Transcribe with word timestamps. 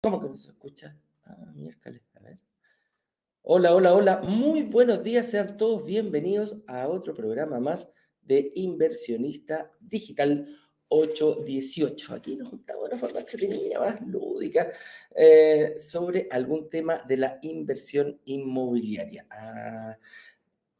¿Cómo 0.00 0.20
que 0.20 0.28
no 0.28 0.38
se 0.38 0.48
escucha? 0.48 0.96
Ah, 1.24 1.52
miércoles, 1.54 2.02
a 2.14 2.20
ver. 2.20 2.38
Hola, 3.42 3.74
hola, 3.74 3.92
hola. 3.92 4.22
Muy 4.22 4.62
buenos 4.62 5.02
días. 5.02 5.26
Sean 5.26 5.58
todos 5.58 5.84
bienvenidos 5.84 6.62
a 6.66 6.88
otro 6.88 7.14
programa 7.14 7.60
más 7.60 7.90
de 8.28 8.52
Inversionista 8.56 9.72
Digital 9.80 10.46
818. 10.88 12.14
Aquí 12.14 12.36
nos 12.36 12.48
juntamos 12.48 12.84
de 12.84 12.88
una 12.90 12.98
forma 12.98 13.20
entretenida, 13.20 13.80
más 13.80 14.00
lúdica, 14.06 14.68
eh, 15.14 15.76
sobre 15.78 16.28
algún 16.30 16.68
tema 16.68 17.02
de 17.08 17.16
la 17.16 17.38
inversión 17.42 18.20
inmobiliaria. 18.26 19.26
Ah, 19.30 19.98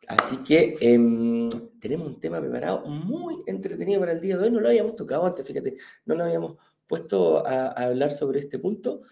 así 0.09 0.37
que 0.39 0.75
em, 0.81 1.49
tenemos 1.81 2.09
un 2.09 2.21
tema 2.21 2.41
preparado 2.41 2.87
muy 2.87 3.43
entretenido 3.47 4.01
para 4.01 4.13
el 4.13 4.21
día 4.21 4.37
de 4.37 4.45
hoy. 4.45 4.51
No 4.51 4.61
lo 4.61 4.69
habíamos 4.69 4.97
tocado 4.97 5.27
antes, 5.27 5.47
fíjate, 5.47 5.75
no 6.05 6.15
lo 6.15 6.25
habíamos 6.25 6.57
puesto 6.87 7.47
a, 7.47 7.69
hablar 7.69 8.13
sobre 8.13 8.41
este 8.41 8.59
punto, 8.59 9.03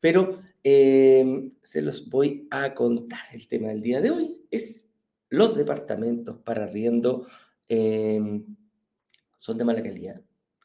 pero 0.00 0.38
eh, 0.64 1.48
se 1.62 1.82
los 1.82 2.08
voy 2.08 2.46
a 2.50 2.74
contar. 2.74 3.20
El 3.32 3.46
tema 3.48 3.68
del 3.68 3.82
día 3.82 4.00
de 4.00 4.10
hoy 4.10 4.38
es 4.50 4.86
los 5.30 5.56
departamentos 5.56 6.36
para 6.44 6.64
arriendo 6.64 7.26
em, 7.68 8.44
son 9.36 9.58
de 9.58 9.64
mala 9.64 9.82
calidad. 9.82 10.20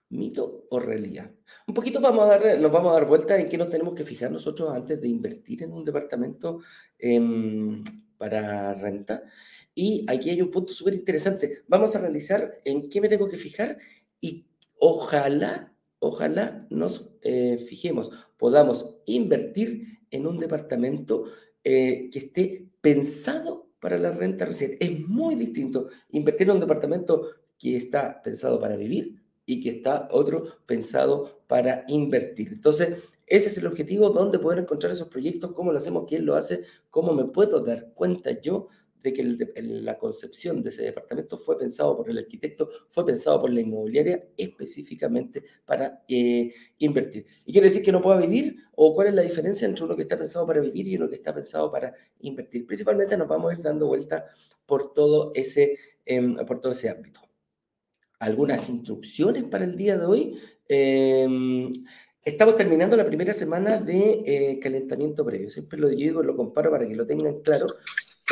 ¿Mito 0.09 0.67
o 0.69 0.79
realidad? 0.79 1.31
Un 1.67 1.73
poquito 1.73 1.99
vamos 1.99 2.25
a 2.25 2.37
dar, 2.37 2.59
nos 2.59 2.71
vamos 2.71 2.91
a 2.91 2.93
dar 2.93 3.07
vuelta 3.07 3.37
en 3.37 3.49
qué 3.49 3.57
nos 3.57 3.69
tenemos 3.69 3.93
que 3.93 4.05
fijar 4.05 4.31
nosotros 4.31 4.73
antes 4.73 5.01
de 5.01 5.07
invertir 5.09 5.63
en 5.63 5.73
un 5.73 5.83
departamento 5.83 6.61
em, 6.97 7.83
para 8.17 8.73
renta. 8.73 9.23
Y 9.75 10.05
aquí 10.07 10.29
hay 10.29 10.41
un 10.41 10.49
punto 10.49 10.73
súper 10.73 10.93
interesante. 10.93 11.63
Vamos 11.67 11.95
a 11.95 11.99
analizar 11.99 12.51
en 12.63 12.89
qué 12.89 13.01
me 13.01 13.09
tengo 13.09 13.27
que 13.27 13.37
fijar 13.37 13.77
y 14.21 14.47
ojalá 14.79 15.77
ojalá 15.99 16.67
nos 16.69 17.11
eh, 17.21 17.57
fijemos, 17.57 18.11
podamos 18.37 18.95
invertir 19.05 19.99
en 20.11 20.27
un 20.27 20.37
departamento 20.39 21.25
eh, 21.63 22.09
que 22.11 22.19
esté 22.19 22.67
pensado 22.81 23.66
para 23.79 23.97
la 23.97 24.11
renta 24.11 24.45
reciente. 24.45 24.77
Es 24.83 25.07
muy 25.07 25.35
distinto 25.35 25.87
invertir 26.09 26.47
en 26.47 26.55
un 26.55 26.59
departamento 26.59 27.27
que 27.57 27.77
está 27.77 28.21
pensado 28.21 28.59
para 28.59 28.75
vivir 28.75 29.21
y 29.45 29.59
que 29.61 29.69
está 29.69 30.07
otro 30.11 30.43
pensado 30.65 31.41
para 31.47 31.85
invertir. 31.87 32.49
Entonces, 32.53 32.99
ese 33.25 33.49
es 33.49 33.57
el 33.57 33.67
objetivo, 33.67 34.09
dónde 34.09 34.39
poder 34.39 34.59
encontrar 34.59 34.91
esos 34.91 35.09
proyectos, 35.09 35.51
cómo 35.53 35.71
lo 35.71 35.77
hacemos, 35.77 36.05
quién 36.07 36.25
lo 36.25 36.35
hace, 36.35 36.61
cómo 36.89 37.13
me 37.13 37.25
puedo 37.25 37.59
dar 37.59 37.93
cuenta 37.93 38.39
yo 38.39 38.67
que 39.13 39.23
la 39.61 39.97
concepción 39.97 40.63
de 40.63 40.69
ese 40.69 40.83
departamento 40.83 41.37
fue 41.37 41.57
pensado 41.57 41.95
por 41.97 42.09
el 42.09 42.17
arquitecto, 42.17 42.69
fue 42.89 43.05
pensado 43.05 43.41
por 43.41 43.51
la 43.51 43.61
inmobiliaria 43.61 44.27
específicamente 44.37 45.43
para 45.65 46.03
eh, 46.07 46.51
invertir. 46.79 47.25
¿Y 47.45 47.51
quiere 47.51 47.67
decir 47.67 47.83
que 47.83 47.91
no 47.91 48.01
pueda 48.01 48.19
vivir? 48.19 48.57
¿O 48.75 48.93
cuál 48.93 49.07
es 49.07 49.13
la 49.13 49.21
diferencia 49.21 49.67
entre 49.67 49.85
uno 49.85 49.95
que 49.95 50.03
está 50.03 50.17
pensado 50.17 50.45
para 50.45 50.61
vivir 50.61 50.87
y 50.87 50.95
uno 50.97 51.09
que 51.09 51.15
está 51.15 51.33
pensado 51.33 51.71
para 51.71 51.93
invertir? 52.19 52.65
Principalmente 52.65 53.17
nos 53.17 53.27
vamos 53.27 53.51
a 53.51 53.55
ir 53.55 53.61
dando 53.61 53.87
vuelta 53.87 54.25
por 54.65 54.93
todo 54.93 55.31
ese, 55.33 55.77
em, 56.05 56.35
por 56.45 56.59
todo 56.59 56.73
ese 56.73 56.89
ámbito. 56.89 57.21
Algunas 58.19 58.67
instrucciones 58.69 59.43
para 59.43 59.65
el 59.65 59.75
día 59.77 59.97
de 59.97 60.05
hoy. 60.05 60.39
Em, 60.67 61.71
estamos 62.23 62.57
terminando 62.57 62.97
la 62.97 63.05
primera 63.05 63.31
semana 63.31 63.77
de 63.77 64.21
eh, 64.25 64.59
calentamiento 64.59 65.25
previo. 65.25 65.49
Siempre 65.49 65.79
lo 65.79 65.89
digo, 65.89 66.23
lo 66.23 66.35
comparo 66.35 66.71
para 66.71 66.87
que 66.87 66.95
lo 66.95 67.07
tengan 67.07 67.41
claro 67.41 67.67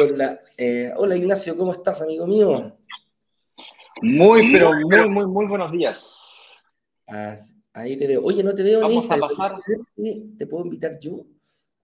la... 0.04 0.40
Eh, 0.58 0.92
hola 0.96 1.16
Ignacio, 1.16 1.56
¿cómo 1.56 1.72
estás, 1.72 2.02
amigo 2.02 2.28
mío? 2.28 2.78
Muy, 4.02 4.52
pero 4.52 4.74
muy, 4.74 5.10
muy, 5.10 5.28
muy 5.28 5.48
buenos 5.48 5.72
días. 5.72 6.62
ahí 7.74 7.98
te 7.98 8.08
veo. 8.08 8.22
Oye, 8.24 8.44
no 8.44 8.54
te 8.54 8.64
veo 8.64 8.82
Vamos 8.82 9.10
a 9.10 9.18
pasar. 9.18 9.60
¿Te 10.38 10.48
puedo 10.48 10.66
invitar 10.66 11.00
yo? 11.00 11.26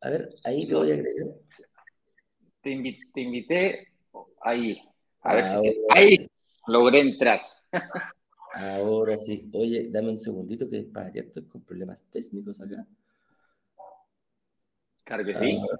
A 0.02 0.10
ver, 0.10 0.36
ahí 0.44 0.68
te 0.68 0.76
voy 0.76 0.92
a 0.92 0.96
agregar. 0.96 1.28
Te, 2.62 2.72
invité, 3.22 3.88
ahí. 4.42 4.82
A 5.22 5.36
ver 5.36 5.46
si... 5.46 5.78
Ahí 5.90 6.30
logré 6.68 7.00
entrar. 7.00 7.42
Ahora 8.54 9.18
sí. 9.18 9.50
Oye, 9.54 9.88
dame 9.90 10.10
un 10.10 10.20
segundito 10.20 10.70
que 10.70 10.84
para 10.84 11.08
estoy 11.10 11.46
con 11.46 11.62
problemas 11.64 12.04
técnicos 12.12 12.60
acá. 12.60 12.86
Claro 15.06 15.26
que 15.26 15.36
sí. 15.36 15.60
Ah, 15.62 15.78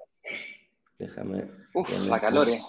Déjame. 1.02 1.48
Uf, 1.74 2.06
la 2.06 2.20
calor, 2.20 2.48
eh. 2.48 2.62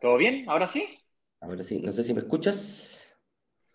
¿Todo 0.00 0.16
bien? 0.16 0.44
¿Ahora 0.48 0.66
sí? 0.66 0.98
Ahora 1.40 1.62
sí. 1.62 1.78
No 1.78 1.92
sé 1.92 2.02
si 2.02 2.12
me 2.12 2.20
escuchas. 2.20 3.16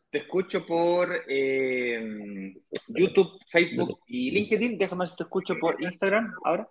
Te 0.10 0.18
escucho 0.18 0.66
por 0.66 1.10
eh, 1.30 2.54
YouTube, 2.90 3.40
Facebook 3.50 4.02
y 4.08 4.32
LinkedIn. 4.32 4.78
Déjame 4.78 5.04
ver 5.04 5.10
si 5.10 5.16
te 5.16 5.24
escucho 5.24 5.54
por 5.62 5.82
Instagram. 5.82 6.34
¿Ahora? 6.44 6.70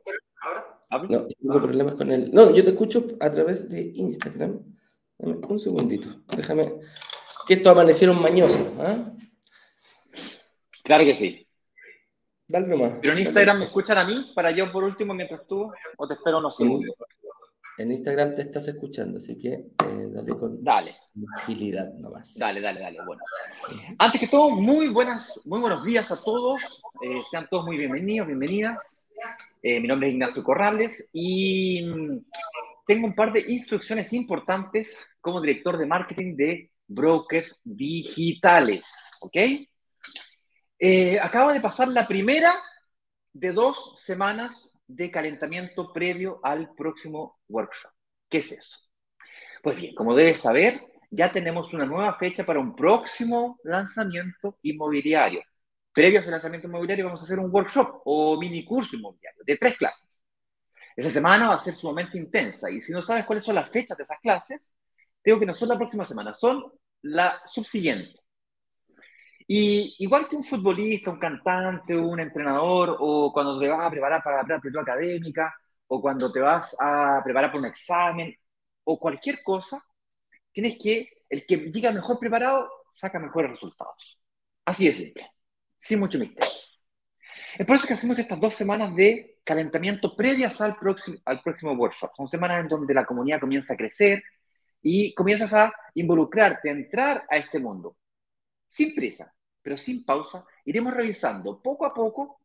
¿Ahora? 0.91 1.09
No, 1.09 1.27
tengo 1.27 1.63
problemas 1.63 1.95
con 1.95 2.13
el. 2.13 2.31
No, 2.31 2.55
yo 2.55 2.63
te 2.63 2.73
escucho 2.73 3.07
a 3.21 3.31
través 3.31 3.67
de 3.71 3.91
Instagram. 3.95 4.61
Un 5.17 5.59
segundito. 5.59 6.09
Déjame. 6.37 6.75
Que 7.49 7.55
esto 7.55 7.71
amanecieron 7.71 8.21
mañoso. 8.21 8.71
¿ah? 8.81 9.15
Claro 10.83 11.05
que 11.05 11.15
sí. 11.15 11.44
Dale 12.47 12.67
nomás. 12.67 12.93
Pero 13.01 13.13
en 13.15 13.21
Instagram 13.21 13.59
me 13.59 13.65
escuchan 13.67 13.99
a 13.99 14.05
mí 14.05 14.33
para 14.35 14.51
yo 14.51 14.71
por 14.71 14.85
último 14.85 15.15
mientras 15.15 15.47
tú 15.47 15.71
o 15.97 16.09
te 16.09 16.15
espero 16.15 16.39
unos 16.39 16.57
segundos. 16.57 16.95
En 17.77 17.91
Instagram 17.91 18.37
te 18.37 18.43
estás 18.43 18.69
escuchando, 18.69 19.19
así 19.19 19.37
que 19.37 19.53
eh, 19.53 20.09
dale 20.13 20.37
con 20.37 20.63
dale. 20.63 20.95
tranquilidad 21.13 21.93
nomás. 21.95 22.39
Dale, 22.39 22.61
dale, 22.61 22.81
dale. 22.81 22.99
Bueno. 23.05 23.21
Antes 23.99 24.21
que 24.21 24.29
todo, 24.29 24.51
muy 24.51 24.89
buenas, 24.89 25.41
muy 25.47 25.59
buenos 25.59 25.85
días 25.85 26.09
a 26.13 26.23
todos. 26.23 26.63
Eh, 27.03 27.23
sean 27.29 27.49
todos 27.51 27.65
muy 27.65 27.77
bienvenidos, 27.77 28.29
bienvenidas. 28.29 28.97
Eh, 29.63 29.81
mi 29.81 29.89
nombre 29.89 30.09
es 30.09 30.15
Ignacio 30.15 30.45
Corrales 30.45 31.11
y 31.13 31.85
mm, 31.85 32.19
tengo 32.87 33.07
un 33.09 33.15
par 33.15 33.33
de 33.33 33.45
instrucciones 33.49 34.13
importantes 34.13 35.17
como 35.21 35.41
director 35.41 35.77
de 35.77 35.87
marketing 35.87 36.37
de 36.37 36.71
brokers 36.87 37.59
digitales. 37.65 38.87
¿Ok? 39.21 39.37
Eh, 40.87 41.19
acaba 41.19 41.55
de 41.55 41.63
pasar 41.63 41.89
la 41.89 42.07
primera 42.07 42.53
de 43.33 43.53
dos 43.53 43.95
semanas 43.97 44.79
de 44.87 45.11
calentamiento 45.11 45.91
previo 45.95 46.41
al 46.43 46.75
próximo 46.75 47.41
workshop. 47.49 47.91
¿Qué 48.29 48.39
es 48.41 48.53
eso? 48.53 48.77
Pues 49.63 49.77
bien, 49.77 49.95
como 49.95 50.15
debes 50.15 50.41
saber, 50.41 50.85
ya 51.11 51.33
tenemos 51.33 51.73
una 51.73 51.87
nueva 51.87 52.19
fecha 52.19 52.45
para 52.45 52.61
un 52.61 52.77
próximo 52.77 53.59
lanzamiento 53.65 54.59
inmobiliario. 54.61 55.41
Previo 55.91 56.19
a 56.19 56.23
ese 56.23 56.31
lanzamiento 56.31 56.69
inmobiliario 56.69 57.07
vamos 57.07 57.23
a 57.23 57.25
hacer 57.25 57.39
un 57.39 57.49
workshop 57.51 58.03
o 58.05 58.39
mini 58.39 58.63
curso 58.63 58.95
inmobiliario 58.95 59.41
de 59.43 59.57
tres 59.57 59.79
clases. 59.79 60.07
Esa 60.95 61.09
semana 61.09 61.49
va 61.49 61.55
a 61.55 61.65
ser 61.65 61.75
sumamente 61.75 62.19
intensa 62.19 62.71
y 62.71 62.83
si 62.83 62.93
no 62.93 63.01
sabes 63.01 63.25
cuáles 63.25 63.43
son 63.43 63.55
las 63.55 63.71
fechas 63.71 63.97
de 63.97 64.05
esas 64.05 64.21
clases, 64.21 64.75
digo 65.25 65.41
que 65.41 65.47
no 65.47 65.55
son 65.55 65.71
la 65.71 65.79
próxima 65.79 66.05
semana, 66.05 66.35
son 66.35 66.63
la 67.01 67.41
subsiguiente. 67.47 68.24
Y 69.47 69.97
igual 69.99 70.29
que 70.29 70.37
un 70.37 70.45
futbolista, 70.45 71.11
un 71.11 71.19
cantante, 71.19 71.97
un 71.97 72.19
entrenador, 72.21 72.97
o 72.99 73.33
cuando 73.33 73.59
te 73.61 73.69
vas 73.69 73.87
a 73.87 73.91
preparar 73.91 74.23
para 74.23 74.43
la 74.43 74.61
prueba 74.61 74.83
académica, 74.83 75.55
o 75.87 76.01
cuando 76.01 76.33
te 76.33 76.41
vas 76.41 76.75
a 76.81 77.21
preparar 77.23 77.51
para 77.51 77.61
un 77.61 77.67
examen, 77.67 78.35
o 78.85 78.99
cualquier 78.99 79.43
cosa, 79.43 79.85
tienes 80.53 80.79
que, 80.79 81.25
el 81.29 81.45
que 81.47 81.57
llega 81.71 81.93
mejor 81.93 82.19
preparado, 82.19 82.71
saca 82.93 83.19
mejores 83.19 83.51
resultados. 83.51 84.19
Así 84.65 84.87
de 84.87 84.93
simple, 84.93 85.31
sin 85.79 86.01
mucho 86.01 86.19
misterio. 86.19 86.51
Es 87.59 87.67
por 87.67 87.77
eso 87.77 87.87
que 87.87 87.95
hacemos 87.95 88.19
estas 88.19 88.41
dos 88.41 88.55
semanas 88.55 88.95
de 88.97 89.41
calentamiento 89.45 90.17
previas 90.17 90.61
al 90.61 90.77
próximo, 90.77 91.19
al 91.25 91.43
próximo 91.43 91.73
workshop. 91.73 92.11
Son 92.17 92.29
semanas 92.29 92.61
en 92.61 92.69
donde 92.69 92.95
la 92.95 93.05
comunidad 93.05 93.41
comienza 93.41 93.75
a 93.75 93.77
crecer 93.77 94.23
y 94.83 95.15
comienzas 95.15 95.53
a 95.53 95.73
involucrarte, 95.95 96.71
a 96.71 96.73
entrar 96.73 97.27
a 97.29 97.37
este 97.37 97.59
mundo 97.59 97.97
sin 98.71 98.95
prisa, 98.95 99.34
pero 99.65 99.79
sin 99.79 100.05
pausa, 100.05 100.45
iremos 100.67 100.93
revisando 100.93 101.63
poco 101.63 101.87
a 101.87 101.95
poco 101.95 102.39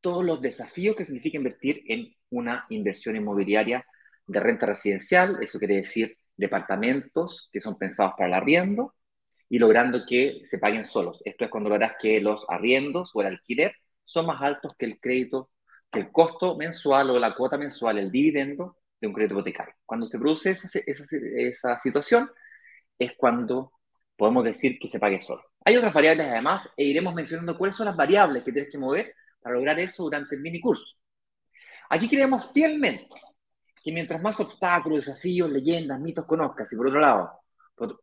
todos 0.00 0.24
los 0.24 0.40
desafíos 0.40 0.96
que 0.96 1.04
significa 1.04 1.36
invertir 1.36 1.84
en 1.88 2.16
una 2.30 2.64
inversión 2.70 3.16
inmobiliaria 3.16 3.84
de 4.26 4.40
renta 4.40 4.64
residencial, 4.64 5.38
eso 5.42 5.58
quiere 5.58 5.76
decir 5.76 6.16
departamentos 6.36 7.50
que 7.52 7.60
son 7.60 7.76
pensados 7.76 8.14
para 8.16 8.28
el 8.28 8.34
arriendo 8.34 8.94
y 9.50 9.58
logrando 9.58 10.04
que 10.08 10.40
se 10.46 10.58
paguen 10.58 10.86
solos. 10.86 11.20
Esto 11.24 11.44
es 11.44 11.50
cuando 11.50 11.68
verás 11.68 11.96
que 12.00 12.18
los 12.20 12.46
arriendos 12.48 13.10
o 13.14 13.20
el 13.20 13.28
alquiler 13.28 13.74
son 14.06 14.26
más 14.26 14.40
altos 14.40 14.74
que 14.78 14.86
el 14.86 14.98
crédito, 14.98 15.50
que 15.90 16.00
el 16.00 16.10
costo 16.10 16.56
mensual 16.56 17.10
o 17.10 17.18
la 17.18 17.34
cuota 17.34 17.58
mensual, 17.58 17.98
el 17.98 18.10
dividendo 18.10 18.78
de 19.00 19.06
un 19.06 19.12
crédito 19.12 19.34
hipotecario. 19.34 19.74
Cuando 19.84 20.08
se 20.08 20.18
produce 20.18 20.50
esa, 20.50 20.68
esa 20.78 21.78
situación 21.78 22.30
es 22.98 23.12
cuando 23.18 23.72
podemos 24.16 24.44
decir 24.44 24.78
que 24.78 24.88
se 24.88 24.98
pague 24.98 25.20
solo. 25.20 25.42
Hay 25.66 25.76
otras 25.76 25.92
variables 25.92 26.28
además 26.28 26.72
e 26.76 26.84
iremos 26.84 27.12
mencionando 27.12 27.58
cuáles 27.58 27.74
son 27.74 27.86
las 27.86 27.96
variables 27.96 28.44
que 28.44 28.52
tienes 28.52 28.70
que 28.70 28.78
mover 28.78 29.12
para 29.40 29.56
lograr 29.56 29.76
eso 29.80 30.04
durante 30.04 30.36
el 30.36 30.40
mini 30.40 30.60
curso. 30.60 30.96
Aquí 31.90 32.08
creemos 32.08 32.52
fielmente 32.52 33.08
que 33.82 33.90
mientras 33.90 34.22
más 34.22 34.38
obstáculos, 34.38 35.06
desafíos, 35.06 35.50
leyendas, 35.50 35.98
mitos 35.98 36.24
conozcas 36.24 36.72
y 36.72 36.76
por 36.76 36.86
otro 36.86 37.00
lado, 37.00 37.40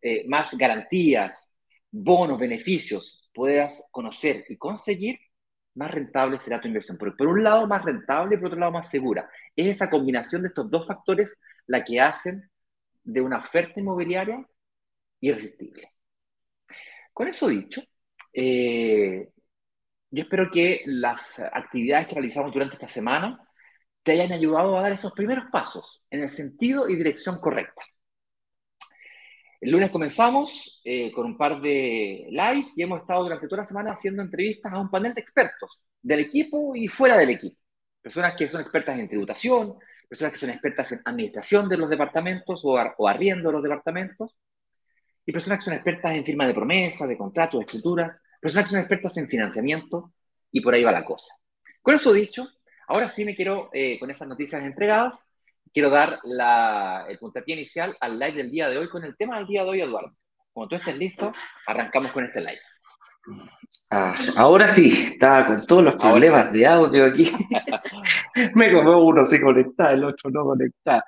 eh, 0.01 0.25
más 0.27 0.57
garantías, 0.57 1.53
bonos, 1.89 2.37
beneficios 2.37 3.29
puedas 3.33 3.87
conocer 3.91 4.43
y 4.49 4.57
conseguir, 4.57 5.17
más 5.75 5.89
rentable 5.89 6.39
será 6.39 6.59
tu 6.59 6.67
inversión. 6.67 6.97
Por, 6.97 7.15
un 7.25 7.45
lado, 7.45 7.65
más 7.65 7.85
rentable 7.85 8.35
y 8.35 8.39
por 8.39 8.47
otro 8.47 8.59
lado, 8.59 8.73
más 8.73 8.89
segura. 8.89 9.29
Es 9.55 9.67
esa 9.67 9.89
combinación 9.89 10.41
de 10.41 10.49
estos 10.49 10.69
dos 10.69 10.85
factores 10.85 11.39
la 11.67 11.81
que 11.85 12.01
hacen 12.01 12.51
de 13.05 13.21
una 13.21 13.39
oferta 13.39 13.79
inmobiliaria 13.79 14.45
irresistible. 15.21 15.92
Con 17.13 17.27
eso 17.27 17.47
dicho, 17.47 17.81
eh, 18.33 19.29
yo 20.09 20.23
espero 20.23 20.49
que 20.51 20.81
las 20.85 21.39
actividades 21.39 22.07
que 22.07 22.15
realizamos 22.15 22.51
durante 22.51 22.75
esta 22.75 22.87
semana 22.87 23.47
te 24.03 24.13
hayan 24.13 24.31
ayudado 24.31 24.77
a 24.77 24.81
dar 24.81 24.91
esos 24.91 25.13
primeros 25.13 25.45
pasos 25.51 26.03
en 26.09 26.21
el 26.21 26.29
sentido 26.29 26.89
y 26.89 26.95
dirección 26.95 27.39
correcta. 27.39 27.83
El 29.61 29.71
lunes 29.71 29.91
comenzamos 29.91 30.81
eh, 30.83 31.11
con 31.13 31.25
un 31.25 31.37
par 31.37 31.61
de 31.61 32.27
lives 32.29 32.77
y 32.77 32.81
hemos 32.83 32.99
estado 32.99 33.23
durante 33.23 33.47
toda 33.47 33.61
la 33.61 33.67
semana 33.67 33.93
haciendo 33.93 34.21
entrevistas 34.21 34.73
a 34.73 34.79
un 34.79 34.89
panel 34.89 35.13
de 35.13 35.21
expertos 35.21 35.79
del 36.01 36.19
equipo 36.19 36.75
y 36.75 36.89
fuera 36.89 37.15
del 37.15 37.29
equipo. 37.29 37.57
Personas 38.01 38.35
que 38.35 38.49
son 38.49 38.59
expertas 38.59 38.99
en 38.99 39.07
tributación, 39.07 39.75
personas 40.09 40.33
que 40.33 40.39
son 40.39 40.49
expertas 40.49 40.91
en 40.91 41.01
administración 41.05 41.69
de 41.69 41.77
los 41.77 41.89
departamentos 41.89 42.59
o, 42.65 42.73
o 42.97 43.07
arriendo 43.07 43.49
de 43.49 43.53
los 43.53 43.63
departamentos, 43.63 44.35
y 45.25 45.31
personas 45.31 45.59
que 45.59 45.65
son 45.65 45.73
expertas 45.73 46.13
en 46.13 46.25
firma 46.25 46.45
de 46.45 46.53
promesas, 46.53 47.07
de 47.07 47.17
contratos, 47.17 47.59
de 47.59 47.65
escrituras, 47.65 48.17
personas 48.39 48.65
que 48.65 48.71
son 48.71 48.79
expertas 48.79 49.17
en 49.17 49.27
financiamiento, 49.27 50.13
y 50.53 50.61
por 50.61 50.73
ahí 50.73 50.83
va 50.83 50.91
la 50.91 51.03
cosa. 51.03 51.35
Con 51.81 51.95
eso 51.95 52.13
dicho, 52.13 52.47
ahora 52.87 53.09
sí 53.09 53.25
me 53.25 53.35
quiero, 53.35 53.69
eh, 53.73 53.99
con 53.99 54.09
esas 54.09 54.27
noticias 54.27 54.63
entregadas, 54.63 55.25
quiero 55.73 55.89
dar 55.89 56.19
el 57.09 57.17
puntapié 57.17 57.55
inicial 57.55 57.97
al 57.99 58.19
live 58.19 58.33
del 58.33 58.51
día 58.51 58.69
de 58.69 58.77
hoy 58.77 58.87
con 58.87 59.03
el 59.03 59.17
tema 59.17 59.37
del 59.37 59.47
día 59.47 59.63
de 59.63 59.69
hoy, 59.71 59.81
Eduardo. 59.81 60.15
Cuando 60.53 60.69
tú 60.69 60.75
estés 60.75 60.95
listo, 60.97 61.33
arrancamos 61.65 62.11
con 62.11 62.23
este 62.23 62.39
live. 62.39 62.61
Ah, 63.89 64.15
ahora 64.35 64.69
sí, 64.69 64.91
estaba 65.13 65.47
con 65.47 65.65
todos 65.65 65.83
los 65.83 65.95
problemas 65.95 66.51
de 66.51 66.65
audio 66.65 67.05
aquí. 67.05 67.31
Me 68.55 68.71
comió 68.71 68.99
uno 69.03 69.25
se 69.25 69.41
conecta, 69.41 69.93
el 69.93 70.03
otro 70.03 70.29
no 70.29 70.43
conecta. 70.43 71.03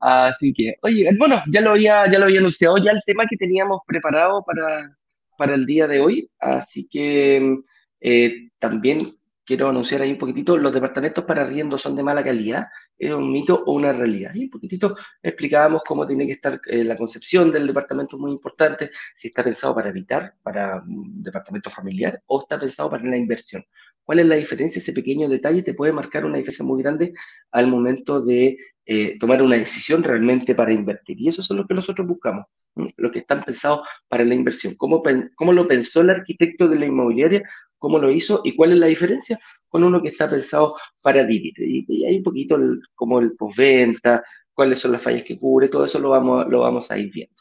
Así 0.00 0.52
que, 0.52 0.74
oye, 0.82 1.08
bueno, 1.18 1.42
ya 1.50 1.60
lo 1.60 1.70
había, 1.70 2.10
ya 2.10 2.18
lo 2.18 2.26
había 2.26 2.40
anunciado 2.40 2.78
ya 2.78 2.90
el 2.92 3.00
tema 3.06 3.24
que 3.28 3.36
teníamos 3.36 3.80
preparado 3.86 4.44
para, 4.44 4.96
para 5.38 5.54
el 5.54 5.66
día 5.66 5.86
de 5.86 6.00
hoy. 6.00 6.28
Así 6.38 6.86
que 6.90 7.56
eh, 8.00 8.48
también 8.58 9.00
quiero 9.44 9.68
anunciar 9.68 10.02
ahí 10.02 10.12
un 10.12 10.18
poquitito, 10.18 10.56
los 10.56 10.72
departamentos 10.72 11.24
para 11.24 11.42
arriendo 11.42 11.78
son 11.78 11.94
de 11.96 12.02
mala 12.02 12.24
calidad, 12.24 12.66
es 12.98 13.12
un 13.12 13.30
mito 13.30 13.62
o 13.66 13.72
una 13.74 13.92
realidad. 13.92 14.32
Y 14.34 14.44
un 14.44 14.50
poquitito 14.50 14.96
explicábamos 15.22 15.82
cómo 15.84 16.06
tiene 16.06 16.26
que 16.26 16.32
estar 16.32 16.60
eh, 16.66 16.84
la 16.84 16.96
concepción 16.96 17.50
del 17.50 17.66
departamento, 17.66 18.18
muy 18.18 18.32
importante, 18.32 18.90
si 19.16 19.28
está 19.28 19.44
pensado 19.44 19.74
para 19.74 19.90
habitar, 19.90 20.34
para 20.42 20.82
un 20.82 21.22
departamento 21.22 21.70
familiar, 21.70 22.22
o 22.26 22.40
está 22.42 22.58
pensado 22.58 22.90
para 22.90 23.04
la 23.04 23.16
inversión. 23.16 23.64
¿Cuál 24.04 24.20
es 24.20 24.26
la 24.26 24.36
diferencia? 24.36 24.78
Ese 24.78 24.92
pequeño 24.92 25.28
detalle 25.28 25.62
te 25.62 25.74
puede 25.74 25.92
marcar 25.92 26.24
una 26.24 26.36
diferencia 26.36 26.64
muy 26.64 26.82
grande 26.82 27.14
al 27.50 27.68
momento 27.68 28.20
de 28.20 28.58
eh, 28.84 29.18
tomar 29.18 29.40
una 29.42 29.56
decisión 29.56 30.02
realmente 30.02 30.54
para 30.54 30.72
invertir. 30.72 31.18
Y 31.20 31.28
eso 31.28 31.40
es 31.40 31.50
lo 31.50 31.66
que 31.66 31.74
nosotros 31.74 32.06
buscamos, 32.06 32.44
lo 32.74 33.10
que 33.10 33.20
están 33.20 33.42
pensados 33.42 33.80
para 34.08 34.24
la 34.24 34.34
inversión. 34.34 34.74
¿Cómo, 34.76 35.02
¿Cómo 35.36 35.52
lo 35.54 35.66
pensó 35.66 36.02
el 36.02 36.10
arquitecto 36.10 36.68
de 36.68 36.78
la 36.78 36.86
inmobiliaria 36.86 37.48
cómo 37.84 37.98
lo 37.98 38.10
hizo 38.10 38.40
y 38.44 38.56
cuál 38.56 38.72
es 38.72 38.78
la 38.78 38.86
diferencia 38.86 39.38
con 39.68 39.84
uno 39.84 40.00
que 40.00 40.08
está 40.08 40.28
pensado 40.28 40.74
para 41.02 41.22
vivir. 41.22 41.52
Y, 41.58 42.06
hay 42.06 42.16
un 42.16 42.22
poquito 42.22 42.58
como 42.94 43.20
el 43.20 43.36
postventa, 43.36 44.24
cuáles 44.54 44.78
son 44.78 44.92
las 44.92 45.02
fallas 45.02 45.22
que 45.22 45.38
cubre, 45.38 45.68
todo 45.68 45.84
eso 45.84 45.98
lo 45.98 46.08
vamos, 46.08 46.46
lo 46.48 46.60
vamos 46.60 46.90
a 46.90 46.96
ir 46.96 47.12
viendo. 47.12 47.34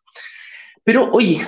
Pero 0.84 1.10
oye, 1.12 1.40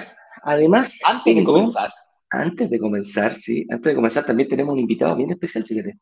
además... 0.44 0.98
Antes 1.04 1.36
de 1.36 1.44
comenzar. 1.44 1.92
Antes 2.30 2.70
de 2.70 2.80
comenzar, 2.80 3.36
sí, 3.36 3.66
antes 3.70 3.92
de 3.92 3.96
comenzar 3.96 4.26
también 4.26 4.48
tenemos 4.48 4.74
un 4.74 4.80
invitado 4.80 5.14
bien 5.18 5.32
especial, 5.32 5.66
fíjate. 5.66 6.00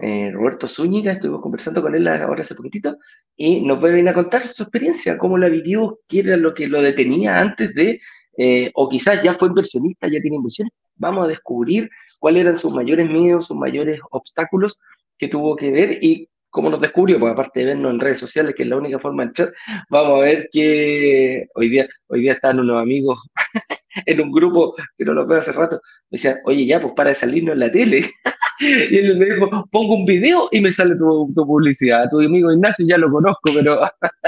Eh, 0.00 0.30
Roberto 0.32 0.66
Zúñiga, 0.66 1.12
estuvimos 1.12 1.42
conversando 1.42 1.80
con 1.80 1.94
él 1.94 2.08
ahora 2.08 2.42
hace 2.42 2.56
poquitito 2.56 2.96
y 3.36 3.60
nos 3.60 3.78
va 3.78 3.88
a 3.88 3.92
venir 3.92 4.08
a 4.08 4.14
contar 4.14 4.46
su 4.48 4.64
experiencia, 4.64 5.16
cómo 5.16 5.38
la 5.38 5.48
vivió, 5.48 6.00
qué 6.08 6.20
era 6.20 6.36
lo 6.36 6.54
que 6.54 6.66
lo 6.66 6.82
detenía 6.82 7.38
antes 7.38 7.74
de, 7.74 8.00
eh, 8.36 8.70
o 8.74 8.88
quizás 8.88 9.22
ya 9.22 9.34
fue 9.38 9.48
inversionista, 9.48 10.08
ya 10.08 10.20
tiene 10.20 10.36
inversiones, 10.36 10.72
vamos 10.96 11.24
a 11.24 11.28
descubrir 11.28 11.90
cuáles 12.18 12.44
eran 12.44 12.58
sus 12.58 12.72
mayores 12.72 13.08
miedos, 13.08 13.46
sus 13.46 13.56
mayores 13.56 14.00
obstáculos 14.10 14.80
que 15.18 15.28
tuvo 15.28 15.56
que 15.56 15.70
ver 15.70 15.98
y 16.00 16.28
cómo 16.52 16.68
nos 16.68 16.80
descubrió, 16.80 17.18
porque 17.18 17.32
aparte 17.32 17.60
de 17.60 17.66
vernos 17.66 17.92
en 17.92 18.00
redes 18.00 18.18
sociales, 18.20 18.54
que 18.54 18.62
es 18.62 18.68
la 18.68 18.76
única 18.76 18.98
forma 18.98 19.22
de 19.22 19.28
entrar, 19.28 19.48
vamos 19.88 20.18
a 20.18 20.22
ver 20.22 20.48
que 20.52 21.46
hoy 21.54 21.68
día, 21.70 21.86
hoy 22.08 22.20
día 22.20 22.32
están 22.32 22.60
unos 22.60 22.80
amigos 22.80 23.18
en 24.06 24.20
un 24.20 24.30
grupo 24.30 24.74
que 24.98 25.04
no 25.04 25.14
los 25.14 25.26
veo 25.26 25.38
hace 25.38 25.52
rato, 25.52 25.80
me 26.10 26.16
decían, 26.16 26.36
oye, 26.44 26.66
ya, 26.66 26.78
pues 26.80 26.92
para 26.94 27.08
de 27.08 27.14
salirnos 27.14 27.54
en 27.54 27.60
la 27.60 27.72
tele. 27.72 28.04
y 28.60 28.98
él 28.98 29.16
me 29.16 29.26
dijo, 29.26 29.66
pongo 29.70 29.94
un 29.94 30.04
video 30.04 30.48
y 30.52 30.60
me 30.60 30.72
sale 30.72 30.94
tu, 30.96 31.32
tu 31.34 31.46
publicidad. 31.46 32.08
Tu 32.10 32.20
amigo 32.20 32.52
Ignacio 32.52 32.86
ya 32.86 32.98
lo 32.98 33.10
conozco, 33.10 33.50
pero 33.54 33.80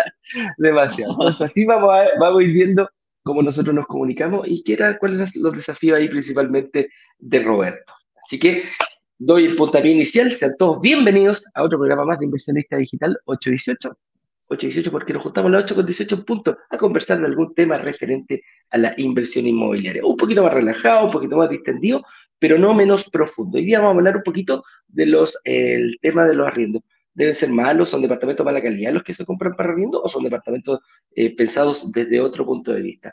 demasiado. 0.58 1.12
Entonces 1.12 1.42
así 1.42 1.64
vamos 1.64 1.90
a, 1.92 2.06
vamos 2.18 2.40
a 2.40 2.42
ir 2.42 2.52
viendo 2.52 2.88
cómo 3.24 3.42
nosotros 3.42 3.74
nos 3.74 3.86
comunicamos 3.86 4.46
y 4.46 4.62
qué 4.62 4.74
era, 4.74 4.98
cuáles 4.98 5.18
eran 5.18 5.42
los 5.42 5.56
desafíos 5.56 5.98
ahí 5.98 6.08
principalmente 6.08 6.90
de 7.18 7.42
Roberto. 7.42 7.94
Así 8.24 8.38
que 8.38 8.64
doy 9.18 9.46
el 9.46 9.56
puntapié 9.56 9.92
inicial, 9.92 10.36
sean 10.36 10.54
todos 10.58 10.80
bienvenidos 10.80 11.44
a 11.54 11.62
otro 11.62 11.78
programa 11.78 12.04
más 12.04 12.18
de 12.18 12.26
Inversionista 12.26 12.76
Digital 12.76 13.18
818. 13.24 13.98
818 14.46 14.92
porque 14.92 15.14
nos 15.14 15.22
juntamos 15.22 15.50
las 15.50 15.64
8 15.64 15.74
con 15.74 15.86
18 15.86 16.24
puntos 16.26 16.56
a 16.68 16.76
conversar 16.76 17.18
de 17.18 17.26
algún 17.26 17.54
tema 17.54 17.78
referente 17.78 18.42
a 18.70 18.76
la 18.76 18.94
inversión 18.98 19.46
inmobiliaria. 19.46 20.04
Un 20.04 20.18
poquito 20.18 20.44
más 20.44 20.52
relajado, 20.52 21.06
un 21.06 21.12
poquito 21.12 21.38
más 21.38 21.48
distendido, 21.48 22.04
pero 22.38 22.58
no 22.58 22.74
menos 22.74 23.08
profundo. 23.08 23.56
Hoy 23.56 23.64
día 23.64 23.78
vamos 23.78 23.94
a 23.94 23.98
hablar 23.98 24.16
un 24.18 24.22
poquito 24.22 24.64
de 24.86 25.06
los, 25.06 25.38
el 25.44 25.96
tema 26.02 26.26
de 26.26 26.34
los 26.34 26.46
arriendos 26.46 26.82
deben 27.14 27.34
ser 27.34 27.50
malos, 27.50 27.90
son 27.90 28.02
departamentos 28.02 28.44
de 28.44 28.52
mala 28.52 28.62
calidad 28.62 28.92
los 28.92 29.02
que 29.02 29.14
se 29.14 29.24
compran 29.24 29.54
para 29.54 29.72
arriendo 29.72 30.02
o 30.02 30.08
son 30.08 30.24
departamentos 30.24 30.80
eh, 31.14 31.34
pensados 31.34 31.92
desde 31.92 32.20
otro 32.20 32.44
punto 32.44 32.72
de 32.72 32.82
vista. 32.82 33.12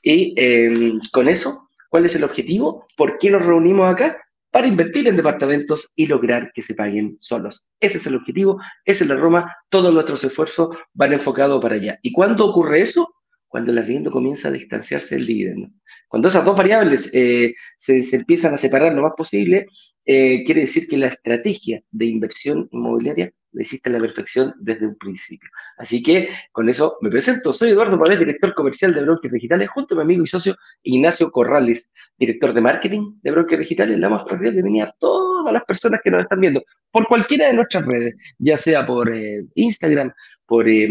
Y 0.00 0.34
em, 0.36 1.00
con 1.12 1.28
eso, 1.28 1.68
¿cuál 1.88 2.06
es 2.06 2.16
el 2.16 2.24
objetivo? 2.24 2.86
¿Por 2.96 3.18
qué 3.18 3.30
nos 3.30 3.44
reunimos 3.44 3.88
acá? 3.88 4.16
Para 4.50 4.66
invertir 4.66 5.08
en 5.08 5.16
departamentos 5.16 5.92
y 5.94 6.06
lograr 6.06 6.50
que 6.54 6.62
se 6.62 6.74
paguen 6.74 7.16
solos. 7.18 7.66
Ese 7.80 7.98
es 7.98 8.06
el 8.06 8.16
objetivo, 8.16 8.60
esa 8.84 9.04
es 9.04 9.10
la 9.10 9.16
Roma, 9.16 9.54
todos 9.68 9.92
nuestros 9.92 10.24
esfuerzos 10.24 10.76
van 10.92 11.12
enfocados 11.12 11.60
para 11.62 11.76
allá. 11.76 11.98
¿Y 12.02 12.12
cuándo 12.12 12.46
ocurre 12.46 12.80
eso? 12.80 13.14
Cuando 13.48 13.72
el 13.72 13.78
arriendo 13.78 14.10
comienza 14.10 14.48
a 14.48 14.52
distanciarse 14.52 15.14
del 15.14 15.26
dividendo. 15.26 15.68
Cuando 16.08 16.28
esas 16.28 16.44
dos 16.44 16.56
variables 16.56 17.10
eh, 17.14 17.54
se, 17.76 18.02
se, 18.02 18.16
empiezan 18.16 18.54
a 18.54 18.58
separar 18.58 18.94
lo 18.94 19.02
más 19.02 19.12
posible, 19.16 19.66
eh, 20.04 20.44
quiere 20.44 20.62
decir 20.62 20.88
que 20.88 20.96
la 20.98 21.08
estrategia 21.08 21.82
de 21.90 22.06
inversión 22.06 22.68
inmobiliaria 22.72 23.32
la 23.52 23.62
hiciste 23.62 23.90
a 23.90 23.92
la 23.92 24.00
perfección 24.00 24.54
desde 24.60 24.86
un 24.86 24.96
principio. 24.96 25.48
Así 25.76 26.02
que 26.02 26.28
con 26.52 26.68
eso 26.68 26.96
me 27.02 27.10
presento. 27.10 27.52
Soy 27.52 27.70
Eduardo 27.70 27.98
Pavés, 27.98 28.18
director 28.18 28.54
comercial 28.54 28.94
de 28.94 29.02
Brokers 29.02 29.32
Digitales, 29.32 29.68
junto 29.70 29.94
a 29.94 29.98
mi 29.98 30.02
amigo 30.02 30.24
y 30.24 30.26
socio 30.26 30.56
Ignacio 30.82 31.30
Corrales, 31.30 31.90
director 32.18 32.54
de 32.54 32.60
marketing 32.60 33.14
de 33.22 33.30
Brokers 33.30 33.60
Digitales. 33.60 33.96
Le 33.96 34.02
damos 34.02 34.24
cordial 34.24 34.54
bienvenida 34.54 34.84
a 34.84 34.94
todas 34.98 35.52
las 35.52 35.64
personas 35.64 36.00
que 36.02 36.10
nos 36.10 36.22
están 36.22 36.40
viendo 36.40 36.62
por 36.90 37.06
cualquiera 37.06 37.46
de 37.46 37.54
nuestras 37.54 37.84
redes, 37.84 38.14
ya 38.38 38.56
sea 38.56 38.86
por 38.86 39.14
eh, 39.14 39.44
Instagram, 39.54 40.12
por 40.46 40.68
eh, 40.68 40.88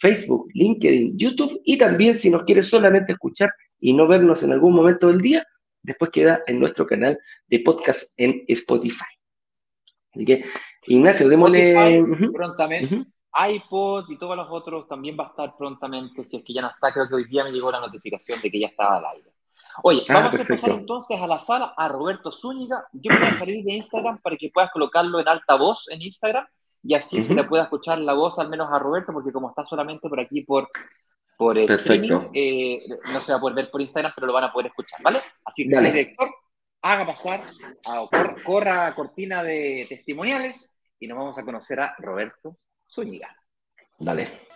Facebook, 0.00 0.48
LinkedIn, 0.54 1.18
YouTube 1.18 1.60
y 1.64 1.78
también 1.78 2.16
si 2.16 2.30
nos 2.30 2.44
quiere 2.44 2.62
solamente 2.62 3.12
escuchar 3.12 3.52
y 3.80 3.92
no 3.92 4.08
vernos 4.08 4.42
en 4.42 4.52
algún 4.52 4.74
momento 4.74 5.08
del 5.08 5.20
día, 5.20 5.44
después 5.88 6.10
queda 6.10 6.42
en 6.46 6.60
nuestro 6.60 6.86
canal 6.86 7.18
de 7.46 7.60
podcast 7.60 8.12
en 8.16 8.44
Spotify. 8.46 9.06
Así 10.14 10.24
que, 10.24 10.44
Ignacio, 10.86 11.28
démosle... 11.28 12.04
Prontamente. 12.32 13.06
iPod 13.50 14.10
y 14.10 14.18
todos 14.18 14.36
los 14.36 14.48
otros 14.50 14.86
también 14.88 15.16
va 15.18 15.24
a 15.24 15.28
estar 15.28 15.56
prontamente. 15.56 16.24
Si 16.24 16.36
es 16.36 16.44
que 16.44 16.52
ya 16.52 16.62
no 16.62 16.68
está, 16.68 16.92
creo 16.92 17.08
que 17.08 17.14
hoy 17.14 17.24
día 17.24 17.44
me 17.44 17.52
llegó 17.52 17.70
la 17.70 17.80
notificación 17.80 18.40
de 18.40 18.50
que 18.50 18.60
ya 18.60 18.68
estaba 18.68 18.98
al 18.98 19.06
aire. 19.16 19.32
Oye, 19.82 20.04
ah, 20.08 20.14
vamos 20.14 20.34
a 20.34 20.40
empezar 20.40 20.70
entonces 20.70 21.20
a 21.20 21.26
la 21.26 21.38
sala 21.38 21.72
a 21.76 21.88
Roberto 21.88 22.32
Zúñiga. 22.32 22.86
Yo 22.92 23.16
voy 23.16 23.28
a 23.28 23.38
salir 23.38 23.64
de 23.64 23.72
Instagram 23.72 24.18
para 24.18 24.36
que 24.36 24.50
puedas 24.52 24.70
colocarlo 24.70 25.20
en 25.20 25.28
alta 25.28 25.54
voz 25.56 25.86
en 25.88 26.02
Instagram 26.02 26.46
y 26.82 26.94
así 26.94 27.22
se 27.22 27.34
le 27.34 27.44
pueda 27.44 27.64
escuchar 27.64 27.98
la 27.98 28.14
voz 28.14 28.38
al 28.38 28.48
menos 28.48 28.68
a 28.72 28.78
Roberto, 28.78 29.12
porque 29.12 29.32
como 29.32 29.48
está 29.48 29.64
solamente 29.64 30.08
por 30.08 30.20
aquí 30.20 30.42
por 30.42 30.68
por 31.38 31.56
streaming, 31.56 32.30
eh, 32.34 32.84
no 33.12 33.22
se 33.22 33.30
va 33.30 33.38
a 33.38 33.40
poder 33.40 33.54
ver 33.54 33.70
por 33.70 33.80
Instagram, 33.80 34.12
pero 34.12 34.26
lo 34.26 34.32
van 34.32 34.44
a 34.44 34.52
poder 34.52 34.66
escuchar, 34.66 35.00
¿vale? 35.04 35.20
Así 35.44 35.68
que, 35.68 35.76
el 35.76 35.84
director, 35.84 36.28
haga 36.82 37.06
pasar, 37.06 37.42
a, 37.86 38.08
corra 38.44 38.92
cortina 38.96 39.44
de 39.44 39.86
testimoniales 39.88 40.76
y 40.98 41.06
nos 41.06 41.16
vamos 41.16 41.38
a 41.38 41.44
conocer 41.44 41.78
a 41.78 41.94
Roberto 41.98 42.58
Zúñiga. 42.92 43.36
Dale. 44.00 44.48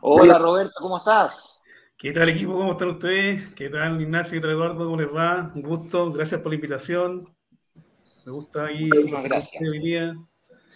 Hola 0.00 0.38
Roberto, 0.38 0.72
¿cómo 0.80 0.96
estás? 0.96 1.53
¿Qué 2.04 2.12
tal 2.12 2.28
equipo? 2.28 2.52
¿Cómo 2.52 2.72
están 2.72 2.90
ustedes? 2.90 3.54
¿Qué 3.54 3.70
tal 3.70 3.98
Ignacio? 3.98 4.36
¿Qué 4.36 4.42
tal 4.42 4.50
Eduardo? 4.50 4.84
¿Cómo 4.84 5.00
les 5.00 5.08
va? 5.08 5.50
Un 5.54 5.62
gusto, 5.62 6.12
gracias 6.12 6.38
por 6.42 6.52
la 6.52 6.56
invitación. 6.56 7.34
Me 8.26 8.30
gusta 8.30 8.66
ahí 8.66 8.90
gracias. 9.24 9.62
hoy 9.66 9.78
día. 9.78 10.14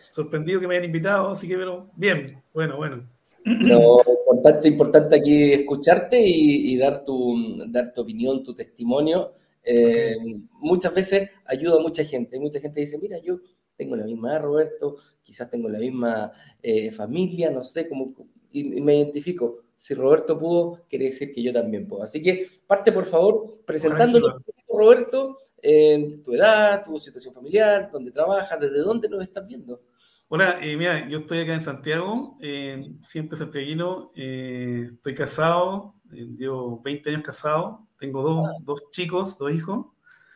Sorprendido 0.08 0.58
que 0.58 0.66
me 0.66 0.76
hayan 0.76 0.87
invitado, 0.87 1.32
así 1.32 1.47
que 1.47 1.58
pero 1.58 1.90
bien, 1.97 2.42
bueno, 2.54 2.78
bueno. 2.78 3.06
No, 3.44 4.00
importante, 4.06 4.68
importante 4.68 5.16
aquí 5.16 5.52
escucharte 5.52 6.18
y, 6.18 6.75
dar, 6.78 7.04
tu, 7.04 7.62
dar 7.66 7.92
tu 7.92 8.00
opinión, 8.00 8.42
tu 8.42 8.54
testimonio. 8.54 9.32
Eh, 9.62 10.16
muchas 10.52 10.94
veces 10.94 11.30
ayuda 11.44 11.76
a 11.76 11.80
mucha 11.82 12.04
gente. 12.04 12.40
Mucha 12.40 12.58
gente 12.58 12.80
dice, 12.80 12.97
mira, 12.97 13.18
yo 13.18 13.38
tengo 13.76 13.97
la 13.97 14.06
misma 14.06 14.30
edad, 14.30 14.44
Roberto, 14.44 14.97
quizás 15.23 15.50
tengo 15.50 15.68
la 15.68 15.78
misma 15.78 16.32
eh, 16.62 16.90
familia, 16.90 17.50
no 17.50 17.64
sé, 17.64 17.87
cómo, 17.87 18.14
y, 18.50 18.80
me 18.80 18.97
identifico. 18.97 19.67
Si 19.78 19.94
Roberto 19.94 20.37
pudo, 20.37 20.85
quiere 20.88 21.04
decir 21.04 21.30
que 21.32 21.40
yo 21.40 21.52
también 21.52 21.87
puedo. 21.87 22.02
Así 22.02 22.20
que 22.20 22.49
parte, 22.66 22.90
por 22.90 23.04
favor, 23.04 23.61
presentándote, 23.64 24.26
Roberto, 24.68 25.38
en 25.62 26.20
tu 26.25 26.35
edad, 26.35 26.82
tu 26.82 26.99
situación 26.99 27.32
familiar, 27.32 27.88
dónde 27.92 28.11
trabajas, 28.11 28.58
desde 28.58 28.78
dónde 28.78 29.08
nos 29.08 29.23
estás 29.23 29.47
viendo. 29.47 29.80
Hola, 30.26 30.58
eh, 30.61 30.76
mira, 30.76 31.08
yo 31.08 31.18
estoy 31.18 31.38
acá 31.38 31.54
en 31.54 31.61
Santiago, 31.61 32.37
eh, 32.42 32.90
siempre 33.02 33.38
santiaguino, 33.38 34.11
eh, 34.16 34.88
estoy 34.94 35.14
casado, 35.14 35.94
llevo 36.11 36.82
20 36.82 37.11
años 37.11 37.23
casado, 37.23 37.87
tengo 38.00 38.20
dos, 38.25 38.49
ah. 38.49 38.52
dos 38.62 38.82
chicos, 38.90 39.38
dos 39.38 39.52
hijos. 39.52 39.87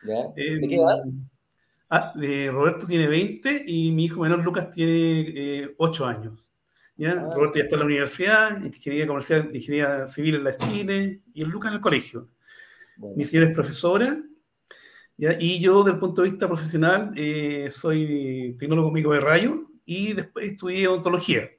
¿De 0.03 0.33
qué 0.69 0.75
edad? 0.77 1.03
Ah, 1.89 2.13
Roberto 2.15 2.87
tiene 2.87 3.09
20 3.09 3.65
y 3.67 3.91
mi 3.91 4.05
hijo 4.05 4.21
menor 4.21 4.39
Lucas 4.39 4.71
tiene 4.71 5.75
8 5.77 6.05
años. 6.05 6.52
¿Ya? 6.95 7.11
Ah. 7.11 7.29
Roberto 7.33 7.55
ya 7.55 7.63
está 7.63 7.75
en 7.75 7.79
la 7.79 7.85
universidad, 7.85 8.63
ingeniería 8.63 9.07
comercial, 9.07 9.49
ingeniería 9.53 10.07
civil 10.07 10.35
en 10.35 10.43
la 10.43 10.55
Chile 10.55 11.21
y 11.33 11.41
el 11.41 11.49
Lucas 11.49 11.69
en 11.69 11.75
el 11.75 11.81
colegio. 11.81 12.29
Mi 13.15 13.25
señora 13.25 13.49
es 13.49 13.55
profesora 13.55 14.23
¿ya? 15.17 15.35
y 15.39 15.59
yo, 15.59 15.83
desde 15.83 15.95
el 15.95 15.99
punto 15.99 16.21
de 16.21 16.29
vista 16.29 16.47
profesional, 16.47 17.11
soy 17.71 18.55
tecnólogo 18.59 18.91
médico 18.91 19.13
de 19.13 19.19
rayos 19.19 19.57
y 19.85 20.13
después 20.13 20.51
estudié 20.51 20.87
odontología. 20.87 21.49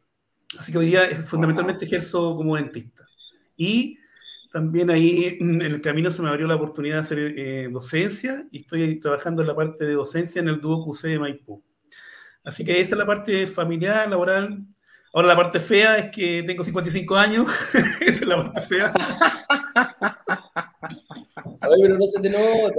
Así 0.58 0.72
que 0.72 0.78
hoy 0.78 0.86
día 0.86 1.06
fundamentalmente 1.26 1.84
ejerzo 1.84 2.36
como 2.36 2.56
dentista. 2.56 3.04
Y 3.56 3.98
también 4.52 4.90
ahí 4.90 5.36
en 5.40 5.60
el 5.62 5.80
camino 5.80 6.10
se 6.10 6.22
me 6.22 6.28
abrió 6.28 6.46
la 6.46 6.54
oportunidad 6.54 6.96
de 6.96 7.00
hacer 7.00 7.18
eh, 7.18 7.68
docencia 7.72 8.46
y 8.50 8.58
estoy 8.58 9.00
trabajando 9.00 9.42
en 9.42 9.48
la 9.48 9.56
parte 9.56 9.84
de 9.84 9.94
docencia 9.94 10.40
en 10.40 10.48
el 10.48 10.60
dúo 10.60 10.84
QC 10.84 11.08
de 11.08 11.18
Maipú. 11.18 11.62
Así 12.44 12.64
que 12.64 12.80
esa 12.80 12.94
es 12.94 12.98
la 12.98 13.06
parte 13.06 13.46
familiar, 13.46 14.08
laboral. 14.08 14.64
Ahora 15.14 15.28
la 15.28 15.36
parte 15.36 15.60
fea 15.60 15.96
es 15.96 16.10
que 16.10 16.42
tengo 16.44 16.64
55 16.64 17.14
años. 17.14 17.46
esa 18.00 18.24
es 18.24 18.26
la 18.26 18.36
parte 18.36 18.60
fea. 18.62 18.92
Ay, 21.60 21.82
pero 21.82 21.96
no 21.96 22.06
se 22.06 22.20
te 22.20 22.30
nota. 22.30 22.74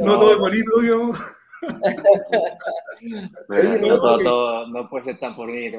No, 0.00 0.18
todo 0.18 0.32
es 0.32 0.38
bonito, 0.38 0.80
digamos 0.80 1.18
no, 3.50 4.66
no, 4.68 4.88
puede 4.88 5.04
ser 5.04 5.20
tan 5.20 5.36
bonito. 5.36 5.78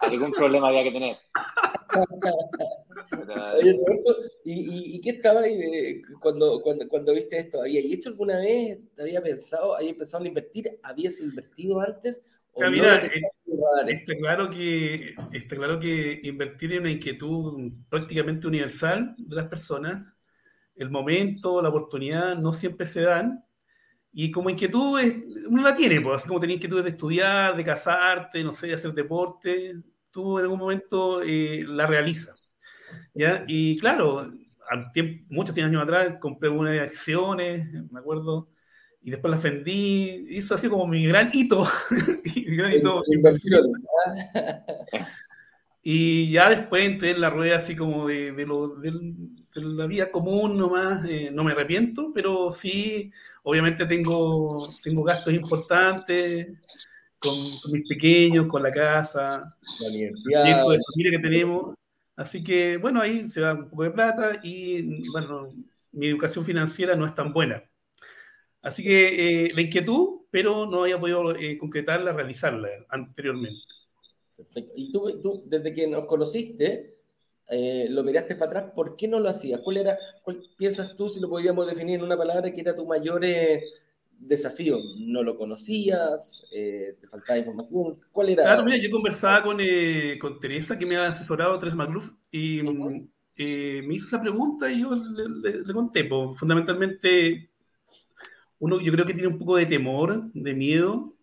Algún 0.00 0.32
problema 0.32 0.68
había 0.68 0.84
que 0.84 0.92
tener. 0.92 1.16
Oye, 3.54 3.72
Roberto, 3.72 4.16
¿y, 4.44 4.96
y, 4.96 5.00
qué 5.00 5.10
estaba 5.10 5.40
ahí 5.40 6.00
cuando, 6.20 6.60
cuando, 6.62 6.88
cuando 6.88 7.14
viste 7.14 7.38
esto? 7.38 7.60
¿Habías 7.60 7.84
hecho 7.84 8.10
alguna 8.10 8.38
vez? 8.38 8.78
¿Te 8.94 9.02
había 9.02 9.22
pensado, 9.22 9.76
habías 9.76 9.96
pensado 9.96 10.22
en 10.22 10.28
invertir? 10.28 10.78
¿Habías 10.82 11.20
invertido 11.20 11.80
antes? 11.80 12.22
O 12.66 12.70
mira, 12.70 13.06
eh, 13.06 13.22
está, 13.88 14.16
claro 14.16 14.50
que, 14.50 15.14
está 15.32 15.56
claro 15.56 15.78
que 15.78 16.20
invertir 16.24 16.72
en 16.72 16.80
una 16.80 16.90
inquietud 16.90 17.72
prácticamente 17.88 18.46
universal 18.46 19.14
de 19.16 19.36
las 19.36 19.46
personas, 19.46 20.12
el 20.74 20.90
momento, 20.90 21.62
la 21.62 21.68
oportunidad 21.68 22.36
no 22.36 22.52
siempre 22.52 22.86
se 22.86 23.02
dan 23.02 23.44
y 24.12 24.30
como 24.30 24.50
inquietud, 24.50 25.00
uno 25.48 25.62
la 25.62 25.74
tiene, 25.74 26.00
pues, 26.00 26.16
así 26.16 26.28
como 26.28 26.40
tenía 26.40 26.56
inquietudes 26.56 26.84
de 26.84 26.90
estudiar, 26.90 27.56
de 27.56 27.64
casarte, 27.64 28.42
no 28.42 28.54
sé, 28.54 28.68
de 28.68 28.74
hacer 28.74 28.92
deporte, 28.92 29.76
tú 30.10 30.38
en 30.38 30.44
algún 30.44 30.58
momento 30.58 31.22
eh, 31.22 31.64
la 31.66 31.86
realizas. 31.86 32.34
¿ya? 33.14 33.44
Y 33.46 33.78
claro, 33.78 34.28
muchos 35.28 35.56
años 35.58 35.82
atrás 35.82 36.16
compré 36.20 36.48
unas 36.48 36.80
acciones, 36.80 37.70
me 37.92 38.00
acuerdo, 38.00 38.48
y 39.08 39.10
después 39.10 39.30
las 39.30 39.42
vendí. 39.42 40.38
Ha 40.38 40.56
sido 40.58 40.72
como 40.72 40.86
mi 40.86 41.06
gran 41.06 41.30
hito. 41.32 41.66
mi 42.36 42.56
gran 42.56 42.72
hito 42.72 43.02
inversión. 43.06 43.72
y 45.82 46.30
ya 46.30 46.50
después 46.50 46.84
entré 46.84 47.12
en 47.12 47.22
la 47.22 47.30
rueda 47.30 47.56
así 47.56 47.74
como 47.74 48.06
de, 48.06 48.32
de, 48.32 48.44
lo, 48.44 48.76
de, 48.76 48.92
la 49.54 49.86
vida 49.86 50.10
común 50.10 50.58
nomás, 50.58 51.06
eh, 51.08 51.30
no 51.32 51.42
me 51.42 51.52
arrepiento, 51.52 52.12
pero 52.14 52.52
sí 52.52 53.10
obviamente 53.44 53.86
tengo, 53.86 54.68
tengo 54.82 55.02
gastos 55.04 55.32
importantes 55.32 56.48
con, 57.18 57.34
mis 57.72 57.88
pequeños, 57.88 58.46
con 58.46 58.62
la 58.62 58.70
casa, 58.70 59.56
la 59.80 59.88
universidad, 59.88 60.44
de 60.44 60.80
familia 60.92 61.12
que 61.12 61.18
tenemos. 61.18 61.74
Así 62.14 62.44
que, 62.44 62.76
bueno, 62.76 63.00
ahí 63.00 63.26
se 63.26 63.40
va 63.40 63.54
un 63.54 63.70
poco 63.70 63.84
de 63.84 63.90
plata 63.90 64.38
y, 64.42 65.10
bueno, 65.12 65.48
mi 65.92 66.08
educación 66.08 66.44
financiera 66.44 66.94
no 66.94 67.06
es 67.06 67.14
tan 67.14 67.32
buena. 67.32 67.64
Así 68.68 68.82
que 68.82 69.46
eh, 69.46 69.50
la 69.54 69.62
inquietud, 69.62 70.20
pero 70.30 70.66
no 70.66 70.82
había 70.82 71.00
podido 71.00 71.34
eh, 71.36 71.58
concretarla, 71.58 72.12
realizarla 72.12 72.68
anteriormente. 72.88 73.60
Perfecto. 74.36 74.72
Y 74.76 74.92
tú, 74.92 75.20
tú, 75.20 75.42
desde 75.46 75.72
que 75.72 75.86
nos 75.88 76.06
conociste, 76.06 76.98
eh, 77.50 77.86
lo 77.88 78.04
miraste 78.04 78.36
para 78.36 78.50
atrás, 78.50 78.72
¿por 78.74 78.94
qué 78.94 79.08
no 79.08 79.20
lo 79.20 79.28
hacías? 79.28 79.60
¿Cuál 79.60 79.78
era, 79.78 79.98
cuál 80.22 80.42
piensas 80.56 80.94
tú, 80.96 81.08
si 81.08 81.18
lo 81.18 81.30
podíamos 81.30 81.66
definir 81.66 81.96
en 81.96 82.04
una 82.04 82.16
palabra, 82.16 82.52
que 82.52 82.60
era 82.60 82.76
tu 82.76 82.84
mayor 82.86 83.24
eh, 83.24 83.64
desafío? 84.18 84.78
¿No 84.98 85.22
lo 85.22 85.36
conocías? 85.36 86.44
Eh, 86.52 86.96
¿Te 87.00 87.08
faltaba 87.08 87.38
información? 87.38 88.00
¿Cuál 88.12 88.30
era? 88.30 88.42
Claro, 88.42 88.64
mira, 88.64 88.76
yo 88.76 88.90
conversaba 88.90 89.42
con, 89.42 89.58
con 90.20 90.40
Teresa, 90.40 90.78
que 90.78 90.84
me 90.84 90.96
ha 90.96 91.06
asesorado, 91.06 91.58
Teresa 91.58 91.76
McLuff, 91.76 92.10
y 92.30 92.62
me 92.62 93.94
hizo 93.94 94.06
esa 94.06 94.20
pregunta 94.20 94.70
y 94.70 94.82
yo 94.82 94.94
le, 94.94 95.72
conté. 95.72 96.04
Pues, 96.04 96.38
fundamentalmente, 96.38 97.50
uno 98.58 98.80
yo 98.80 98.92
creo 98.92 99.06
que 99.06 99.14
tiene 99.14 99.28
un 99.28 99.38
poco 99.38 99.56
de 99.56 99.66
temor, 99.66 100.30
de 100.32 100.54
miedo, 100.54 101.14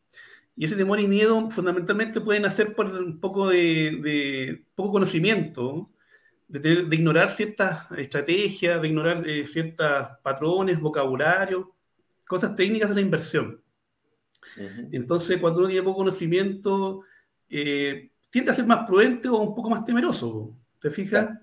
y 0.56 0.66
ese 0.66 0.76
temor 0.76 1.00
y 1.00 1.08
miedo 1.08 1.50
fundamentalmente 1.50 2.22
pueden 2.22 2.44
nacer 2.44 2.76
por 2.76 2.88
un 2.88 3.20
poco 3.20 3.50
de, 3.50 4.00
de 4.02 4.66
poco 4.76 4.94
conocimiento 4.94 5.92
de, 6.48 6.88
ignorar 6.92 7.32
ciertas 7.32 7.92
estrategias, 7.98 8.82
de 8.82 8.88
ignorar 8.88 9.28
eh, 9.28 9.46
ciertos 9.48 10.08
patrones, 10.24 10.80
vocabularios, 10.80 11.66
cosas 12.28 12.56
técnicas 12.56 12.90
de 12.90 12.96
la 12.96 13.02
inversión. 13.02 13.62
Entonces, 14.92 15.40
cuando 15.40 15.60
uno 15.60 15.70
tiene 15.70 15.84
poco 15.84 15.98
conocimiento, 15.98 17.02
eh, 17.50 18.12
tiende 18.30 18.52
a 18.52 18.54
ser 18.54 18.68
más 18.68 18.86
prudente 18.86 19.28
o 19.28 19.38
un 19.38 19.56
poco 19.56 19.70
más 19.70 19.84
temeroso, 19.86 20.56
¿te 20.80 20.92
fijas? 20.92 21.34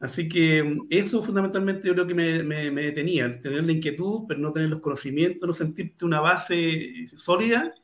Así 0.00 0.30
que 0.30 0.78
eso 0.88 1.22
fundamentalmente 1.22 1.86
yo 1.86 1.92
creo 1.92 2.06
que 2.06 2.14
me, 2.14 2.42
me, 2.42 2.82
detenía, 2.82 3.38
tener 3.38 3.62
la 3.64 3.72
inquietud, 3.72 4.24
pero 4.26 4.40
no 4.40 4.50
tener 4.50 4.70
los 4.70 4.80
conocimientos, 4.80 5.46
no 5.46 5.52
sentirte 5.52 6.06
una 6.06 6.22
base 6.22 7.06
sólida, 7.06 7.74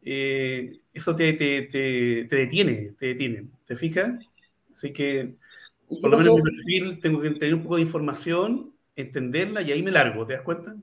eh, 0.00 0.80
eso 0.94 1.14
te, 1.14 1.34
te, 1.34 1.62
te, 1.62 2.24
te, 2.24 2.36
detiene, 2.36 2.94
te 2.98 3.06
detiene, 3.06 3.50
¿te 3.66 3.76
fijas? 3.76 4.14
Así 4.72 4.94
que 4.94 5.36
por 6.00 6.10
lo 6.10 6.18
menos 6.18 6.38
en 6.38 6.42
mi 6.42 6.50
perfil 6.50 7.00
tengo 7.00 7.20
que 7.20 7.30
tener 7.32 7.54
un 7.54 7.62
poco 7.62 7.76
de 7.76 7.82
información, 7.82 8.74
entenderla 8.96 9.60
y 9.60 9.72
ahí 9.72 9.82
me 9.82 9.90
largo, 9.90 10.26
¿te 10.26 10.32
das 10.32 10.42
cuenta? 10.42 10.74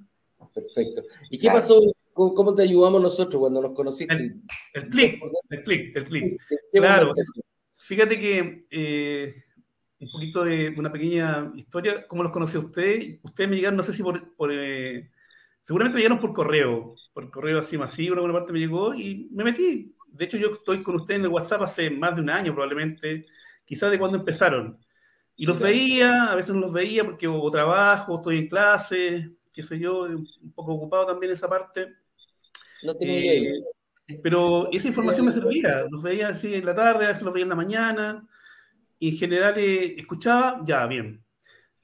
Perfecto. 0.54 1.04
¿Y 1.32 1.40
qué 1.40 1.48
pasó? 1.48 1.82
¿Cómo 2.14 2.54
te 2.54 2.64
ayudamos 2.64 3.02
nosotros 3.02 3.40
cuando 3.40 3.62
nos 3.62 3.74
conociste? 3.74 4.14
El, 4.74 4.90
clic, 4.90 5.20
el 5.50 5.64
clic, 5.64 5.96
el 5.96 6.04
clic. 6.04 6.42
Claro, 6.74 7.14
fíjate 7.78 8.20
que 8.20 8.68
eh, 8.70 9.34
un 10.00 10.12
poquito 10.12 10.44
de 10.44 10.74
una 10.78 10.92
pequeña 10.92 11.52
historia, 11.56 12.08
¿cómo 12.08 12.24
los 12.24 12.32
conocí 12.32 12.56
a 12.56 12.62
ustedes? 12.62 13.20
Ustedes 13.22 13.50
me 13.50 13.58
llegaron, 13.58 13.78
no 13.78 13.84
sé 13.84 13.92
si 13.94 14.02
por, 14.02 14.52
eh, 14.52 15.10
seguramente 15.62 15.96
me 15.96 16.02
llegaron 16.02 16.20
por 16.20 16.34
correo, 16.34 16.96
por 17.14 17.30
correo 17.30 17.60
así 17.60 17.78
masivo, 17.78 18.16
alguna 18.16 18.34
parte 18.34 18.54
me 18.54 18.60
llegó 18.60 18.94
y 18.94 19.28
me 19.32 19.44
metí. 19.44 19.94
De 20.08 20.26
hecho, 20.26 20.38
yo 20.38 20.52
estoy 20.52 20.82
con 20.84 20.96
ustedes 20.96 21.20
en 21.20 21.26
el 21.26 21.32
WhatsApp 21.32 21.64
hace 21.64 21.90
más 21.90 22.16
de 22.16 22.22
un 22.22 22.30
año 22.30 22.54
probablemente, 22.54 23.26
quizás 23.66 23.92
de 23.92 24.00
cuando 24.00 24.18
empezaron. 24.18 24.80
Y 25.36 25.46
los 25.46 25.60
veía, 25.60 26.32
a 26.32 26.36
veces 26.36 26.56
no 26.56 26.62
los 26.62 26.74
veía 26.74 27.04
porque 27.04 27.28
o 27.28 27.52
trabajo, 27.52 28.16
estoy 28.16 28.38
en 28.38 28.50
clase, 28.50 29.32
qué 29.54 29.64
sé 29.64 29.80
yo, 29.80 30.04
un 30.04 30.54
poco 30.54 30.74
ocupado 30.74 31.08
también 31.08 31.32
esa 31.32 31.50
parte. 31.50 31.94
No 32.84 32.96
tenía 32.96 33.36
idea. 33.36 33.54
Pero 34.24 34.70
esa 34.72 34.88
información 34.88 35.28
me 35.28 35.32
servía, 35.32 35.86
los 35.90 36.02
veía 36.02 36.30
así 36.30 36.56
en 36.56 36.66
la 36.66 36.74
tarde, 36.74 37.06
a 37.06 37.10
veces 37.10 37.24
los 37.24 37.34
veía 37.34 37.44
en 37.44 37.50
la 37.50 37.56
mañana, 37.56 38.28
y 39.00 39.10
en 39.10 39.18
general 39.18 39.58
eh, 39.58 39.96
escuchaba, 39.98 40.62
ya, 40.66 40.86
bien. 40.86 41.24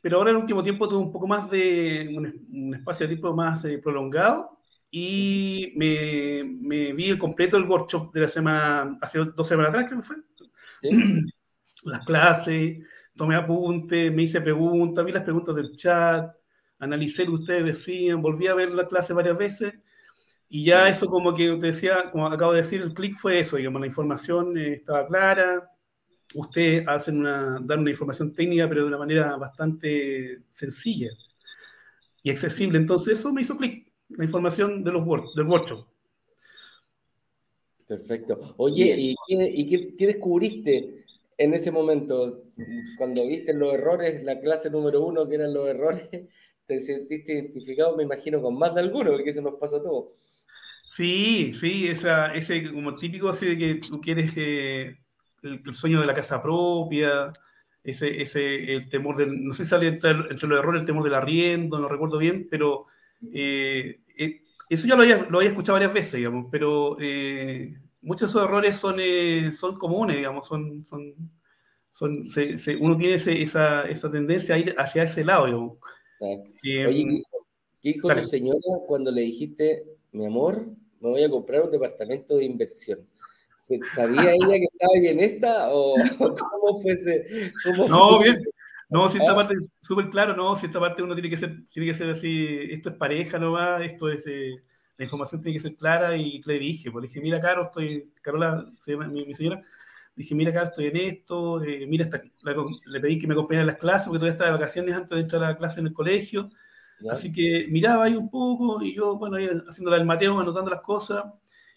Pero 0.01 0.17
ahora 0.17 0.31
en 0.31 0.35
el 0.35 0.41
último 0.41 0.61
tiempo 0.61 0.87
tuve 0.87 0.99
un 0.99 1.11
poco 1.11 1.27
más 1.27 1.49
de 1.49 2.13
un, 2.15 2.75
espacio 2.75 3.07
de 3.07 3.15
tiempo 3.15 3.35
más 3.35 3.65
eh, 3.65 3.79
prolongado 3.79 4.59
y 4.91 5.73
me, 5.75 6.43
me, 6.43 6.93
vi 6.93 7.17
completo 7.17 7.57
el 7.57 7.63
workshop 7.63 8.13
de 8.13 8.21
la 8.21 8.27
semana, 8.27 8.97
hace 9.01 9.19
dos 9.19 9.47
semanas 9.47 9.69
atrás 9.69 9.85
creo 9.87 10.01
que 10.01 10.07
fue. 10.07 10.15
¿Sí? 10.81 10.89
Las 11.85 12.01
clases, 12.05 12.85
tomé 13.15 13.35
apuntes, 13.35 14.11
me 14.13 14.23
hice 14.23 14.41
preguntas, 14.41 15.05
vi 15.05 15.11
las 15.11 15.23
preguntas 15.23 15.55
del 15.55 15.75
chat, 15.75 16.35
analicé 16.79 17.23
lo 17.25 17.31
que 17.31 17.41
ustedes 17.41 17.65
decían, 17.65 18.21
volví 18.21 18.47
a 18.47 18.55
ver 18.55 18.71
la 18.71 18.87
clase 18.87 19.13
varias 19.13 19.37
veces 19.37 19.75
y 20.49 20.65
ya 20.65 20.89
eso 20.89 21.07
como 21.07 21.33
que 21.33 21.47
te 21.47 21.67
decía, 21.67 22.11
como 22.11 22.27
acabo 22.27 22.53
de 22.53 22.59
decir, 22.59 22.81
el 22.81 22.93
clic 22.93 23.15
fue 23.15 23.39
eso, 23.39 23.57
digamos, 23.57 23.81
la 23.81 23.87
información 23.87 24.57
eh, 24.57 24.73
estaba 24.73 25.07
clara, 25.07 25.69
ustedes 26.35 26.87
hacen 26.87 27.19
una, 27.19 27.59
dan 27.63 27.79
una 27.79 27.89
información 27.89 28.33
técnica, 28.33 28.67
pero 28.69 28.81
de 28.81 28.87
una 28.87 28.97
manera 28.97 29.35
bastante 29.37 30.43
sencilla 30.49 31.09
y 32.21 32.29
accesible. 32.29 32.77
Entonces 32.77 33.19
eso 33.19 33.33
me 33.33 33.41
hizo 33.41 33.57
clic, 33.57 33.91
la 34.09 34.25
información 34.25 34.83
de 34.83 34.91
los 34.91 35.03
del 35.35 35.47
workshop. 35.47 35.87
Perfecto. 37.87 38.55
Oye, 38.57 38.95
¿y, 38.97 39.95
qué, 39.95 40.07
descubriste 40.07 41.05
en 41.37 41.53
ese 41.53 41.71
momento? 41.71 42.43
Cuando 42.97 43.27
viste 43.27 43.53
los 43.53 43.73
errores, 43.73 44.23
la 44.23 44.39
clase 44.39 44.69
número 44.69 45.01
uno, 45.01 45.27
que 45.29 45.35
eran 45.35 45.53
los 45.53 45.67
errores, 45.67 46.09
te 46.65 46.79
sentiste 46.79 47.33
identificado, 47.33 47.95
me 47.95 48.03
imagino, 48.03 48.41
con 48.41 48.57
más 48.57 48.73
de 48.73 48.81
alguno, 48.81 49.11
porque 49.11 49.29
eso 49.29 49.41
nos 49.41 49.55
pasa 49.55 49.77
a 49.77 49.83
todos. 49.83 50.07
Sí, 50.83 51.51
sí, 51.53 51.87
esa, 51.87 52.33
ese 52.33 52.71
como 52.71 52.93
típico 52.95 53.29
así 53.29 53.47
de 53.47 53.57
que 53.57 53.75
tú 53.75 53.99
quieres 54.01 54.33
eh, 54.35 54.97
el, 55.45 55.73
sueño 55.73 56.01
de 56.01 56.07
la 56.07 56.13
casa 56.13 56.41
propia, 56.41 57.31
ese, 57.83 58.21
ese 58.21 58.75
el 58.75 58.89
temor 58.89 59.15
de, 59.17 59.27
no 59.27 59.53
sé 59.53 59.63
si 59.63 59.69
sale 59.69 59.87
entre, 59.87 60.13
los 60.13 60.43
errores 60.43 60.81
el 60.81 60.85
temor 60.85 61.03
del 61.03 61.13
arriendo, 61.13 61.79
no 61.79 61.87
recuerdo 61.87 62.17
bien, 62.17 62.47
pero 62.49 62.87
eh, 63.31 64.01
eh, 64.17 64.41
eso 64.69 64.87
ya 64.87 64.95
lo 64.95 65.03
había, 65.03 65.27
lo 65.29 65.37
había, 65.37 65.49
escuchado 65.49 65.73
varias 65.75 65.93
veces, 65.93 66.15
digamos, 66.15 66.47
pero 66.51 66.97
muchos 68.01 68.33
de 68.33 68.39
esos 68.39 68.43
errores 68.43 68.75
son, 68.75 68.99
son 69.53 69.77
comunes, 69.77 70.17
digamos, 70.17 70.47
son, 70.47 70.85
son, 70.85 71.13
son 71.91 72.13
uno 72.79 72.97
tiene 72.97 73.15
esa, 73.15 73.83
esa, 73.83 74.11
tendencia 74.11 74.55
a 74.55 74.57
ir 74.57 74.75
hacia 74.77 75.03
ese 75.03 75.23
lado, 75.23 75.45
digamos. 75.45 75.77
Oye, 76.19 76.43
¿qué 76.61 77.93
dijo 77.93 78.09
tu 78.13 78.25
señora 78.25 78.59
cuando 78.87 79.11
le 79.11 79.21
dijiste 79.21 79.85
mi 80.11 80.25
amor, 80.25 80.65
me 80.99 81.09
voy 81.09 81.23
a 81.23 81.29
comprar 81.29 81.61
un 81.63 81.71
departamento 81.71 82.37
de 82.37 82.45
inversión. 82.45 83.07
¿Sabía 83.93 84.33
ella 84.33 84.47
que 84.47 84.67
estaba 84.71 84.93
bien 84.99 85.19
esta 85.19 85.69
o 85.69 85.95
cómo 86.17 86.81
fuese? 86.81 87.51
no, 87.89 88.19
bien. 88.19 88.43
No, 88.87 89.09
si 89.09 89.17
esta 89.17 89.31
¿Ah? 89.31 89.35
parte 89.35 89.55
es 89.55 89.69
súper 89.81 90.09
claro, 90.09 90.35
no, 90.35 90.55
si 90.55 90.67
esta 90.67 90.79
parte 90.79 91.01
uno 91.01 91.15
tiene 91.15 91.29
que 91.29 91.37
ser, 91.37 91.65
tiene 91.73 91.87
que 91.87 91.95
ser 91.95 92.09
así, 92.11 92.59
esto 92.69 92.89
es 92.89 92.95
pareja 92.95 93.39
no 93.39 93.51
va, 93.51 93.83
esto 93.83 94.09
es, 94.09 94.27
eh, 94.27 94.53
la 94.97 95.03
información 95.03 95.41
tiene 95.41 95.55
que 95.55 95.61
ser 95.61 95.75
clara 95.75 96.15
y 96.15 96.39
le 96.45 96.59
dije, 96.59 96.91
pues 96.91 97.01
le 97.01 97.07
dije, 97.07 97.19
mira, 97.19 97.41
Caro, 97.41 97.63
estoy, 97.63 98.11
Carola, 98.21 98.69
se 98.77 98.91
llama 98.91 99.07
mi, 99.07 99.33
señora, 99.33 99.57
le 99.57 99.63
dije, 100.15 100.35
mira, 100.35 100.53
Caro, 100.53 100.65
estoy 100.65 100.87
en 100.87 100.97
esto, 100.97 101.63
eh, 101.63 101.87
mira, 101.87 102.07
le 102.85 102.99
pedí 102.99 103.17
que 103.17 103.25
me 103.25 103.33
acompañara 103.33 103.63
a 103.63 103.71
las 103.71 103.77
clases, 103.77 104.07
porque 104.07 104.19
todavía 104.19 104.33
estaba 104.33 104.51
de 104.51 104.57
vacaciones 104.57 104.95
antes 104.95 105.15
de 105.15 105.21
entrar 105.21 105.43
a 105.43 105.49
la 105.49 105.57
clase 105.57 105.79
en 105.79 105.87
el 105.87 105.93
colegio, 105.93 106.51
Así 107.09 107.31
que 107.31 107.67
miraba 107.69 108.05
ahí 108.05 108.15
un 108.15 108.29
poco 108.29 108.81
y 108.81 108.95
yo, 108.95 109.17
bueno, 109.17 109.35
ahí 109.35 109.49
haciéndole 109.67 109.97
el 109.97 110.05
Mateo, 110.05 110.39
anotando 110.39 110.71
las 110.71 110.81
cosas, 110.81 111.25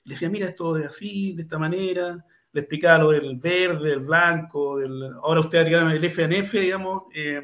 le 0.08 0.14
decía, 0.14 0.30
mira, 0.30 0.46
esto 0.46 0.76
es 0.78 0.86
así, 0.86 1.34
de 1.34 1.42
esta 1.42 1.58
manera, 1.58 2.24
le 2.52 2.60
explicaba 2.62 3.04
lo 3.04 3.10
del 3.10 3.36
verde, 3.36 3.92
el 3.92 4.00
blanco, 4.00 4.78
del, 4.78 5.12
ahora 5.22 5.40
usted 5.40 5.58
haría 5.58 5.80
el 5.80 6.02
FNF, 6.02 6.52
digamos, 6.54 7.02
eh, 7.14 7.42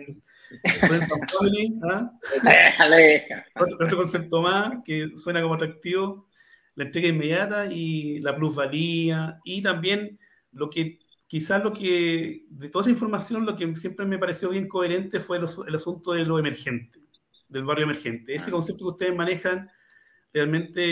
¿ah? 1.91 2.11
otro, 3.61 3.97
concepto 3.99 4.41
más 4.41 4.79
que 4.83 5.11
suena 5.17 5.43
como 5.43 5.55
atractivo, 5.55 6.27
la 6.75 6.85
entrega 6.85 7.09
inmediata 7.09 7.67
y 7.67 8.19
la 8.19 8.35
plusvalía, 8.35 9.39
y 9.45 9.61
también 9.61 10.19
lo 10.53 10.71
que 10.71 11.01
quizás 11.27 11.63
lo 11.63 11.73
que, 11.73 12.47
de 12.49 12.69
toda 12.71 12.85
esa 12.85 12.91
información, 12.91 13.45
lo 13.45 13.57
que 13.57 13.77
siempre 13.77 14.07
me 14.07 14.19
pareció 14.19 14.49
bien 14.49 14.69
coherente 14.69 15.21
fue 15.21 15.37
el 15.39 15.75
asunto 15.75 16.13
de 16.13 16.25
lo 16.25 16.39
emergente 16.39 17.05
del 17.49 17.65
barrio 17.65 17.85
emergente. 17.85 18.35
Ese 18.35 18.51
concepto 18.51 18.85
que 18.85 18.91
ustedes 18.91 19.15
manejan 19.15 19.71
realmente 20.35 20.83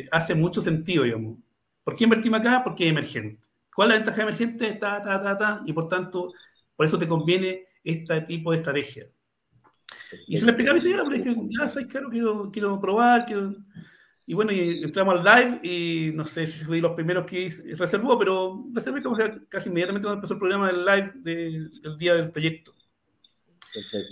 eh, 0.00 0.08
hace 0.10 0.34
mucho 0.34 0.60
sentido, 0.60 1.04
digamos. 1.04 1.38
¿Por 1.84 1.94
qué 1.94 2.04
invertimos 2.04 2.40
acá? 2.40 2.62
Porque 2.64 2.84
es 2.84 2.90
emergente. 2.90 3.46
¿Cuál 3.74 3.88
es 3.88 3.92
la 3.92 3.98
ventaja 4.00 4.22
emergente? 4.22 4.72
Ta, 4.74 5.00
ta, 5.00 5.22
ta, 5.22 5.38
ta, 5.38 5.62
y 5.64 5.72
por 5.72 5.86
tanto, 5.86 6.32
por 6.74 6.84
eso 6.84 6.98
te 6.98 7.06
conviene 7.06 7.66
este 7.84 8.20
tipo 8.22 8.50
de 8.50 8.58
estrategia. 8.58 9.06
Y 10.26 10.36
se 10.36 10.44
le 10.44 10.50
explicaba 10.50 10.72
a 10.72 10.74
mi 10.74 10.80
señora, 10.80 11.04
le 11.04 11.18
dije, 11.18 11.36
ya 11.48 11.68
sabes, 11.68 11.88
claro, 11.88 12.10
quiero, 12.10 12.50
quiero 12.50 12.80
probar, 12.80 13.24
quiero... 13.24 13.54
Y 14.26 14.34
bueno, 14.34 14.52
y 14.52 14.82
entramos 14.82 15.14
al 15.14 15.24
live 15.24 15.60
y 15.62 16.12
no 16.12 16.22
sé 16.26 16.46
si 16.46 16.62
fui 16.62 16.80
los 16.80 16.92
primeros 16.92 17.24
que 17.24 17.48
reservó, 17.78 18.18
pero 18.18 18.66
reservé 18.74 19.02
como 19.02 19.16
casi 19.48 19.70
inmediatamente 19.70 20.04
cuando 20.04 20.18
empezó 20.18 20.34
el 20.34 20.40
programa 20.40 20.66
del 20.66 20.84
live 20.84 21.12
del 21.14 21.98
día 21.98 22.14
del 22.14 22.30
proyecto. 22.30 22.74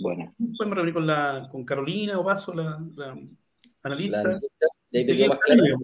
Bueno. 0.01 0.33
Después 0.39 0.69
me 0.69 0.75
reuní 0.75 0.91
con, 0.91 1.05
la, 1.05 1.47
con 1.51 1.63
Carolina 1.63 2.17
Opaso, 2.17 2.53
la, 2.55 2.83
la 2.95 3.15
analista. 3.83 4.37
ahí 4.93 5.05
te 5.05 5.17
quedó 5.17 5.29
más 5.29 5.39
clarito. 5.39 5.77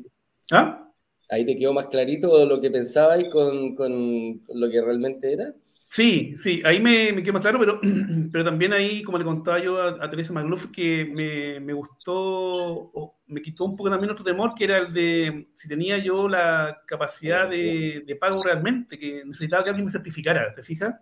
¿Ah? 0.52 0.92
Ahí 1.30 1.46
te 1.46 1.58
quedó 1.58 1.74
más 1.74 1.88
clarito 1.88 2.46
lo 2.46 2.60
que 2.60 2.70
pensabas 2.70 3.24
con, 3.32 3.76
con 3.76 4.42
lo 4.54 4.70
que 4.70 4.82
realmente 4.82 5.34
era. 5.34 5.54
Sí, 5.88 6.36
sí, 6.36 6.60
ahí 6.66 6.80
me, 6.80 7.14
me, 7.14 7.22
quedó 7.22 7.34
más 7.34 7.44
claro, 7.44 7.60
pero, 7.60 7.80
pero 8.32 8.44
también 8.44 8.74
ahí, 8.74 9.04
como 9.04 9.20
le 9.20 9.24
contaba 9.24 9.64
yo 9.64 9.80
a, 9.80 10.10
Teresa 10.10 10.34
Magluf, 10.34 10.72
que 10.72 11.06
me, 11.06 11.60
me, 11.60 11.74
gustó, 11.74 12.16
o 12.16 13.20
me 13.28 13.44
quitó 13.44 13.66
un 13.66 13.76
poco 13.76 13.92
también 13.92 14.10
otro 14.10 14.26
temor, 14.26 14.56
que 14.56 14.64
era 14.64 14.80
el 14.80 14.92
de 14.92 15.50
si 15.54 15.68
tenía 15.68 16.00
yo 16.00 16.28
la 16.28 16.82
capacidad 16.88 17.48
de, 17.48 18.04
de 18.08 18.16
pago 18.16 18.44
realmente, 18.44 18.98
que 18.98 19.24
necesitaba 19.24 19.64
que 19.64 19.70
alguien 19.70 19.86
me 19.86 19.92
certificara, 19.92 20.52
¿te 20.52 20.64
fijas? 20.64 20.96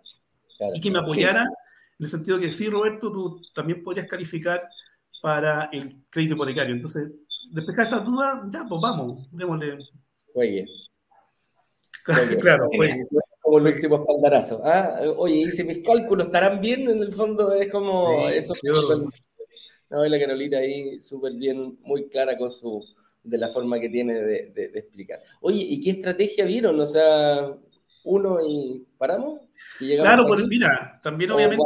y 0.74 0.80
que 0.80 0.90
me 0.90 0.98
apoyara 0.98 1.42
en 1.42 2.04
el 2.04 2.08
sentido 2.08 2.38
que 2.38 2.50
sí, 2.50 2.68
Roberto, 2.68 3.12
tú 3.12 3.40
también 3.54 3.82
podrías 3.82 4.06
calificar 4.06 4.68
para 5.22 5.70
el 5.72 6.04
crédito 6.10 6.34
hipotecario. 6.34 6.74
Entonces, 6.74 7.10
despejar 7.52 7.86
esas 7.86 8.04
dudas, 8.04 8.40
ya, 8.50 8.66
pues 8.68 8.80
vamos, 8.82 9.28
démosle. 9.30 9.78
Oye. 10.34 10.66
claro, 12.40 12.68
oye. 12.78 13.06
Como 13.40 13.58
el 13.58 13.74
último 13.74 13.96
espaldarazo. 13.96 14.60
Ah, 14.64 15.00
oye, 15.16 15.36
hice 15.36 15.64
mis 15.64 15.78
cálculos, 15.78 16.26
¿estarán 16.26 16.60
bien? 16.60 16.88
En 16.88 17.02
el 17.02 17.12
fondo 17.12 17.52
es 17.54 17.70
como 17.70 18.28
eso. 18.28 18.52
No, 19.90 20.04
la 20.04 20.18
Carolita 20.18 20.58
ahí 20.58 21.00
súper 21.00 21.34
bien, 21.34 21.78
muy 21.82 22.08
clara 22.08 22.36
con 22.36 22.50
su, 22.50 22.84
de 23.22 23.38
la 23.38 23.48
forma 23.50 23.78
que 23.78 23.90
tiene 23.90 24.14
de, 24.14 24.50
de, 24.50 24.78
explicar. 24.78 25.20
Oye, 25.40 25.60
¿y 25.60 25.80
qué 25.80 25.90
estrategia 25.90 26.44
vieron? 26.46 26.80
O 26.80 26.86
sea, 26.86 27.54
uno 28.04 28.38
y 28.44 28.84
paramos. 28.98 29.40
claro, 29.78 30.24
pues 30.26 30.46
mira, 30.48 30.98
también 31.02 31.30
obviamente. 31.30 31.62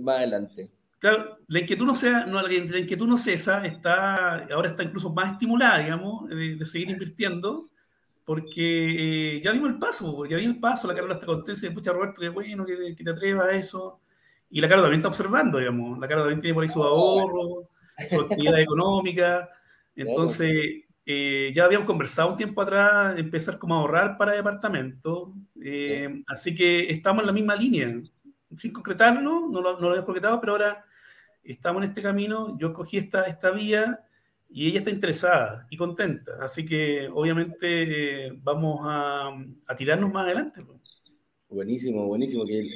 más 0.00 0.18
adelante. 0.18 0.70
Claro, 1.00 1.38
la 1.46 1.60
inquietud 1.60 1.86
no 1.86 1.94
sea, 1.94 2.26
no, 2.26 2.42
la 2.42 2.52
inquietud 2.52 3.08
no 3.08 3.16
cesa, 3.16 3.64
está, 3.66 4.44
ahora 4.52 4.68
está 4.68 4.82
incluso 4.82 5.10
más 5.10 5.32
estimulada, 5.32 5.78
digamos, 5.78 6.28
de, 6.28 6.66
seguir 6.66 6.90
invirtiendo, 6.90 7.70
porque 8.26 9.36
eh, 9.36 9.40
ya 9.42 9.50
dimos 9.52 9.70
el 9.70 9.78
paso, 9.78 10.26
ya 10.26 10.36
di 10.36 10.44
el 10.44 10.60
paso, 10.60 10.86
la 10.86 10.94
Carla 10.94 11.14
está 11.14 11.24
contenta, 11.24 11.52
dice, 11.52 11.70
pucha 11.70 11.92
Roberto, 11.92 12.20
qué 12.20 12.28
bueno 12.28 12.66
que, 12.66 12.94
te 12.94 13.10
atrevas 13.10 13.46
a 13.46 13.52
eso, 13.52 13.98
y 14.50 14.60
la 14.60 14.68
Carla 14.68 14.82
también 14.82 15.00
está 15.00 15.08
observando, 15.08 15.56
digamos, 15.56 15.98
la 15.98 16.06
Carla 16.06 16.24
también 16.24 16.40
tiene 16.40 16.52
por 16.52 16.64
ahí 16.64 16.68
su 16.68 16.82
ahorro, 16.82 17.70
su 18.10 18.20
actividad 18.20 18.60
económica, 18.60 19.48
entonces 19.96 20.84
eh, 21.06 21.50
ya 21.54 21.64
habíamos 21.64 21.86
conversado 21.86 22.32
un 22.32 22.36
tiempo 22.36 22.60
atrás, 22.60 23.18
empezar 23.18 23.58
como 23.58 23.74
a 23.74 23.78
ahorrar 23.78 24.18
para 24.18 24.32
departamento, 24.32 25.32
eh, 25.64 26.22
así 26.26 26.54
que 26.54 26.90
estamos 26.90 27.22
en 27.22 27.26
la 27.28 27.32
misma 27.32 27.56
línea, 27.56 27.90
sin 28.54 28.70
concretarlo, 28.70 29.48
no 29.48 29.62
lo, 29.62 29.72
no 29.72 29.80
lo 29.80 29.88
habíamos 29.88 30.04
concretado, 30.04 30.38
pero 30.42 30.52
ahora 30.52 30.84
estamos 31.44 31.82
en 31.82 31.88
este 31.90 32.02
camino, 32.02 32.56
yo 32.58 32.68
escogí 32.68 32.98
esta, 32.98 33.24
esta 33.24 33.50
vía 33.50 34.04
y 34.48 34.68
ella 34.68 34.78
está 34.80 34.90
interesada 34.90 35.66
y 35.70 35.76
contenta, 35.76 36.32
así 36.40 36.66
que 36.66 37.08
obviamente 37.12 38.26
eh, 38.26 38.32
vamos 38.42 38.80
a, 38.84 39.30
a, 39.66 39.76
tirarnos 39.76 40.12
más 40.12 40.26
adelante. 40.26 40.62
Buenísimo, 41.48 42.06
buenísimo, 42.06 42.44
que, 42.44 42.68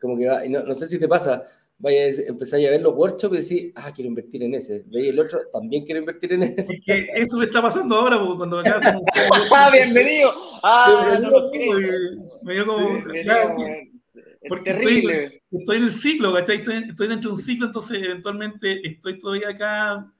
como 0.00 0.16
que 0.16 0.48
no, 0.48 0.62
no 0.64 0.74
sé 0.74 0.86
si 0.86 0.98
te 0.98 1.08
pasa, 1.08 1.44
vaya 1.82 2.04
a 2.04 2.28
empezar 2.28 2.60
a 2.60 2.70
ver 2.70 2.80
los 2.80 2.94
workshops 2.94 3.34
y 3.34 3.38
decir, 3.38 3.72
ah, 3.74 3.92
quiero 3.92 4.08
invertir 4.08 4.42
en 4.44 4.54
ese. 4.54 4.84
Veis 4.86 5.10
el 5.10 5.18
otro, 5.18 5.40
también 5.52 5.84
quiero 5.84 6.00
invertir 6.00 6.32
en 6.32 6.44
ese. 6.44 6.80
Que 6.80 7.08
eso 7.14 7.36
me 7.36 7.46
está 7.46 7.60
pasando 7.60 7.96
ahora, 7.96 8.18
porque 8.18 8.36
cuando 8.36 8.60
acá 8.60 8.80
¡Ah, 9.54 9.70
bienvenido! 9.72 10.30
¡Ah, 10.62 11.18
no 11.20 11.28
lo 11.28 11.50
Me 12.42 12.54
dio 12.54 12.66
como... 12.66 13.02
porque 14.48 14.70
estoy, 14.70 15.76
en 15.76 15.84
el 15.84 15.92
ciclo, 15.92 16.32
¿cachai? 16.32 16.56
Estoy, 16.56 16.84
estoy, 16.88 17.08
dentro 17.08 17.30
de 17.30 17.36
un 17.36 17.42
ciclo, 17.42 17.66
entonces 17.66 18.02
eventualmente 18.02 18.86
estoy 18.86 19.18
todavía 19.18 19.50
acá 19.50 20.12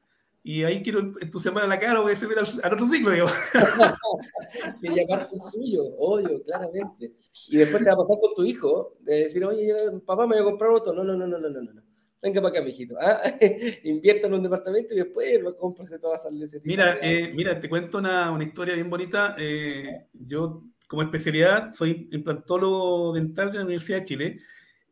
y 0.45 0.65
ahí 0.65 0.83
quiero 0.83 1.01
entusiasmar 1.21 1.65
a 1.65 1.69
la 1.69 1.79
cara 1.79 2.01
o 2.01 2.07
que 2.07 2.17
se 2.17 2.27
meta 2.27 2.41
al, 2.63 2.73
otro 2.73 2.87
ciclo, 2.87 3.13
digamos. 3.13 3.33
que 4.81 4.95
ya 4.95 5.07
parte 5.09 5.37
el 5.37 5.41
suyo, 5.41 5.85
obvio, 5.99 6.43
claramente. 6.43 7.13
Y 7.49 7.57
después 7.59 7.85
te 7.85 7.91
va 7.91 7.95
a 7.95 7.99
pasar 7.99 8.19
con 8.21 8.35
tu 8.35 8.45
hijo, 8.45 8.97
de 9.01 9.25
decir, 9.25 9.45
oye, 9.45 9.73
papá 10.05 10.27
me 10.27 10.37
voy 10.37 10.43
a 10.43 10.51
comprar 10.51 10.71
otro. 10.71 10.93
No, 10.93 11.05
no, 11.05 11.17
no, 11.17 11.27
no, 11.29 11.39
no, 11.39 11.49
no, 11.49 11.63
no. 11.63 11.83
Venga 12.21 12.41
para 12.41 12.57
acá, 12.57 12.65
mijito. 12.65 12.97
¿ah? 13.01 13.21
Invierta 13.85 14.27
en 14.27 14.35
un 14.35 14.43
departamento 14.43 14.95
y 14.95 14.99
después 14.99 15.41
cómprese 15.59 16.01
todas 16.01 16.25
esas 16.25 16.63
Mira, 16.65 16.99
eh, 17.01 17.33
mira, 17.35 17.61
te 17.61 17.69
cuento 17.69 17.99
una, 17.99 18.33
una 18.33 18.45
historia 18.45 18.75
bien 18.75 18.91
bonita. 18.91 19.37
Eh, 19.39 20.07
yo, 20.27 20.65
como 20.93 21.05
especialidad, 21.05 21.73
soy 21.73 22.07
implantólogo 22.13 23.15
dental 23.15 23.51
de 23.51 23.57
la 23.57 23.65
Universidad 23.65 24.01
de 24.01 24.05
Chile. 24.05 24.39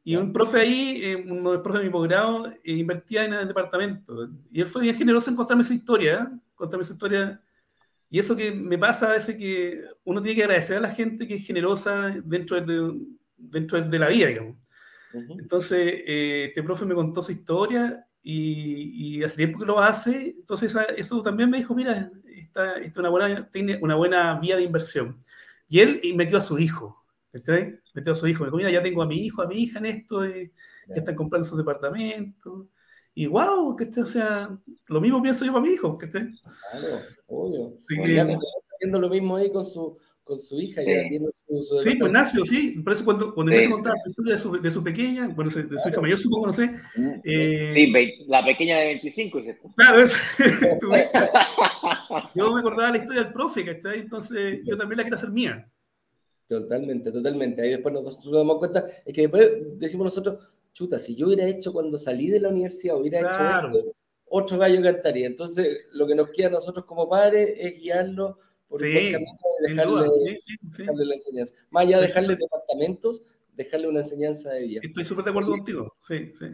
Y 0.03 0.17
un 0.17 0.33
profe 0.33 0.61
ahí, 0.61 0.99
eh, 1.03 1.17
uno 1.17 1.51
de 1.51 1.57
los 1.57 1.63
profes 1.63 1.83
de 1.83 1.89
mi 1.89 1.93
posgrado, 1.93 2.47
eh, 2.47 2.59
invertía 2.65 3.27
en 3.27 3.35
el 3.35 3.47
departamento. 3.47 4.31
Y 4.51 4.63
él 4.63 4.67
fue 4.67 4.81
bien 4.81 4.97
generoso 4.97 5.29
en 5.29 5.37
contarme 5.37 5.63
su 5.63 5.75
historia, 5.75 6.23
¿eh? 6.23 6.39
contarme 6.55 6.85
su 6.85 6.95
historia. 6.95 7.39
Y 8.09 8.19
eso 8.19 8.35
que 8.35 8.51
me 8.51 8.79
pasa 8.79 9.11
a 9.11 9.13
veces 9.13 9.37
que 9.37 9.83
uno 10.05 10.23
tiene 10.23 10.37
que 10.37 10.45
agradecer 10.45 10.79
a 10.79 10.81
la 10.81 10.91
gente 10.91 11.29
que 11.29 11.35
es 11.35 11.47
generosa 11.47 12.17
dentro 12.25 12.59
de, 12.59 12.99
dentro 13.37 13.83
de 13.83 13.99
la 13.99 14.09
vida, 14.09 14.29
digamos. 14.29 14.57
Entonces, 15.39 16.03
este 16.07 16.63
profe 16.63 16.87
me 16.87 16.95
contó 16.95 17.21
su 17.21 17.33
historia 17.33 18.07
y, 18.23 19.19
y, 19.19 19.23
hace 19.23 19.37
tiempo 19.37 19.59
que 19.59 19.67
lo 19.67 19.79
hace. 19.81 20.35
Entonces, 20.39 20.75
eso 20.97 21.23
también 21.23 21.51
me 21.51 21.59
dijo, 21.59 21.75
mira, 21.75 22.11
esta, 22.25 22.79
esta 22.79 23.01
una 23.01 23.11
buena, 23.11 23.51
tiene 23.51 23.79
una 23.83 23.97
buena 23.97 24.41
vía 24.41 24.57
de 24.57 24.63
inversión. 24.63 25.23
Y 25.71 25.79
él 25.81 26.01
metió 26.17 26.37
a 26.37 26.43
su 26.43 26.59
hijo. 26.59 27.03
Metió 27.33 28.13
a 28.13 28.17
su 28.17 28.27
hijo, 28.27 28.43
me 28.43 28.49
dijo, 28.49 28.57
mira, 28.57 28.71
ya 28.71 28.83
tengo 28.83 29.03
a 29.03 29.07
mi 29.07 29.25
hijo, 29.25 29.41
a 29.41 29.47
mi 29.47 29.63
hija 29.63 29.79
en 29.79 29.87
esto, 29.87 30.27
y 30.27 30.53
ya 30.89 30.97
están 30.97 31.15
comprando 31.15 31.49
sus 31.49 31.57
departamentos. 31.57 32.67
Y 33.15 33.27
wow, 33.27 33.77
que 33.77 33.85
este, 33.85 34.03
o 34.03 34.07
sea, 34.07 34.59
lo 34.89 35.01
mismo 35.01 35.23
pienso 35.23 35.45
yo 35.45 35.53
para 35.53 35.65
mi 35.65 35.71
hijo, 35.71 35.97
que 35.97 36.07
esté. 36.07 36.29
Claro, 36.73 36.87
obvio. 37.29 37.77
Sí, 37.89 37.95
que... 37.97 38.21
haciendo 38.21 38.99
lo 38.99 39.09
mismo 39.09 39.37
ahí 39.37 39.51
con 39.53 39.65
su, 39.65 39.97
con 40.31 40.39
su 40.39 40.61
hija, 40.61 40.81
ya 40.81 41.09
tiene 41.09 41.27
su, 41.33 41.65
su 41.65 41.83
Sí, 41.83 41.97
pues 41.99 42.49
sí. 42.49 42.71
Por 42.85 42.93
eso 42.93 43.05
cuando, 43.05 43.35
cuando 43.35 43.53
sí. 43.53 43.65
a 43.65 43.71
contar 43.71 43.95
la 43.95 44.11
historia 44.11 44.35
de 44.35 44.39
su, 44.39 44.63
de 44.63 44.71
su 44.71 44.85
pequeña, 44.85 45.27
bueno, 45.27 45.51
de 45.51 45.63
su 45.63 45.67
claro. 45.67 45.91
hija 45.91 46.01
mayor, 46.01 46.19
supongo, 46.19 46.47
no 46.47 46.53
sé. 46.53 46.69
Mm, 46.95 47.11
eh... 47.25 47.73
Sí, 47.75 47.93
la 48.29 48.45
pequeña 48.45 48.79
de 48.79 48.85
25, 48.87 49.43
¿cierto? 49.43 49.73
Claro, 49.77 50.01
es. 50.01 50.15
yo 52.37 52.55
me 52.55 52.61
acordaba 52.61 52.93
la 52.93 52.99
historia 52.99 53.25
del 53.25 53.33
profe, 53.33 53.65
que 53.65 53.73
está 53.73 53.91
ahí, 53.91 54.01
entonces 54.01 54.61
yo 54.65 54.77
también 54.77 54.99
la 54.99 55.03
quiero 55.03 55.17
hacer 55.17 55.31
mía. 55.31 55.69
Totalmente, 56.47 57.11
totalmente. 57.11 57.63
Ahí 57.63 57.71
después 57.71 57.93
nosotros 57.93 58.27
nos 58.27 58.41
damos 58.43 58.59
cuenta, 58.59 58.85
es 59.05 59.13
que 59.13 59.23
después 59.23 59.51
decimos 59.81 60.05
nosotros, 60.05 60.47
chuta, 60.73 61.01
si 61.01 61.17
yo 61.17 61.27
hubiera 61.27 61.45
hecho 61.45 61.73
cuando 61.73 61.99
salí 61.99 62.29
de 62.29 62.39
la 62.39 62.51
universidad, 62.51 62.97
hubiera 62.97 63.19
claro. 63.19 63.69
hecho 63.69 63.79
esto, 63.79 63.97
otro 64.27 64.59
gallo 64.59 64.81
cantaría. 64.81 65.27
Entonces, 65.27 65.87
lo 65.93 66.07
que 66.07 66.15
nos 66.15 66.31
queda 66.31 66.47
a 66.47 66.51
nosotros 66.51 66.85
como 66.85 67.09
padres 67.09 67.53
es 67.59 67.81
guiarlo 67.81 68.39
por 68.71 68.81
sí, 68.81 68.87
el 68.87 69.13
camino 69.13 69.39
y 69.59 69.69
dejarle, 69.69 70.09
sí, 70.15 70.37
sí, 70.71 70.83
dejarle, 70.83 71.05
la 71.05 71.15
enseñanza. 71.17 71.55
Más 71.71 71.87
allá 71.87 72.01
de 72.01 72.07
dejarle 72.07 72.37
departamentos, 72.37 73.23
dejarle 73.55 73.89
una 73.89 74.01
enseñanza 74.01 74.53
de 74.53 74.67
vida. 74.67 74.81
Estoy 74.83 75.05
súper 75.05 75.25
de 75.25 75.31
acuerdo 75.31 75.51
contigo, 75.51 75.97
sí, 75.99 76.31
sí. 76.33 76.47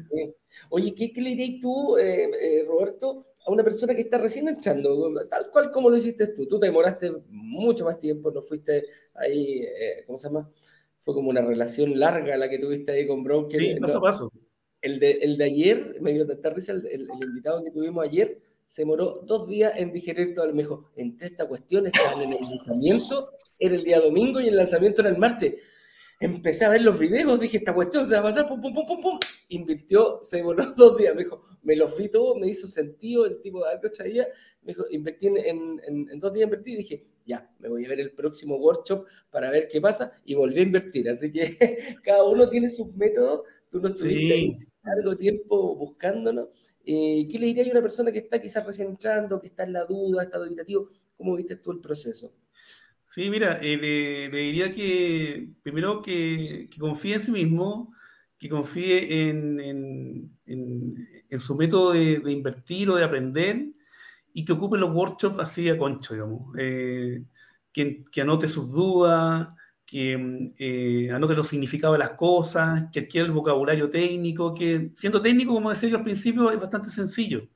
Oye, 0.71 0.95
¿qué, 0.95 1.13
qué 1.13 1.21
le 1.21 1.31
dirías 1.31 1.61
tú, 1.61 1.99
eh, 1.99 2.31
eh, 2.41 2.65
Roberto, 2.67 3.27
a 3.47 3.53
una 3.53 3.63
persona 3.63 3.95
que 3.95 4.01
está 4.01 4.19
recién 4.19 4.49
entrando, 4.49 5.15
tal 5.29 5.51
cual 5.51 5.71
como 5.71 5.89
lo 5.89 5.97
hiciste 5.97 6.29
tú. 6.29 6.47
Tú 6.47 6.59
te 6.59 6.67
demoraste 6.67 7.13
mucho 7.29 7.85
más 7.85 8.01
tiempo, 8.01 8.31
no 8.33 8.43
fuiste 8.43 8.87
ahí, 9.15 9.61
eh, 9.63 10.03
¿cómo 10.07 10.19
se 10.19 10.29
llama? 10.29 10.51
Fue 11.01 11.15
como 11.15 11.31
una 11.31 11.43
relación 11.43 11.99
larga 11.99 12.37
la 12.37 12.49
que 12.49 12.59
tuviste 12.59 12.93
ahí 12.93 13.07
con 13.07 13.23
Broker. 13.23 13.61
Sí, 13.61 13.77
paso 13.79 13.99
a 13.99 14.01
paso. 14.01 14.33
El 14.81 14.99
de, 14.99 15.13
el 15.23 15.37
de 15.37 15.45
ayer, 15.45 15.97
me 16.01 16.13
dio 16.13 16.27
tanta 16.27 16.51
risa, 16.51 16.73
el, 16.73 16.87
el, 16.87 17.03
el, 17.03 17.23
invitado 17.29 17.63
que 17.63 17.71
tuvimos 17.71 18.05
ayer, 18.05 18.41
se 18.67 18.83
demoró 18.83 19.23
dos 19.25 19.49
días 19.49 19.73
en 19.77 19.93
digerir 19.93 20.35
todo. 20.35 20.47
Me 20.53 20.63
dijo, 20.63 20.91
entre 20.97 21.29
esta 21.29 21.47
cuestión 21.47 21.87
estaban 21.87 22.23
en 22.23 22.33
el 22.33 22.51
lanzamiento, 22.51 23.31
era 23.59 23.75
el 23.75 23.85
día 23.85 24.01
domingo 24.01 24.41
y 24.41 24.49
el 24.49 24.57
lanzamiento 24.57 25.01
era 25.03 25.11
el 25.11 25.19
martes 25.19 25.55
empecé 26.19 26.65
a 26.65 26.71
ver 26.71 26.83
los 26.83 26.99
videos, 26.99 27.39
dije, 27.39 27.59
esta 27.59 27.75
cuestión 27.75 28.07
se 28.07 28.15
va 28.15 28.21
a 28.21 28.23
pasar, 28.25 28.49
pum, 28.49 28.61
pum, 28.61 28.73
pum, 28.73 28.87
pum, 28.87 29.01
pum. 29.01 29.19
Invirtió, 29.49 30.21
se 30.23 30.39
demoró 30.39 30.65
dos 30.77 30.97
días, 30.97 31.15
me 31.15 31.25
dijo, 31.25 31.43
me 31.63 31.77
los 31.77 31.97
vi 31.97 32.09
todo, 32.09 32.37
me 32.37 32.49
hizo 32.49 32.69
sentido 32.69 33.27
el 33.27 33.41
tipo 33.41 33.65
de 33.65 33.71
algo 33.71 33.91
traía, 33.91 34.27
me 34.63 34.73
dijo, 34.73 34.85
invertí 34.91 35.27
en, 35.27 35.37
en, 35.37 36.09
en, 36.11 36.21
dos 36.21 36.33
días, 36.33 36.45
invertí 36.45 36.73
y 36.73 36.77
dije, 36.77 37.07
ya, 37.25 37.51
me 37.59 37.69
voy 37.69 37.85
a 37.85 37.89
ver 37.89 38.01
el 38.01 38.13
próximo 38.13 38.57
workshop 38.57 39.07
para 39.31 39.51
ver 39.51 39.69
qué 39.69 39.81
pasa 39.81 40.13
y 40.25 40.35
volví 40.35 40.59
a 40.59 40.63
invertir. 40.63 41.09
Así 41.11 41.31
que 41.31 41.57
cada 42.03 42.25
uno 42.25 42.49
tiene 42.49 42.71
sus 42.71 42.95
métodos, 42.95 43.43
tú 43.71 43.81
no 43.81 43.89
estuviste 43.89 44.35
sí. 44.35 44.57
Largo 44.87 45.17
tiempo 45.17 45.75
buscándolo. 45.77 46.51
Eh, 46.85 47.27
¿Qué 47.31 47.39
le 47.39 47.47
diría 47.47 47.65
a 47.65 47.71
una 47.71 47.83
persona 47.83 48.13
que 48.13 48.21
está 48.21 48.41
quizás 48.41 48.65
recién 48.65 48.89
entrando, 48.89 49.41
que 49.41 49.49
está 49.49 49.65
en 49.65 49.73
la 49.73 49.85
duda, 49.85 50.23
está 50.23 50.39
dubitativo? 50.39 50.89
¿Cómo 51.17 51.37
viste 51.37 51.57
tú 51.57 51.73
el 51.73 51.81
proceso? 51.81 52.33
Sí, 53.03 53.31
mira, 53.31 53.61
eh, 53.63 53.77
le, 53.77 54.39
diría 54.39 54.73
que 54.73 55.49
primero 55.63 56.03
que, 56.03 56.69
confíe 56.79 57.15
en 57.15 57.21
sí 57.21 57.31
mismo, 57.31 57.95
que 58.37 58.49
confíe 58.49 59.29
en, 59.29 59.61
en, 60.47 61.41
su 61.41 61.55
método 61.55 61.93
de, 61.93 62.21
invertir 62.33 62.91
o 62.91 62.97
de 62.97 63.05
aprender 63.05 63.69
y 64.33 64.45
que 64.45 64.53
ocupe 64.53 64.77
los 64.77 64.91
workshops 64.91 65.39
así 65.39 65.69
a 65.69 65.79
concho, 65.79 66.15
digamos. 66.15 66.53
Eh, 66.59 67.23
que, 67.73 68.21
anote 68.21 68.49
sus 68.49 68.73
dudas, 68.73 69.49
que 69.87 70.53
eh, 70.59 71.11
anote 71.13 71.35
los 71.35 71.49
significados 71.49 71.95
de 71.95 72.01
las 72.05 72.11
cosas, 72.17 72.87
que 72.93 73.01
adquiera 73.01 73.27
el 73.27 73.33
vocabulario 73.33 73.89
técnico, 73.89 74.53
que 74.53 74.91
siendo 74.95 75.23
técnico, 75.23 75.55
como 75.55 75.71
decía 75.71 75.89
yo 75.89 75.99
al 75.99 76.05
principio, 76.05 76.51
es 76.51 76.59
bastante 76.59 76.91
sencillo. 76.91 77.49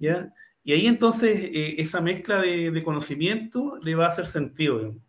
¿ya? 0.00 0.32
Y 0.64 0.72
ahí 0.72 0.86
entonces 0.86 1.38
eh, 1.38 1.76
esa 1.78 2.00
mezcla 2.00 2.40
de, 2.40 2.70
de, 2.72 2.82
conocimiento 2.82 3.78
le 3.82 3.94
va 3.94 4.06
a 4.06 4.08
hacer 4.08 4.26
sentido. 4.26 4.78
Digamos. 4.78 5.02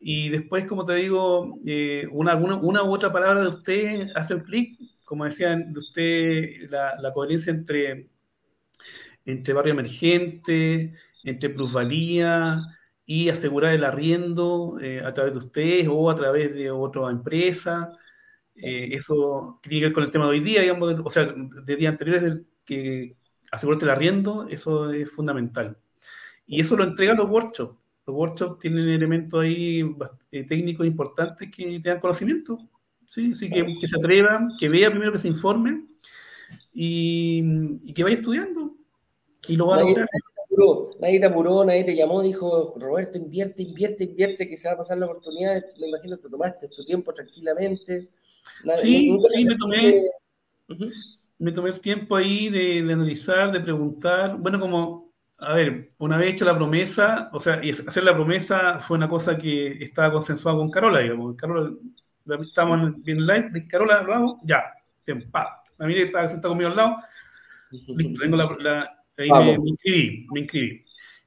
Y 0.00 0.28
después, 0.30 0.66
como 0.66 0.84
te 0.84 0.94
digo, 0.94 1.58
eh, 1.66 2.06
una, 2.12 2.36
una, 2.36 2.56
una, 2.56 2.82
u 2.84 2.92
otra 2.92 3.12
palabra 3.12 3.42
de 3.42 3.48
usted 3.48 4.08
hace 4.14 4.34
el 4.34 4.44
clic, 4.44 4.78
como 5.04 5.24
decían 5.24 5.72
de 5.72 5.78
usted, 5.80 6.70
la, 6.70 6.96
la, 7.00 7.12
coherencia 7.12 7.50
entre, 7.52 8.08
entre 9.24 9.54
barrio 9.54 9.72
emergente, 9.72 10.94
entre 11.24 11.50
plusvalía 11.50 12.62
y 13.10 13.30
asegurar 13.30 13.72
el 13.72 13.84
arriendo 13.84 14.78
eh, 14.82 15.00
a 15.02 15.14
través 15.14 15.32
de 15.32 15.38
ustedes 15.38 15.88
o 15.90 16.10
a 16.10 16.14
través 16.14 16.54
de 16.54 16.70
otra 16.70 17.08
empresa. 17.08 17.96
Eh, 18.54 18.90
eso 18.92 19.58
tiene 19.62 19.78
que 19.78 19.86
ver 19.86 19.92
con 19.94 20.04
el 20.04 20.10
tema 20.10 20.26
de 20.26 20.32
hoy 20.32 20.40
día, 20.40 20.60
digamos, 20.60 20.94
de, 20.94 21.02
o 21.02 21.08
sea, 21.08 21.34
de 21.34 21.76
días 21.76 21.92
anteriores 21.92 22.42
que 22.66 23.16
asegurarte 23.50 23.86
el 23.86 23.92
arriendo, 23.92 24.46
eso 24.50 24.92
es 24.92 25.10
fundamental. 25.10 25.78
Y 26.46 26.60
eso 26.60 26.76
lo 26.76 26.84
entregan 26.84 27.16
los 27.16 27.30
workshops. 27.30 27.78
Los 28.06 28.14
workshops 28.14 28.58
tienen 28.58 28.86
elementos 28.90 29.40
ahí 29.40 29.90
eh, 30.30 30.44
técnicos 30.44 30.86
importantes 30.86 31.50
que 31.50 31.80
te 31.80 31.88
dan 31.88 32.00
conocimiento. 32.00 32.58
¿sí? 33.06 33.30
Así 33.32 33.48
que, 33.48 33.74
que 33.80 33.86
se 33.86 33.96
atrevan, 33.96 34.50
que 34.58 34.68
vea 34.68 34.90
primero 34.90 35.12
que 35.12 35.18
se 35.18 35.28
informe 35.28 35.86
y, 36.74 37.42
y 37.88 37.94
que 37.94 38.04
vaya 38.04 38.16
estudiando. 38.16 38.76
Y 39.48 39.56
lo 39.56 39.68
va 39.68 39.76
a 39.76 39.80
lograr. 39.80 40.06
Nadie 41.00 41.20
te 41.20 41.26
apuró, 41.26 41.64
nadie 41.64 41.84
te 41.84 41.96
llamó, 41.96 42.22
dijo, 42.22 42.74
Roberto, 42.78 43.18
invierte, 43.18 43.62
invierte, 43.62 44.04
invierte, 44.04 44.48
que 44.48 44.56
se 44.56 44.68
va 44.68 44.74
a 44.74 44.78
pasar 44.78 44.98
la 44.98 45.06
oportunidad. 45.06 45.62
Me 45.80 45.88
imagino 45.88 46.16
que 46.16 46.22
te 46.24 46.28
tomaste 46.28 46.68
tu 46.68 46.84
tiempo 46.84 47.12
tranquilamente. 47.12 48.08
sí, 48.74 49.16
sí, 49.30 49.44
me 49.44 49.56
tomé. 49.56 50.10
Uh 50.68 50.74
-huh 50.74 50.92
me 51.38 51.52
tomé 51.52 51.70
el 51.70 51.80
tiempo 51.80 52.16
ahí 52.16 52.48
de, 52.48 52.82
de, 52.82 52.92
analizar, 52.92 53.52
de 53.52 53.60
preguntar. 53.60 54.36
Bueno, 54.38 54.58
como, 54.58 55.12
a 55.38 55.54
ver, 55.54 55.92
una 55.98 56.18
vez 56.18 56.32
hecha 56.32 56.44
la 56.44 56.56
promesa, 56.56 57.28
o 57.32 57.40
sea, 57.40 57.64
y 57.64 57.70
hacer 57.70 58.02
la 58.02 58.14
promesa 58.14 58.80
fue 58.80 58.96
una 58.96 59.08
cosa 59.08 59.38
que 59.38 59.82
estaba 59.82 60.12
consensuada 60.12 60.58
con 60.58 60.70
Carola, 60.70 61.00
digamos. 61.00 61.36
Carola, 61.36 61.72
estábamos 62.42 62.94
en 63.06 63.26
live, 63.26 63.50
dije, 63.52 63.68
Carola, 63.68 64.02
lo 64.02 64.14
hago, 64.14 64.40
ya, 64.44 64.64
pa. 65.30 65.62
A 65.78 65.86
mí 65.86 65.94
estaba 65.94 66.28
sentada 66.28 66.50
conmigo 66.50 66.70
al 66.70 66.76
lado, 66.76 66.96
listo, 67.70 68.20
tengo 68.20 68.36
la, 68.36 68.56
la 68.58 68.97
ahí 69.18 69.30
me, 69.30 69.58
me, 69.58 69.68
inscribí, 69.70 70.26
me 70.32 70.40
inscribí. 70.40 70.84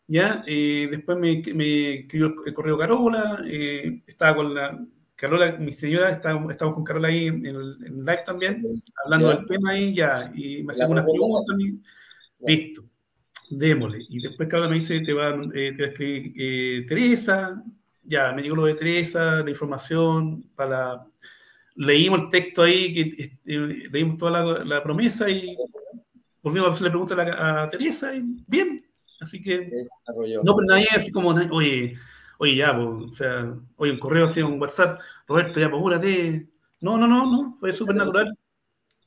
Ya, 0.07 0.43
eh, 0.45 0.87
después 0.91 1.17
me, 1.17 1.41
me 1.53 1.99
escribió 2.01 2.35
el 2.45 2.53
correo 2.53 2.77
Carola, 2.77 3.41
eh, 3.45 4.01
estaba 4.05 4.35
con 4.35 4.53
la, 4.53 4.85
Carola, 5.15 5.53
mi 5.57 5.71
señora, 5.71 6.09
estamos, 6.11 6.51
estamos 6.51 6.73
con 6.75 6.83
Carola 6.83 7.07
ahí 7.07 7.27
en 7.27 7.45
el, 7.45 7.77
en 7.85 7.99
live 7.99 8.23
también, 8.25 8.61
hablando 9.05 9.29
del 9.29 9.45
tema 9.45 9.71
ahí, 9.71 9.95
ya, 9.95 10.29
y 10.35 10.63
me 10.63 10.73
hacía 10.73 10.87
unas 10.87 11.05
preguntas. 11.05 11.55
Listo, 12.39 12.83
démosle. 13.51 13.99
Y 14.09 14.21
después 14.21 14.49
Carola 14.49 14.67
me 14.67 14.75
dice, 14.75 14.99
te 14.99 15.13
va, 15.13 15.29
eh, 15.53 15.73
te 15.73 15.81
va 15.81 15.87
a 15.87 15.91
escribir 15.91 16.85
Teresa, 16.87 17.63
ya, 18.03 18.33
me 18.33 18.41
llegó 18.41 18.57
lo 18.57 18.65
de 18.65 18.75
Teresa, 18.75 19.43
la 19.43 19.49
información, 19.49 20.43
para 20.55 21.05
leímos 21.75 22.23
el 22.23 22.29
texto 22.29 22.63
ahí, 22.63 22.93
que 22.93 23.37
leímos 23.45 24.17
toda 24.17 24.31
la, 24.31 24.65
la, 24.65 24.83
promesa 24.83 25.29
y 25.29 25.55
volvimos 26.41 26.69
a 26.69 26.71
hacerle 26.71 26.89
preguntas 26.89 27.17
a, 27.17 27.63
a, 27.63 27.69
Teresa, 27.69 28.15
y 28.15 28.23
bien, 28.47 28.85
así 29.19 29.41
que... 29.41 29.69
No, 30.43 30.55
pero 30.55 30.67
nadie 30.67 30.87
así 30.95 31.11
como, 31.11 31.29
oye 31.29 31.95
oye, 32.41 32.55
ya, 32.55 32.75
pues, 32.75 33.11
o 33.11 33.13
sea, 33.13 33.55
oye, 33.77 33.91
un 33.91 33.99
correo 33.99 34.25
así, 34.25 34.41
un 34.41 34.59
WhatsApp, 34.59 34.99
Roberto, 35.27 35.59
ya, 35.59 35.69
pues, 35.69 35.79
apúrate. 35.79 36.47
No, 36.79 36.97
no, 36.97 37.05
no, 37.07 37.31
no, 37.31 37.55
fue 37.59 37.71
súper 37.71 37.95
natural. 37.95 38.35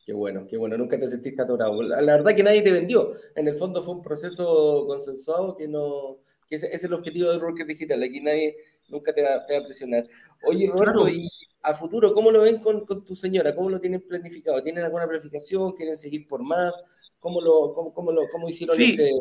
Qué 0.07 0.13
bueno, 0.13 0.47
qué 0.49 0.57
bueno, 0.57 0.79
nunca 0.79 1.01
te 1.01 1.09
sentiste 1.09 1.43
atorado. 1.43 1.83
La, 1.83 2.01
la, 2.01 2.17
verdad 2.17 2.37
que 2.37 2.45
nadie 2.45 2.63
te 2.63 2.71
vendió. 2.71 3.11
En 3.35 3.49
el 3.49 3.57
fondo 3.57 3.83
fue 3.83 3.95
un 3.95 4.03
proceso 4.03 4.85
consensuado 4.87 5.57
que 5.57 5.67
no, 5.67 6.19
que 6.49 6.57
ese, 6.57 6.69
es 6.73 6.85
el 6.85 6.93
objetivo 6.93 7.33
de 7.33 7.39
Rocker 7.41 7.67
Digital. 7.67 8.05
Aquí 8.05 8.21
nadie 8.21 8.57
nunca 8.89 9.13
te 9.13 9.23
va, 9.23 9.35
a 9.35 9.65
presionar. 9.65 10.07
Oye, 10.47 10.69
Roberto, 10.69 11.09
y 11.09 11.29
a 11.63 11.75
futuro, 11.75 12.15
¿cómo 12.15 12.31
lo 12.31 12.43
ven 12.43 12.61
con, 12.61 12.87
con, 12.87 13.05
tu 13.05 13.17
señora? 13.17 13.53
¿Cómo 13.53 13.69
lo 13.69 13.81
tienen 13.81 14.07
planificado? 14.07 14.63
¿Tienen 14.63 14.85
alguna 14.85 15.09
planificación? 15.09 15.73
¿Quieren 15.73 15.97
seguir 15.97 16.29
por 16.29 16.45
más? 16.45 16.81
¿Cómo 17.25 17.41
lo, 17.41 17.73
cómo, 17.73 17.95
cómo 17.95 18.13
lo 18.13 18.29
cómo 18.29 18.51
hicieron 18.51 18.77
sí. 18.77 18.93
ese? 18.93 19.13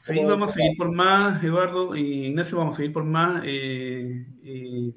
Sí, 0.00 0.24
vamos 0.24 0.50
a 0.50 0.54
seguir 0.54 0.74
por 0.74 0.90
más, 0.90 1.44
Eduardo 1.44 1.94
y 1.94 2.28
Ignacio, 2.28 2.56
vamos 2.56 2.72
a 2.72 2.76
seguir 2.78 2.94
por 2.94 3.04
más. 3.04 3.42
Eh, 3.44 4.26
eh, 4.42 4.94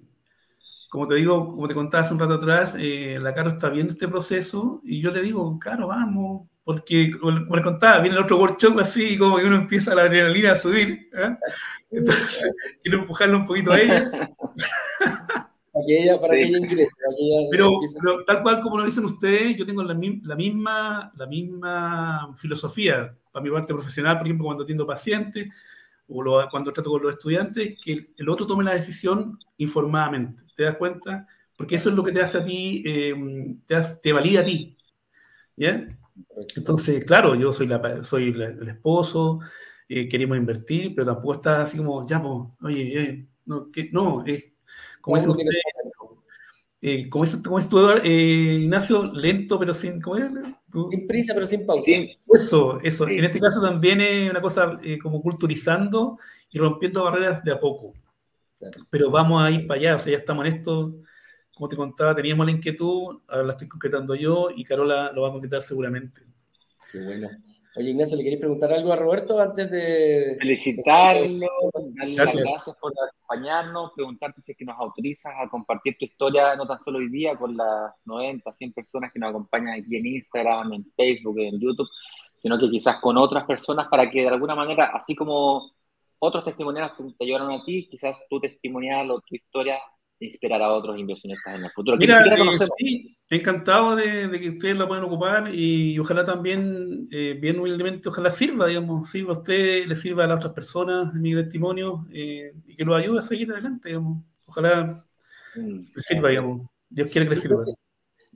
como 0.89 1.05
te 1.05 1.15
digo, 1.15 1.53
como 1.53 1.67
te 1.67 1.73
contaba 1.73 2.03
hace 2.03 2.13
un 2.13 2.19
rato 2.21 2.35
atrás, 2.35 2.77
eh, 2.79 3.19
la 3.21 3.33
Caro 3.33 3.49
está 3.49 3.69
viendo 3.69 3.91
este 3.91 4.07
proceso 4.07 4.79
y 4.85 5.01
yo 5.01 5.11
le 5.11 5.21
digo, 5.21 5.59
Caro, 5.59 5.89
vamos, 5.89 6.47
porque 6.63 7.11
como 7.19 7.57
le 7.57 7.61
contaba, 7.61 7.99
viene 7.99 8.15
el 8.15 8.23
otro 8.23 8.37
workshop 8.37 8.79
así 8.79 9.03
y 9.03 9.17
como 9.17 9.35
que 9.35 9.47
uno 9.47 9.57
empieza 9.57 9.93
la 9.93 10.03
adrenalina 10.03 10.53
a 10.53 10.55
subir. 10.55 11.09
Entonces, 11.91 12.55
quiero 12.81 12.99
empujarlo 12.99 13.35
un 13.35 13.45
poquito 13.45 13.73
a 13.73 13.81
ella. 13.81 14.31
Para 15.75 15.87
que 15.87 16.03
ella, 16.03 16.21
para 16.21 16.33
sí. 16.35 16.39
que 16.39 16.45
ella 16.45 16.57
ingrese. 16.59 17.01
Ella 17.17 17.47
pero, 17.51 17.79
pero, 18.01 18.23
tal 18.23 18.41
cual 18.43 18.61
como 18.61 18.77
lo 18.77 18.85
dicen 18.85 19.03
ustedes, 19.03 19.57
yo 19.57 19.65
tengo 19.65 19.83
la, 19.83 19.93
la, 19.93 20.35
misma, 20.37 21.11
la 21.17 21.27
misma 21.27 22.33
filosofía 22.37 23.13
para 23.29 23.43
mi 23.43 23.51
parte 23.51 23.73
profesional, 23.73 24.15
por 24.15 24.25
ejemplo, 24.25 24.45
cuando 24.45 24.63
atiendo 24.63 24.87
pacientes 24.87 25.49
o 26.07 26.23
lo, 26.23 26.47
cuando 26.49 26.71
trato 26.71 26.89
con 26.91 27.03
los 27.03 27.15
estudiantes, 27.15 27.77
que 27.83 27.91
el, 27.91 28.13
el, 28.17 28.29
otro 28.29 28.47
tome 28.47 28.63
la 28.63 28.73
decisión 28.73 29.37
informadamente. 29.57 30.43
¿Te 30.55 30.63
das 30.63 30.77
cuenta? 30.77 31.27
Porque 31.57 31.75
eso 31.75 31.89
es 31.89 31.95
lo 31.95 32.03
que 32.03 32.13
te 32.13 32.21
hace 32.21 32.37
a 32.37 32.45
ti, 32.45 32.81
eh, 32.85 33.13
te, 33.65 33.75
hace, 33.75 33.99
te, 34.01 34.13
valida 34.13 34.39
a 34.39 34.45
ti. 34.45 34.77
¿Ya? 35.57 35.85
Entonces, 36.55 37.03
claro, 37.03 37.35
yo 37.35 37.51
soy, 37.51 37.67
la, 37.67 38.01
soy 38.01 38.33
la, 38.33 38.45
el 38.45 38.69
esposo, 38.69 39.39
eh, 39.89 40.07
queremos 40.07 40.37
invertir, 40.37 40.95
pero 40.95 41.07
tampoco 41.07 41.33
está 41.33 41.63
así 41.63 41.77
como, 41.77 42.07
ya, 42.07 42.21
pues, 42.21 42.47
oye, 42.61 43.01
eh, 43.01 43.27
no, 43.45 43.69
que, 43.71 43.89
no, 43.91 44.23
es 44.25 44.54
como 45.05 45.17
dicen 45.17 45.29
ustedes, 45.29 45.55
eh, 46.81 47.07
como 47.09 47.25
dices 47.25 47.41
como 47.43 47.69
tú, 47.69 47.89
eh, 48.03 48.57
Ignacio, 48.61 49.11
lento 49.13 49.59
pero 49.59 49.73
sin, 49.73 50.01
¿cómo 50.01 50.17
es? 50.17 50.25
Sin 50.89 51.07
prisa 51.07 51.33
pero 51.35 51.45
sin 51.45 51.63
pausa. 51.63 51.83
Sí. 51.85 52.17
Eso, 52.33 52.79
eso. 52.81 53.05
Sí. 53.05 53.17
En 53.17 53.25
este 53.25 53.39
caso 53.39 53.61
también 53.61 54.01
es 54.01 54.31
una 54.31 54.41
cosa 54.41 54.79
eh, 54.83 54.97
como 54.97 55.21
culturizando 55.21 56.17
y 56.49 56.57
rompiendo 56.57 57.03
barreras 57.03 57.43
de 57.43 57.51
a 57.51 57.59
poco. 57.59 57.93
Claro. 58.57 58.83
Pero 58.89 59.11
vamos 59.11 59.43
a 59.43 59.51
ir 59.51 59.67
para 59.67 59.79
allá, 59.79 59.95
o 59.95 59.99
sea, 59.99 60.13
ya 60.13 60.17
estamos 60.17 60.43
en 60.45 60.53
esto. 60.55 60.95
Como 61.53 61.69
te 61.69 61.75
contaba, 61.75 62.15
teníamos 62.15 62.47
la 62.47 62.51
inquietud, 62.51 63.21
ahora 63.27 63.43
la 63.43 63.51
estoy 63.53 63.67
concretando 63.67 64.15
yo 64.15 64.49
y 64.53 64.63
Carola 64.63 65.11
lo 65.13 65.21
va 65.21 65.29
a 65.29 65.31
concretar 65.31 65.61
seguramente. 65.61 66.23
Qué 66.91 66.99
bueno. 67.03 67.29
Oye, 67.77 67.89
Ignacio, 67.89 68.15
¿le 68.15 68.23
queréis 68.23 68.39
preguntar 68.39 68.71
algo 68.71 68.93
a 68.93 68.95
Roberto 68.95 69.37
antes 69.37 69.69
de... 69.69 70.37
Felicitarlo, 70.39 71.47
darle 71.95 72.15
gracias. 72.15 72.35
las 72.35 72.51
gracias 72.51 72.75
por 72.77 72.93
acompañarnos, 72.97 73.91
preguntarte 73.93 74.41
si 74.41 74.53
es 74.53 74.57
que 74.57 74.63
nos 74.63 74.79
autorizas 74.79 75.33
a 75.37 75.49
compartir 75.49 75.97
tu 75.99 76.05
historia, 76.05 76.55
no 76.55 76.65
tan 76.65 76.81
solo 76.85 76.99
hoy 76.99 77.09
día, 77.09 77.35
con 77.35 77.57
las 77.57 77.93
90, 78.05 78.49
100 78.53 78.71
personas 78.71 79.11
que 79.11 79.19
nos 79.19 79.31
acompañan 79.31 79.81
aquí 79.81 79.97
en 79.97 80.05
Instagram, 80.05 80.71
en 80.71 80.85
Facebook, 80.95 81.37
en 81.39 81.59
YouTube, 81.59 81.89
sino 82.41 82.57
que 82.57 82.69
quizás 82.69 83.01
con 83.01 83.17
otras 83.17 83.43
personas 83.43 83.87
para 83.87 84.09
que 84.09 84.21
de 84.21 84.29
alguna 84.29 84.55
manera, 84.55 84.91
así 84.93 85.13
como 85.13 85.71
otros 86.19 86.45
testimoniales 86.45 86.93
te 87.17 87.25
ayudaron 87.25 87.51
a 87.51 87.65
ti, 87.65 87.89
quizás 87.91 88.23
tu 88.29 88.39
testimonial 88.39 89.11
o 89.11 89.19
tu 89.19 89.35
historia 89.35 89.79
inspirar 90.19 90.61
a 90.61 90.73
otros 90.73 90.97
inversionistas 90.97 91.57
en 91.57 91.65
el 91.65 91.71
futuro. 91.71 91.97
Mira, 91.97 92.23
eh, 92.25 92.57
sí, 92.77 93.17
encantado 93.29 93.95
de, 93.95 94.27
de, 94.27 94.39
que 94.39 94.49
ustedes 94.49 94.77
la 94.77 94.87
puedan 94.87 95.03
ocupar 95.03 95.53
y 95.53 95.97
ojalá 95.99 96.25
también, 96.25 97.07
eh, 97.11 97.37
bien 97.39 97.59
humildemente, 97.59 98.09
ojalá 98.09 98.31
sirva, 98.31 98.67
digamos, 98.67 99.09
sirva 99.09 99.33
a 99.33 99.37
usted, 99.37 99.85
le 99.85 99.95
sirva 99.95 100.23
a 100.23 100.27
las 100.27 100.37
otras 100.37 100.53
personas 100.53 101.13
mi 101.13 101.33
testimonio 101.33 102.07
eh, 102.13 102.53
y 102.65 102.75
que 102.75 102.85
lo 102.85 102.95
ayude 102.95 103.19
a 103.19 103.23
seguir 103.23 103.51
adelante, 103.51 103.89
digamos. 103.89 104.23
Ojalá 104.45 105.05
mm, 105.55 105.79
le 105.95 106.01
sirva, 106.01 106.29
digamos. 106.29 106.67
Dios 106.89 107.09
quiere 107.11 107.27
que 107.27 107.35
le 107.35 107.41
sirva. 107.41 107.65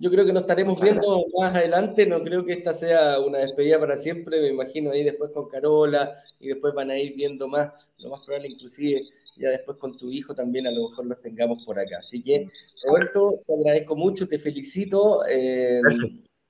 Yo 0.01 0.09
creo 0.09 0.25
que 0.25 0.31
nos 0.31 0.43
estaremos 0.43 0.79
viendo 0.79 1.25
más 1.39 1.53
adelante, 1.53 2.05
no 2.05 2.23
creo 2.23 2.45
que 2.45 2.53
esta 2.53 2.73
sea 2.73 3.19
una 3.19 3.39
despedida 3.39 3.77
para 3.81 3.97
siempre, 3.97 4.39
me 4.39 4.47
imagino 4.47 4.91
ahí 4.91 5.03
después 5.03 5.29
con 5.31 5.49
Carola 5.49 6.13
y 6.39 6.47
después 6.47 6.73
van 6.73 6.89
a 6.89 6.97
ir 6.97 7.13
viendo 7.15 7.49
más, 7.49 7.91
lo 7.97 8.09
más 8.09 8.21
probable 8.21 8.47
inclusive 8.47 9.03
ya 9.39 9.49
después 9.49 9.77
con 9.77 9.97
tu 9.97 10.11
hijo 10.11 10.35
también 10.35 10.67
a 10.67 10.71
lo 10.71 10.89
mejor 10.89 11.05
los 11.05 11.21
tengamos 11.21 11.63
por 11.65 11.79
acá. 11.79 11.99
Así 11.99 12.21
que, 12.21 12.47
Roberto, 12.85 13.41
te 13.47 13.53
agradezco 13.53 13.95
mucho, 13.95 14.27
te 14.27 14.37
felicito. 14.37 15.25
Eh, 15.27 15.81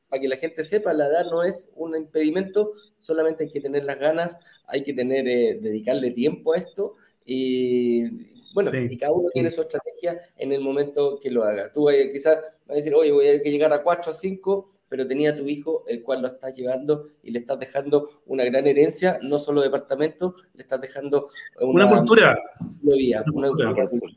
para 0.10 0.22
que 0.22 0.28
la 0.28 0.38
gente 0.38 0.64
sepa, 0.64 0.94
la 0.94 1.06
edad 1.06 1.30
no 1.30 1.44
es 1.44 1.70
un 1.76 1.96
impedimento, 1.96 2.74
solamente 2.96 3.44
hay 3.44 3.52
que 3.52 3.62
tener 3.62 3.86
las 3.86 4.00
ganas, 4.00 4.38
hay 4.66 4.84
que 4.84 4.94
tener, 4.94 5.28
eh, 5.28 5.60
dedicarle 5.62 6.12
tiempo 6.12 6.54
a 6.54 6.58
esto 6.58 6.96
y 7.24 8.40
bueno, 8.54 8.72
sí, 8.72 8.88
y 8.90 8.98
cada 8.98 9.12
uno 9.12 9.30
tiene 9.32 9.52
su 9.52 9.62
estrategia 9.62 10.20
en 10.38 10.52
el 10.52 10.62
momento 10.62 11.20
que 11.22 11.30
lo 11.30 11.44
haga. 11.44 11.72
Tú 11.72 11.90
eh, 11.90 12.10
quizás 12.12 12.38
vas 12.38 12.72
a 12.72 12.74
decir, 12.74 12.96
oye, 12.96 13.12
voy 13.12 13.28
a 13.28 13.44
llegar 13.44 13.72
a 13.72 13.84
4 13.84 14.12
a 14.12 14.16
5, 14.16 14.72
pero 14.90 15.08
tenía 15.08 15.36
tu 15.36 15.48
hijo, 15.48 15.84
el 15.88 16.04
cual 16.04 16.22
lo 16.22 16.28
estás 16.28 16.56
llevando 16.56 17.06
y 17.24 17.32
le 17.32 17.40
estás 17.40 17.60
dejando 17.60 18.22
una 18.26 18.44
gran 18.44 18.68
herencia, 18.68 19.20
no 19.22 19.40
solo 19.40 19.62
departamento, 19.62 20.36
le 20.56 20.64
estás 20.64 20.82
dejando 20.82 21.30
una, 21.62 21.86
una 21.86 21.98
cultura. 21.98 22.38
Vida, 22.82 23.24
una, 23.34 23.52
una 23.52 23.88
cultura. 23.88 24.14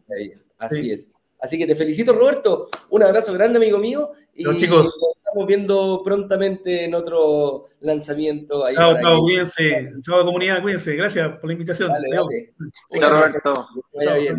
Así 0.59 0.83
sí. 0.83 0.91
es. 0.91 1.09
Así 1.43 1.59
que 1.59 1.67
te 1.67 1.75
felicito, 1.75 2.13
Roberto. 2.13 2.69
Un 2.91 3.03
abrazo 3.03 3.33
grande, 3.33 3.59
amigo 3.59 3.77
mío. 3.79 4.13
Y 4.33 4.45
no, 4.45 4.57
chicos. 4.57 4.85
nos 5.03 5.17
estamos 5.17 5.47
viendo 5.49 6.01
prontamente 6.05 6.85
en 6.85 6.95
otro 6.95 7.65
lanzamiento. 7.81 8.65
Ahí 8.65 8.77
chao, 8.77 8.97
chao, 9.01 9.21
cuídense. 9.23 9.93
Chao, 10.03 10.25
comunidad, 10.25 10.63
cuídense. 10.63 10.95
Gracias 10.95 11.33
por 11.39 11.47
la 11.47 11.53
invitación. 11.55 11.89
Dale, 11.89 12.09
dale. 12.15 12.55
Chao, 13.01 13.11
Roberto. 13.11 13.69
Chao, 14.01 14.25
chao. 14.25 14.37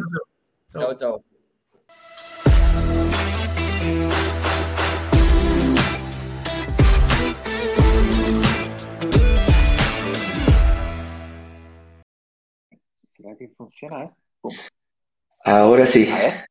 chao, 0.71 0.95
chao. 0.95 1.32
¿Será 13.23 13.37
que 13.37 13.47
funciona, 13.55 14.03
eh? 14.03 14.11
Pum. 14.41 14.51
Ahora 15.45 15.87
sí. 15.87 16.09
A 16.11 16.19
ver. 16.19 16.45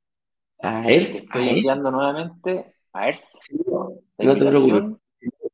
A 0.63 0.81
ver. 0.87 1.03
Estoy 1.03 1.49
enviando 1.51 1.91
nuevamente 1.91 2.75
a 2.95 3.07
ver. 3.07 3.15
Sí, 3.15 3.57
no, 3.67 4.35
te 4.35 4.47
preocupes. 4.47 4.83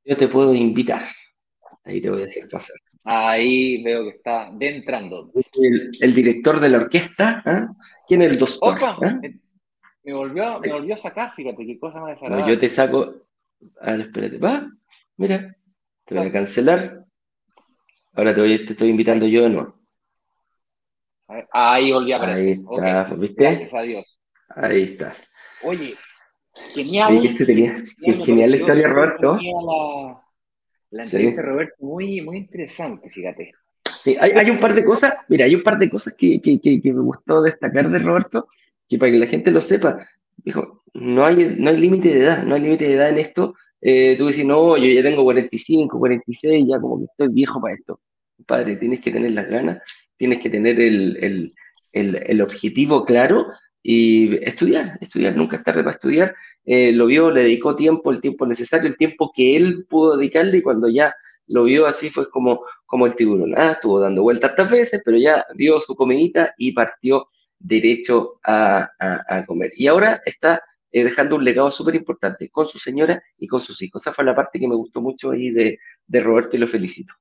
Yo 0.05 0.17
te 0.17 0.29
puedo 0.29 0.55
invitar. 0.55 1.03
Ahí 1.83 2.01
te 2.01 2.11
voy 2.11 2.23
a 2.23 2.27
hacer 2.27 2.49
pasar. 2.49 2.77
Ahí 3.05 3.83
veo 3.83 4.05
que 4.05 4.11
está 4.11 4.53
de 4.53 4.77
entrando. 4.77 5.33
El, 5.55 5.91
el 6.01 6.15
director 6.15 6.61
de 6.61 6.69
la 6.69 6.79
orquesta. 6.79 7.43
¿eh? 7.45 7.67
¿Quién 8.07 8.23
es 8.23 8.31
el 8.31 8.39
doctor? 8.39 8.77
Opa, 8.77 8.99
¿eh? 9.05 9.41
me, 10.05 10.13
volvió, 10.13 10.61
me 10.61 10.73
volvió 10.73 10.95
a 10.95 10.99
sacar, 10.99 11.35
fíjate 11.35 11.67
qué 11.67 11.81
cosa 11.81 11.99
más 11.99 12.11
desagradable. 12.11 12.47
No, 12.47 12.55
yo 12.55 12.61
te 12.61 12.69
saco. 12.69 13.13
A 13.81 13.91
ver, 13.91 14.01
espérate. 14.03 14.39
Va, 14.39 14.71
mira. 15.17 15.57
Te 16.05 16.15
voy 16.15 16.29
a 16.29 16.33
cancelar. 16.33 17.05
Ahora 18.13 18.33
te, 18.33 18.41
voy, 18.41 18.65
te 18.65 18.73
estoy 18.73 18.91
invitando 18.91 19.27
yo 19.27 19.43
de 19.43 19.51
nuevo. 19.51 19.78
Ahí 21.53 21.93
volví 21.93 22.13
a 22.13 22.17
aparecer. 22.17 22.43
Ahí 22.43 22.53
está, 22.53 23.03
okay. 23.03 23.19
¿viste? 23.19 23.45
Gracias 23.45 23.75
a 23.75 23.83
Dios. 23.83 24.21
Ahí 24.49 24.83
estás. 24.83 25.31
Oye, 25.63 25.95
genial. 26.75 27.21
Sí, 27.21 27.47
tenía, 27.47 27.75
genial, 27.75 28.25
genial 28.25 28.51
la 28.51 28.57
historia, 28.57 28.89
Roberto. 28.89 29.35
La, 29.35 30.23
la 30.91 31.03
entrevista, 31.05 31.43
sí. 31.43 31.47
Roberto, 31.47 31.75
muy, 31.81 32.21
muy 32.23 32.37
interesante, 32.39 33.11
fíjate. 33.11 33.53
Sí, 34.03 34.17
hay, 34.19 34.31
hay, 34.31 34.51
un 34.51 34.61
par 34.61 34.75
de 34.75 34.85
cosas, 34.85 35.15
mira, 35.29 35.45
hay 35.45 35.55
un 35.55 35.63
par 35.63 35.79
de 35.79 35.91
cosas 35.91 36.15
que, 36.17 36.41
que, 36.41 36.61
que, 36.61 36.81
que, 36.81 36.93
me 36.93 37.01
gustó 37.01 37.43
destacar 37.43 37.91
de 37.91 37.99
Roberto, 37.99 38.49
que 38.89 38.97
para 38.97 39.11
que 39.11 39.19
la 39.19 39.27
gente 39.27 39.51
lo 39.51 39.61
sepa, 39.61 39.99
dijo, 40.37 40.83
no 40.95 41.27
hay, 41.27 41.57
no 41.59 41.71
hay 41.71 41.77
límite 41.77 42.09
de 42.09 42.21
edad, 42.21 42.43
no 42.45 42.55
hay 42.55 42.63
límite 42.63 42.87
de 42.87 42.95
edad 42.95 43.11
en 43.11 43.19
esto. 43.19 43.55
Eh, 43.81 44.17
tú 44.17 44.29
dices, 44.29 44.47
no, 44.47 44.77
yo 44.77 44.87
ya 44.87 45.03
tengo 45.03 45.25
45, 45.25 45.99
46, 45.99 46.65
ya 46.69 46.81
como 46.81 46.99
que 46.99 47.05
estoy 47.05 47.29
viejo 47.29 47.61
para 47.61 47.75
esto. 47.75 48.01
Padre, 48.47 48.77
tienes 48.77 49.01
que 49.01 49.11
tener 49.11 49.33
las 49.33 49.49
ganas 49.49 49.83
tienes 50.19 50.41
que 50.41 50.51
tener 50.51 50.79
el, 50.81 51.55
el, 51.93 52.17
el, 52.27 52.41
objetivo 52.43 53.05
claro 53.05 53.47
y 53.83 54.35
estudiar, 54.45 54.99
estudiar, 55.01 55.37
nunca 55.37 55.57
es 55.57 55.65
tarde 55.65 55.83
para 55.83 55.95
estudiar. 55.95 56.35
Eh, 56.67 56.93
lo 56.93 57.07
vio, 57.07 57.31
le 57.31 57.45
dedicó 57.45 57.75
tiempo, 57.77 58.11
el 58.11 58.21
tiempo 58.21 58.47
necesario, 58.47 58.89
el 58.89 58.97
tiempo 58.97 59.33
que 59.35 59.57
él 59.57 59.87
pudo 59.89 60.17
dedicarle 60.17 60.59
y 60.59 60.63
cuando 60.63 60.89
ya 60.89 61.15
lo 61.47 61.65
vio 61.65 61.87
así 61.87 62.11
fue 62.11 62.29
como, 62.29 62.61
como 62.85 63.07
el 63.07 63.15
tiburón. 63.15 63.55
Ah, 63.57 63.73
estuvo 63.73 64.01
dando 64.01 64.23
vueltas 64.23 64.55
tantas 64.55 64.73
veces, 64.73 65.01
pero 65.05 65.17
ya 65.17 65.47
vio 65.55 65.81
su 65.81 65.95
comidita 65.95 66.53
y 66.59 66.73
partió 66.73 67.29
derecho 67.59 68.39
a, 68.43 68.91
a, 68.99 69.39
a 69.39 69.47
comer. 69.47 69.73
Y 69.77 69.87
ahora 69.87 70.21
está 70.27 70.63
eh, 70.91 71.05
dejando 71.05 71.37
un 71.37 71.45
legado 71.45 71.71
súper 71.71 71.95
importante 71.95 72.49
con 72.51 72.67
su 72.67 72.79
señora 72.79 73.23
y 73.39 73.47
con 73.47 73.61
sus 73.61 73.81
hijos. 73.83 74.03
Esa 74.03 74.13
fue 74.13 74.25
la 74.25 74.35
parte 74.35 74.59
que 74.59 74.69
me 74.69 74.75
gustó 74.75 75.01
mucho 75.01 75.31
ahí 75.31 75.51
de, 75.51 75.79
de 76.07 76.21
Roberto 76.21 76.57
y 76.57 76.61
lo 76.61 76.69
felicito. 76.69 77.15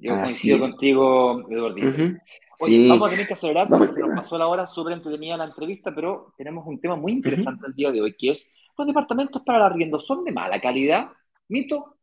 Yo 0.00 0.14
Así 0.14 0.24
coincido 0.24 0.56
es. 0.56 0.62
contigo, 0.62 1.50
Eduardo. 1.50 1.76
Uh 1.76 1.92
-huh. 1.92 2.20
Oye, 2.60 2.76
sí. 2.76 2.88
vamos 2.88 3.06
a 3.06 3.10
tener 3.10 3.26
que 3.26 3.34
acelerar 3.34 3.68
porque 3.68 3.92
se 3.92 4.00
nos 4.00 4.10
pasó 4.16 4.38
la 4.38 4.48
hora 4.48 4.66
súper 4.66 4.94
entretenida 4.94 5.36
la 5.36 5.44
entrevista, 5.44 5.94
pero 5.94 6.34
tenemos 6.36 6.66
un 6.66 6.80
tema 6.80 6.96
muy 6.96 7.12
interesante 7.12 7.60
uh 7.60 7.66
-huh. 7.66 7.68
el 7.68 7.74
día 7.74 7.92
de 7.92 8.00
hoy, 8.02 8.14
que 8.16 8.30
es 8.30 8.50
los 8.76 8.86
departamentos 8.86 9.42
para 9.42 9.58
el 9.58 9.64
arriendo 9.64 10.00
son 10.00 10.24
de 10.24 10.32
mala 10.32 10.60
calidad, 10.60 11.10
mito 11.48 11.96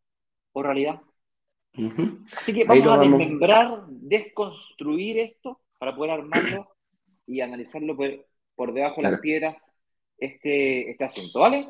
o 0.52 0.64
realidad. 0.64 1.02
Así 2.38 2.54
que 2.54 2.64
vamos 2.64 2.92
a 2.92 3.00
desmembrar, 3.00 3.86
desconstruir 3.88 5.20
esto 5.20 5.62
para 5.78 5.96
poder 5.96 6.12
armarlo 6.12 6.76
y 7.28 7.42
analizarlo 7.42 7.98
por, 8.56 8.74
debajo 8.74 9.02
de 9.02 9.12
las 9.12 9.20
piedras 9.20 9.72
este, 10.18 10.92
este 10.92 11.04
asunto, 11.04 11.40
¿vale? 11.40 11.68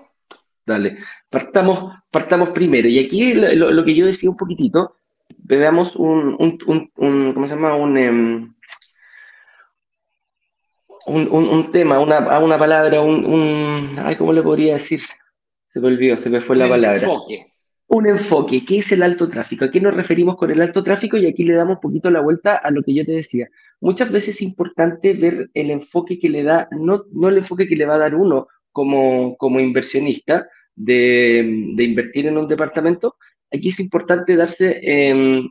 Dale, 0.66 0.98
partamos, 1.30 1.94
partamos 2.10 2.50
primero. 2.50 2.88
Y 2.88 3.00
aquí 3.00 3.34
lo, 3.34 3.86
que 3.86 3.96
yo 3.96 4.06
decía 4.06 4.30
un 4.30 4.38
poquitito, 4.38 4.98
veamos 5.47 5.95
un, 5.95 6.36
un, 6.39 6.91
un, 6.97 7.34
¿cómo 7.34 7.47
se 7.47 7.55
llama? 7.55 7.75
Un, 7.75 7.97
em, 7.97 8.53
un, 11.08 11.71
tema, 11.71 11.99
una, 11.99 12.39
una 12.39 12.58
palabra, 12.58 13.01
un, 13.01 13.89
ay, 13.97 14.15
¿cómo 14.15 14.34
le 14.34 14.41
podría 14.41 14.73
decir? 14.73 15.01
Se 15.67 15.79
me 15.79 15.88
olvidó, 15.88 16.17
se 16.17 16.29
me 16.29 16.41
fue 16.41 16.55
la 16.55 16.67
palabra. 16.67 16.99
Enfoque. 16.99 17.51
Un 17.88 18.08
enfoque. 18.08 18.65
¿Qué 18.65 18.79
es 18.79 18.91
el 18.91 19.03
alto 19.03 19.29
tráfico? 19.29 19.65
¿A 19.65 19.71
qué 19.71 19.79
nos 19.79 19.93
referimos 19.93 20.36
con 20.38 20.49
el 20.49 20.62
alto 20.62 20.84
tráfico? 20.84 21.17
Y 21.17 21.27
aquí 21.27 21.43
le 21.43 21.53
damos 21.53 21.75
un 21.75 21.81
poquito 21.81 22.10
la 22.10 22.21
vuelta 22.21 22.55
a 22.55 22.71
lo 22.71 22.81
que 22.81 22.95
yo 22.95 23.05
te 23.05 23.12
decía. 23.12 23.47
Muchas 23.79 24.12
veces 24.12 24.36
es 24.36 24.41
importante 24.41 25.13
ver 25.13 25.51
el 25.53 25.69
enfoque 25.69 26.17
que 26.17 26.29
le 26.29 26.41
da, 26.41 26.67
no, 26.71 27.03
no 27.12 27.29
el 27.29 27.38
enfoque 27.38 27.67
que 27.67 27.75
le 27.75 27.86
va 27.86 27.95
a 27.95 27.99
dar 27.99 28.15
uno 28.15 28.47
como, 28.71 29.38
como 29.38 29.60
inversionista 29.60 30.47
de, 30.75 31.71
de 31.75 31.84
invertir 31.84 32.25
en 32.25 32.38
un 32.38 32.47
departamento. 32.47 33.17
Aquí 33.56 33.70
es 33.70 33.80
importante 33.80 34.36
darse 34.36 34.80
em, 34.84 35.50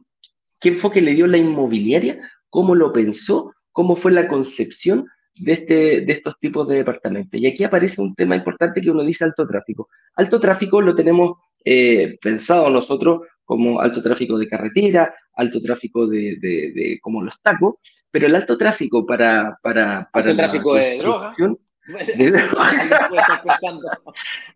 qué 0.61 0.71
enfoque 0.71 1.01
le 1.01 1.14
dio 1.14 1.27
la 1.27 1.38
inmobiliaria, 1.38 2.19
cómo 2.49 2.75
lo 2.75 2.93
pensó, 2.93 3.53
cómo 3.73 3.97
fue 3.97 4.12
la 4.12 4.29
concepción 4.29 5.07
de, 5.37 5.53
este, 5.53 5.75
de 6.03 6.12
estos 6.12 6.38
tipos 6.38 6.69
de 6.69 6.77
departamentos. 6.77 7.40
Y 7.40 7.47
aquí 7.47 7.64
aparece 7.64 8.01
un 8.01 8.14
tema 8.14 8.37
importante 8.37 8.81
que 8.81 8.90
uno 8.90 9.05
dice 9.05 9.25
alto 9.25 9.47
tráfico. 9.47 9.88
Alto 10.14 10.40
tráfico 10.40 10.81
lo 10.81 10.95
tenemos 10.95 11.38
eh, 11.64 12.19
pensado 12.21 12.71
nosotros 12.71 13.27
como 13.45 13.81
alto 13.81 14.03
tráfico 14.03 14.38
de 14.38 14.49
carretera, 14.49 15.14
alto 15.35 15.61
tráfico 15.61 16.07
de, 16.07 16.37
de, 16.40 16.99
como 17.03 17.23
los 17.23 17.40
tacos, 17.43 17.77
pero 18.11 18.27
el 18.27 18.35
alto 18.35 18.57
tráfico 18.57 19.05
para... 19.05 19.59
para, 19.62 20.09
para 20.12 20.31
alto 20.31 20.37
tráfico 20.37 20.75
de 20.75 20.99
droga. 20.99 21.35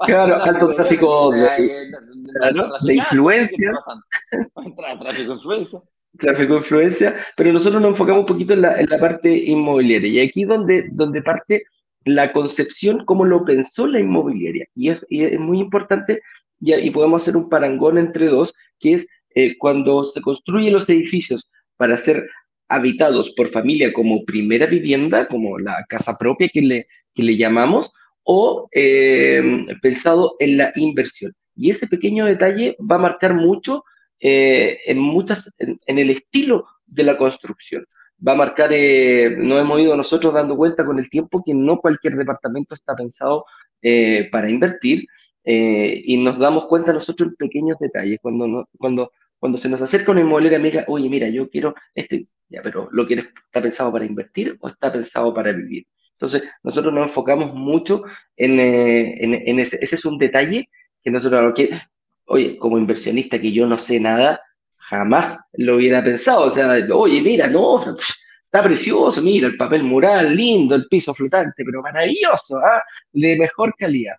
Claro, 0.07 0.43
alto 0.43 0.75
tráfico 0.75 1.31
de, 1.31 1.91
de 2.85 2.95
influencia. 2.95 3.73
Tráfico 4.99 5.33
de 5.33 5.35
influencia 5.35 5.83
tráfico 6.19 6.55
de 6.55 6.59
influencia, 6.59 7.17
pero 7.37 7.53
nosotros 7.53 7.81
nos 7.81 7.91
enfocamos 7.93 8.21
un 8.21 8.27
poquito 8.27 8.55
en 8.55 8.63
la, 8.63 8.81
en 8.81 8.89
la 8.89 8.99
parte 8.99 9.35
inmobiliaria. 9.37 10.11
Y 10.11 10.21
aquí 10.21 10.45
donde, 10.45 10.89
donde 10.93 11.23
parte 11.23 11.65
la 12.05 12.33
concepción, 12.33 13.05
cómo 13.05 13.25
lo 13.25 13.45
pensó 13.45 13.87
la 13.87 14.01
inmobiliaria. 14.01 14.67
Y 14.75 14.91
es, 14.91 15.05
es 15.11 15.39
muy 15.39 15.61
importante, 15.61 16.23
y, 16.61 16.75
y, 16.75 16.91
podemos 16.91 17.23
hacer 17.23 17.37
un 17.37 17.49
parangón 17.49 17.99
entre 17.99 18.27
dos, 18.27 18.55
que 18.81 18.95
es 18.95 19.09
eh, 19.35 19.57
cuando 19.59 20.05
se 20.05 20.21
construyen 20.21 20.73
los 20.73 20.89
edificios 20.89 21.51
para 21.77 21.97
ser 21.97 22.29
habitados 22.69 23.31
por 23.33 23.49
familia 23.49 23.93
como 23.93 24.25
primera 24.25 24.67
vivienda, 24.67 25.27
como 25.27 25.59
la 25.59 25.85
casa 25.89 26.17
propia 26.19 26.49
que 26.53 26.61
le, 26.61 26.87
que 27.15 27.23
le 27.23 27.37
llamamos, 27.37 27.95
o 28.23 28.69
eh, 28.73 29.43
pensado 29.81 30.37
en 30.39 30.59
la 30.59 30.73
inversión. 30.77 31.35
Y 31.57 31.71
ese 31.71 31.87
pequeño 31.87 32.27
detalle 32.27 32.77
va 32.79 32.97
a 32.97 33.01
marcar 33.01 33.35
mucho 33.35 33.85
eh, 34.21 34.81
en, 34.87 34.99
muchas, 34.99 35.53
en, 35.59 35.99
el 35.99 36.11
estilo 36.11 36.67
de 36.87 37.05
la 37.05 37.17
construcción. 37.17 37.87
Va 38.27 38.33
a 38.33 38.37
marcar, 38.37 38.71
eh, 38.73 39.37
nos 39.39 39.61
hemos 39.61 39.81
ido 39.81 39.97
nosotros 39.97 40.35
dando 40.35 40.57
cuenta 40.57 40.85
con 40.85 40.99
el 40.99 41.09
tiempo 41.09 41.43
que 41.45 41.55
no 41.55 41.79
cualquier 41.79 42.17
departamento 42.17 42.75
está 42.75 42.97
pensado 42.97 43.45
eh, 43.81 44.29
para 44.33 44.51
invertir 44.51 45.07
y 45.51 46.19
nos 46.19 46.39
damos 46.39 46.67
cuenta 46.67 46.93
nosotros 46.93 47.31
en 47.31 47.37
pequeños 47.37 47.79
detalles. 47.81 48.19
Cuando, 48.21 48.69
cuando, 48.77 49.13
cuando 49.39 49.59
se 49.59 49.69
nos 49.69 49.81
acerca 49.81 50.13
una 50.13 50.21
inmobiliaria, 50.21 50.59
mira, 50.59 50.85
oye, 50.89 51.09
mira, 51.09 51.29
yo 51.29 51.49
quiero 51.49 51.75
este, 51.95 52.29
ya, 52.49 52.63
pero 52.63 52.89
¿lo 52.93 53.07
quieres, 53.07 53.27
está 53.47 53.61
pensado 53.61 53.93
para 53.93 54.05
invertir 54.05 54.57
o 54.61 54.69
está 54.69 54.93
pensado 54.93 55.33
para 55.35 55.53
vivir? 55.53 55.87
Entonces, 56.13 56.49
nosotros 56.63 56.93
nos 56.93 57.07
enfocamos 57.07 57.55
mucho 57.55 58.03
en, 58.37 58.59
en, 58.59 59.59
ese, 59.61 59.79
ese 59.81 59.95
es 59.95 60.05
un 60.05 60.19
detalle 60.19 60.69
que 61.03 61.11
nosotros, 61.11 61.55
oye, 62.25 62.59
como 62.59 62.79
inversionista 62.79 63.41
que 63.41 63.53
yo 63.53 63.67
no 63.67 63.79
sé 63.79 64.01
nada, 64.01 64.41
jamás 64.77 65.39
lo 65.53 65.77
hubiera 65.77 66.03
pensado. 66.03 66.47
O 66.47 66.51
sea, 66.51 66.75
oye, 66.93 67.23
mira, 67.23 67.47
no, 67.49 67.95
está 68.45 68.63
precioso, 68.63 69.23
mira, 69.23 69.47
el 69.47 69.57
papel 69.57 69.85
mural, 69.85 70.35
lindo, 70.35 70.75
el 70.75 70.89
piso 70.89 71.15
flotante, 71.15 71.63
pero 71.65 71.83
maravilloso, 71.83 72.59
¿ah? 72.59 72.83
de 73.13 73.39
mejor 73.39 73.75
calidad. 73.79 74.17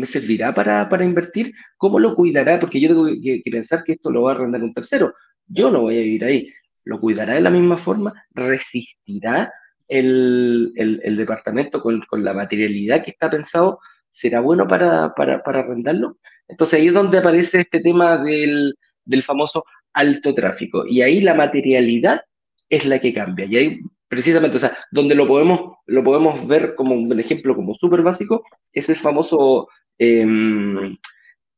¿Me 0.00 0.06
servirá 0.06 0.54
para, 0.54 0.88
para, 0.88 1.04
invertir? 1.04 1.52
¿Cómo 1.76 1.98
lo 1.98 2.14
cuidará? 2.14 2.58
Porque 2.58 2.80
yo 2.80 2.88
tengo 2.88 3.06
que, 3.06 3.42
pensar 3.50 3.84
que 3.84 3.92
esto 3.92 4.10
lo 4.10 4.22
va 4.22 4.32
a 4.32 4.34
arrendar 4.34 4.62
un 4.62 4.72
tercero. 4.72 5.14
Yo 5.46 5.70
no 5.70 5.82
voy 5.82 5.98
a 5.98 6.02
vivir 6.02 6.24
ahí. 6.24 6.48
¿Lo 6.84 6.98
cuidará 6.98 7.34
de 7.34 7.42
la 7.42 7.50
misma 7.50 7.76
forma? 7.76 8.14
¿Resistirá 8.30 9.52
el, 9.88 10.72
el, 10.74 11.16
departamento 11.16 11.82
con, 11.82 12.00
con, 12.08 12.24
la 12.24 12.32
materialidad 12.32 13.04
que 13.04 13.10
está 13.10 13.28
pensado? 13.28 13.78
¿Será 14.10 14.40
bueno 14.40 14.66
para, 14.66 15.12
para, 15.14 15.42
para 15.42 15.60
arrendarlo? 15.60 16.16
Entonces 16.48 16.80
ahí 16.80 16.86
es 16.86 16.94
donde 16.94 17.18
aparece 17.18 17.60
este 17.60 17.80
tema 17.80 18.16
del, 18.16 18.74
del 19.04 19.22
famoso 19.22 19.66
alto 19.92 20.34
tráfico. 20.34 20.86
Y 20.86 21.02
ahí 21.02 21.20
la 21.20 21.34
materialidad 21.34 22.22
es 22.70 22.86
la 22.86 22.98
que 23.00 23.12
cambia. 23.12 23.44
Y 23.44 23.56
ahí 23.58 23.80
precisamente, 24.10 24.56
o 24.56 24.60
sea, 24.60 24.76
donde 24.90 25.14
lo 25.14 25.28
podemos, 25.28 25.76
lo 25.86 26.02
podemos 26.02 26.46
ver 26.48 26.74
como 26.74 26.96
un 26.96 27.18
ejemplo 27.20 27.54
como 27.54 27.76
súper 27.76 28.02
básico, 28.02 28.44
es 28.72 28.88
el 28.88 28.96
famoso 28.96 29.68
em, 30.00 30.96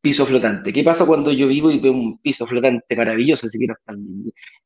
piso 0.01 0.27
flotante. 0.27 0.73
¿Qué 0.73 0.83
pasa 0.85 1.07
cuando 1.07 1.33
yo 1.33 1.49
vivo 1.49 1.71
y 1.71 1.79
veo 1.79 1.93
un 1.93 2.19
piso 2.19 2.47
flotante 2.47 2.97
maravilloso, 2.97 3.47
así 3.47 3.59
que 3.59 3.69
no 3.69 3.75
tan 3.87 4.05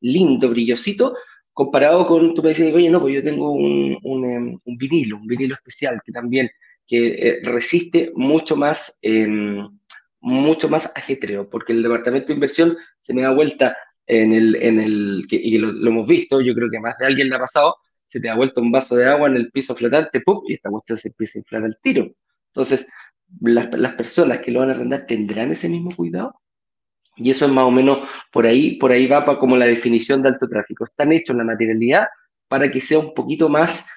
lindo, 0.01 0.49
brillosito, 0.49 1.15
comparado 1.53 2.07
con, 2.07 2.33
tú 2.33 2.43
me 2.43 2.49
dices, 2.49 2.73
oye, 2.73 2.89
no, 2.89 3.01
pues 3.01 3.15
yo 3.15 3.23
tengo 3.23 3.55
em, 3.57 3.97
un 4.03 4.77
vinilo, 4.77 5.17
un 5.17 5.27
vinilo 5.27 5.55
especial 5.55 6.01
que 6.05 6.11
también 6.11 6.49
que 6.87 7.29
eh, 7.29 7.39
resiste 7.43 8.11
mucho 8.15 8.55
más 8.55 8.97
em, 9.01 9.67
mucho 10.19 10.69
más 10.69 10.91
ajetreo, 10.95 11.49
porque 11.49 11.73
el 11.73 11.83
departamento 11.83 12.27
de 12.27 12.33
inversión 12.35 12.77
se 12.99 13.13
me 13.13 13.21
da 13.21 13.31
vuelta 13.31 13.77
en 14.07 14.33
el, 14.33 14.55
en 14.55 14.79
el 14.79 15.25
y 15.29 15.57
lo, 15.57 15.69
hemos 15.69 16.07
visto, 16.07 16.41
yo 16.41 16.53
creo 16.53 16.69
que 16.71 16.79
más 16.79 16.97
de 16.97 17.05
alguien 17.05 17.29
le 17.29 17.35
ha 17.35 17.39
pasado, 17.39 17.75
se 18.05 18.19
te 18.19 18.27
da 18.27 18.35
vuelta 18.35 18.61
un 18.61 18.71
vaso 18.71 18.95
de 18.95 19.07
agua 19.07 19.27
en 19.27 19.35
el 19.35 19.51
piso 19.51 19.75
flotante, 19.75 20.23
y 20.47 20.53
esta 20.53 20.69
cuestión 20.69 20.97
se 20.97 21.09
empieza 21.09 21.37
a 21.37 21.41
inflar 21.41 21.63
al 21.65 21.77
tiro. 21.81 22.09
Entonces, 22.47 22.89
las, 23.41 23.71
las 23.71 23.93
personas 23.93 24.39
que 24.39 24.51
lo 24.51 24.61
van 24.61 24.69
a 24.69 24.73
arrendar 24.73 25.05
tendrán 25.05 25.51
ese 25.51 25.69
mismo 25.69 25.91
cuidado. 25.95 26.39
Y 27.15 27.31
eso 27.31 27.45
es 27.45 27.51
más 27.51 27.65
o 27.65 27.71
menos 27.71 28.07
por 28.31 28.45
ahí, 28.45 28.77
por 28.77 28.91
ahí 28.91 29.07
va 29.07 29.25
para 29.25 29.39
como 29.39 29.57
la 29.57 29.65
definición 29.65 30.21
de 30.21 30.29
alto 30.29 30.47
tráfico. 30.47 30.85
Están 30.85 31.11
hechos 31.11 31.35
la 31.35 31.43
materialidad 31.43 32.07
para 32.47 32.71
que 32.71 32.79
sea 32.79 32.99
un 32.99 33.13
poquito 33.13 33.49
más 33.49 33.87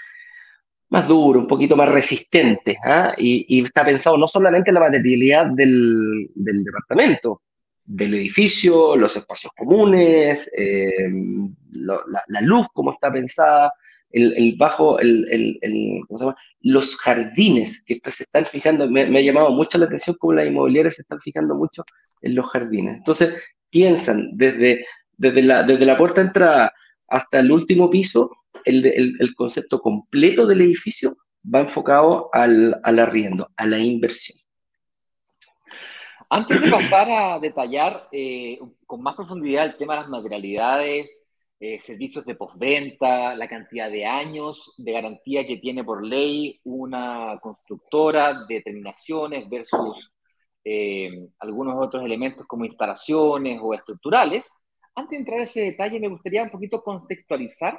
más 0.91 1.07
duro, 1.07 1.41
un 1.41 1.47
poquito 1.47 1.77
más 1.77 1.89
resistente. 1.89 2.77
¿ah? 2.85 3.15
Y, 3.17 3.65
está 3.65 3.85
pensado 3.85 4.19
no 4.19 4.29
solamente 4.29 4.71
en 4.71 4.75
la 4.75 4.81
materialidad 4.81 5.47
del, 5.47 6.29
del 6.35 6.65
departamento, 6.65 7.43
del 7.85 8.15
edificio, 8.15 8.97
los 8.97 9.17
espacios 9.17 9.53
comunes, 9.57 10.51
eh, 10.57 11.11
la, 11.73 12.41
luz, 12.43 12.67
como 12.73 12.93
está 12.93 13.13
pensada, 13.13 13.73
el, 14.13 14.55
bajo, 14.59 14.99
el, 14.99 15.59
¿cómo 16.07 16.19
se 16.19 16.25
llama? 16.25 16.37
los 16.61 16.97
jardines 16.97 17.83
que 17.85 17.95
se 18.11 18.25
están 18.25 18.47
fijando. 18.47 18.89
Me, 18.91 19.03
ha 19.03 19.23
llamado 19.23 19.51
mucho 19.51 19.79
la 19.79 19.87
atención 19.87 20.17
cómo 20.19 20.35
las 20.35 20.47
inmobiliarias 20.47 20.97
se 20.97 21.03
están 21.03 21.21
fijando 21.21 21.55
mucho 21.55 21.85
en 22.23 22.35
los 22.35 22.47
jardines. 22.51 22.97
Entonces, 22.97 23.35
piensan 23.71 24.31
desde, 24.33 24.85
desde, 25.17 25.43
la, 25.43 25.63
desde 25.63 25.87
la 25.87 25.97
puerta 25.97 26.21
de 26.21 26.29
entrada 26.29 26.73
hasta 27.09 27.41
el 27.41 27.51
último 27.53 27.91
piso 27.91 28.31
el, 28.65 29.35
concepto 29.37 29.81
completo 29.81 30.47
del 30.47 30.61
edificio 30.63 31.17
va 31.43 31.61
enfocado 31.61 32.29
al, 32.33 32.81
arriendo, 32.85 33.49
a 33.57 33.67
la 33.67 33.79
inversión. 33.79 34.39
Antes 36.29 36.61
de 36.61 36.71
pasar 36.71 37.09
a 37.11 37.39
detallar 37.41 38.09
eh, 38.13 38.59
con 38.87 39.03
más 39.03 39.17
profundidad 39.17 39.67
el 39.67 39.77
tema 39.77 39.95
de 39.95 40.01
las 40.03 40.11
materialidades, 40.11 41.20
eh, 41.61 41.79
servicios 41.83 42.25
de 42.25 42.37
postventa, 42.37 43.35
la 43.37 43.47
cantidad 43.47 43.91
de 43.91 44.07
años 44.07 44.73
de 44.79 44.93
garantía 44.93 45.47
que 45.47 45.59
tiene 45.59 45.85
por 45.85 46.05
ley 46.05 46.59
una 46.65 47.39
constructora 47.43 48.47
de 48.49 48.63
terminaciones 48.63 49.47
versus 49.49 50.11
eh, 50.65 51.29
algunos 51.39 51.75
otros 51.79 52.03
elementos 52.03 52.47
como 52.47 52.65
instalaciones 52.65 53.61
o 53.63 53.75
estructurales, 53.75 54.49
antes 54.95 55.11
de 55.11 55.17
entrar 55.19 55.41
a 55.41 55.45
ese 55.45 55.61
detalle 55.61 56.01
me 56.01 56.09
gustaría 56.09 56.43
un 56.43 56.51
poquito 56.51 56.83
contextualizar 56.83 57.79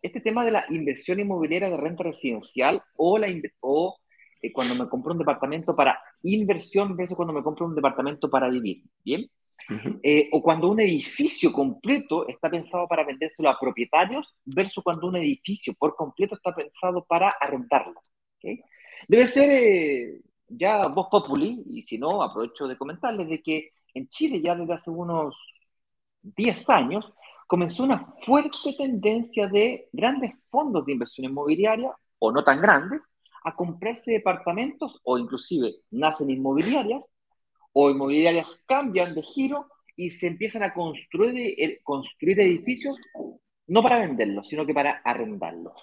este 0.00 0.20
tema 0.20 0.44
de 0.44 0.52
la 0.52 0.64
inversión 0.70 1.18
inmobiliaria 1.18 1.70
de 1.70 1.76
renta 1.76 2.04
residencial 2.04 2.82
o, 2.96 3.18
la, 3.18 3.26
o 3.60 3.96
eh, 4.40 4.52
cuando 4.52 4.76
me 4.76 4.88
compro 4.88 5.12
un 5.12 5.18
departamento 5.18 5.74
para 5.74 6.00
inversión 6.22 6.96
versus 6.96 7.16
cuando 7.16 7.34
me 7.34 7.42
compro 7.42 7.66
un 7.66 7.74
departamento 7.74 8.30
para 8.30 8.48
vivir, 8.48 8.84
¿bien? 9.04 9.28
Eh, 10.02 10.28
o 10.32 10.42
cuando 10.42 10.70
un 10.70 10.80
edificio 10.80 11.52
completo 11.52 12.26
está 12.28 12.50
pensado 12.50 12.86
para 12.88 13.04
vendérselo 13.04 13.48
a 13.48 13.58
propietarios 13.58 14.34
versus 14.44 14.82
cuando 14.82 15.06
un 15.08 15.16
edificio 15.16 15.74
por 15.74 15.94
completo 15.94 16.34
está 16.34 16.54
pensado 16.54 17.04
para 17.04 17.28
arrendarlo. 17.40 18.00
¿okay? 18.38 18.60
Debe 19.08 19.26
ser, 19.26 19.50
eh, 19.50 20.20
ya 20.48 20.88
vos 20.88 21.08
populi, 21.10 21.62
y 21.66 21.82
si 21.82 21.98
no, 21.98 22.22
aprovecho 22.22 22.66
de 22.66 22.76
comentarles 22.76 23.28
de 23.28 23.42
que 23.42 23.70
en 23.94 24.08
Chile 24.08 24.40
ya 24.40 24.54
desde 24.54 24.74
hace 24.74 24.90
unos 24.90 25.34
10 26.22 26.68
años 26.70 27.12
comenzó 27.46 27.82
una 27.82 28.14
fuerte 28.20 28.74
tendencia 28.76 29.48
de 29.48 29.88
grandes 29.92 30.32
fondos 30.50 30.86
de 30.86 30.92
inversión 30.92 31.26
inmobiliaria, 31.26 31.92
o 32.18 32.30
no 32.30 32.44
tan 32.44 32.60
grandes, 32.60 33.00
a 33.44 33.54
comprarse 33.54 34.12
departamentos 34.12 35.00
o 35.02 35.18
inclusive 35.18 35.74
nacen 35.90 36.30
inmobiliarias 36.30 37.10
o 37.72 37.90
inmobiliarias 37.90 38.64
cambian 38.66 39.14
de 39.14 39.22
giro 39.22 39.68
y 39.96 40.10
se 40.10 40.26
empiezan 40.26 40.62
a 40.62 40.74
construir, 40.74 41.54
eh, 41.58 41.80
construir 41.82 42.40
edificios 42.40 42.96
no 43.66 43.82
para 43.82 44.00
venderlos, 44.00 44.48
sino 44.48 44.66
que 44.66 44.74
para 44.74 45.00
arrendarlos. 45.04 45.74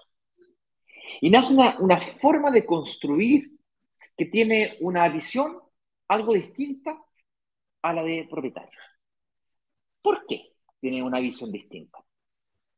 Y 1.21 1.29
nace 1.29 1.53
una, 1.53 1.77
una 1.79 1.99
forma 2.01 2.51
de 2.51 2.65
construir 2.65 3.51
que 4.17 4.25
tiene 4.25 4.77
una 4.81 5.07
visión 5.09 5.59
algo 6.07 6.33
distinta 6.33 6.99
a 7.81 7.93
la 7.93 8.03
de 8.03 8.27
propietarios. 8.29 8.83
¿Por 10.01 10.25
qué 10.27 10.53
tiene 10.79 11.03
una 11.03 11.19
visión 11.19 11.51
distinta? 11.51 11.99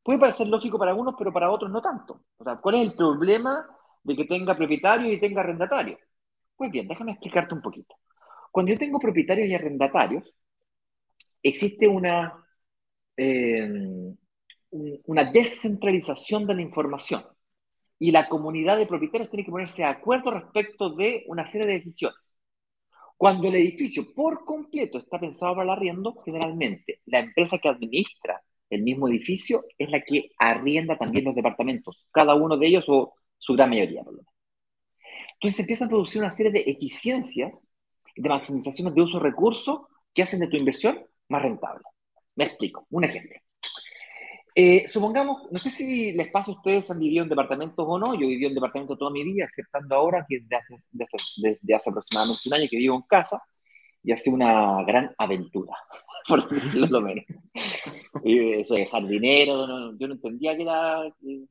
Puede 0.03 0.20
parecer 0.20 0.47
lógico 0.47 0.80
para 0.80 0.91
algunos, 0.91 1.16
pero 1.18 1.32
para 1.32 1.51
otros 1.51 1.72
no 1.72 1.82
tanto. 1.82 2.26
O 2.38 2.43
sea, 2.43 2.57
¿cuál 2.57 2.76
es 2.76 2.82
el 2.89 2.95
problema 2.95 3.68
de 4.03 4.16
que 4.16 4.26
tenga 4.26 4.55
propietario 4.55 5.12
y 5.12 5.20
tenga 5.20 5.41
arrendatario? 5.41 5.99
Pues 6.55 6.72
bien, 6.72 6.88
déjame 6.88 7.12
explicarte 7.12 7.53
un 7.55 7.62
poquito. 7.62 7.95
Cuando 8.52 8.72
yo 8.74 8.80
tengo 8.80 8.99
propietarios 8.99 9.47
y 9.49 9.56
arrendatarios, 9.56 10.34
existe 11.41 11.88
una, 11.88 12.45
eh, 13.18 13.70
una 15.06 15.32
descentralización 15.32 16.45
de 16.47 16.56
la 16.56 16.62
información 16.62 17.24
y 17.99 18.12
la 18.12 18.28
comunidad 18.28 18.78
de 18.78 18.88
propietarios 18.88 19.30
tiene 19.30 19.45
que 19.45 19.52
ponerse 19.52 19.84
de 19.84 19.88
acuerdo 19.88 20.32
respecto 20.32 20.95
de 20.95 21.24
una 21.28 21.45
serie 21.47 21.68
de 21.68 21.74
decisiones. 21.74 22.18
Cuando 23.18 23.49
el 23.49 23.56
edificio 23.56 24.14
por 24.16 24.43
completo 24.43 24.97
está 24.97 25.20
pensado 25.20 25.54
para 25.56 25.66
el 25.66 25.70
arriendo, 25.78 26.16
generalmente 26.26 27.02
la 27.06 27.20
empresa 27.20 27.60
que 27.60 27.70
administra 27.70 28.41
el 28.72 28.82
mismo 28.82 29.08
edificio 29.08 29.66
es 29.78 29.89
la 29.91 30.02
que 30.02 30.32
arrienda 30.39 30.97
también 30.97 31.26
los 31.26 31.36
departamentos, 31.36 32.08
cada 32.12 32.34
uno 32.34 32.58
de 32.58 32.68
ellos 32.68 32.86
o 32.88 33.14
su 33.38 33.54
gran 33.54 33.70
mayoría, 33.70 34.04
por 34.04 34.14
lo 34.14 34.20
menos. 34.20 34.34
Entonces 35.34 35.58
se 35.58 35.62
empiezan 35.64 35.88
a 35.88 35.89
producir 35.89 36.22
una 36.22 36.34
serie 36.34 36.52
de 36.52 36.64
eficiencias 36.66 37.62
de 38.16 38.30
maximizaciones 38.30 38.93
de 38.93 39.01
uso 39.01 39.18
de 39.18 39.24
recursos 39.24 39.82
que 40.14 40.24
hacen 40.24 40.39
de 40.39 40.47
tu 40.47 40.57
inversión 40.57 40.99
más 41.30 41.41
rentable. 41.41 41.84
Me 42.36 42.45
explico. 42.45 42.86
Un 42.89 43.05
ejemplo. 43.05 43.39
Eh, 44.53 44.86
supongamos, 44.88 45.49
no 45.49 45.57
sé 45.57 45.72
si 45.72 46.12
les 46.12 46.30
pasa 46.30 46.51
a 46.51 46.55
ustedes 46.55 46.91
han 46.91 46.99
vivido 46.99 47.24
en 47.24 47.30
departamentos 47.30 47.86
o 47.88 47.97
no, 47.97 48.14
yo 48.14 48.28
viví 48.28 48.45
en 48.45 48.53
departamentos 48.53 48.99
toda 48.99 49.12
mi 49.12 49.24
vida, 49.24 49.45
exceptando 49.45 49.95
ahora 49.95 50.26
que 50.28 50.39
desde 50.41 51.74
hace, 51.74 51.89
aproximadamente 51.89 52.41
un 52.47 52.53
año 52.53 52.68
que 52.70 52.78
vivo 52.78 52.95
en 52.95 53.03
casa 53.03 53.41
y 54.03 54.12
hace 54.12 54.30
una 54.30 54.84
gran 54.84 55.14
aventura, 55.18 55.74
por 56.28 56.49
decirlo 56.49 56.88
lo 56.88 57.01
menos. 57.01 57.24
eso 58.26 58.76
de 58.76 58.86
jardinero, 58.88 59.97
yo 59.97 60.07
no 60.07 60.16
entendía 60.16 60.57
que 60.57 60.64
era 60.64 61.01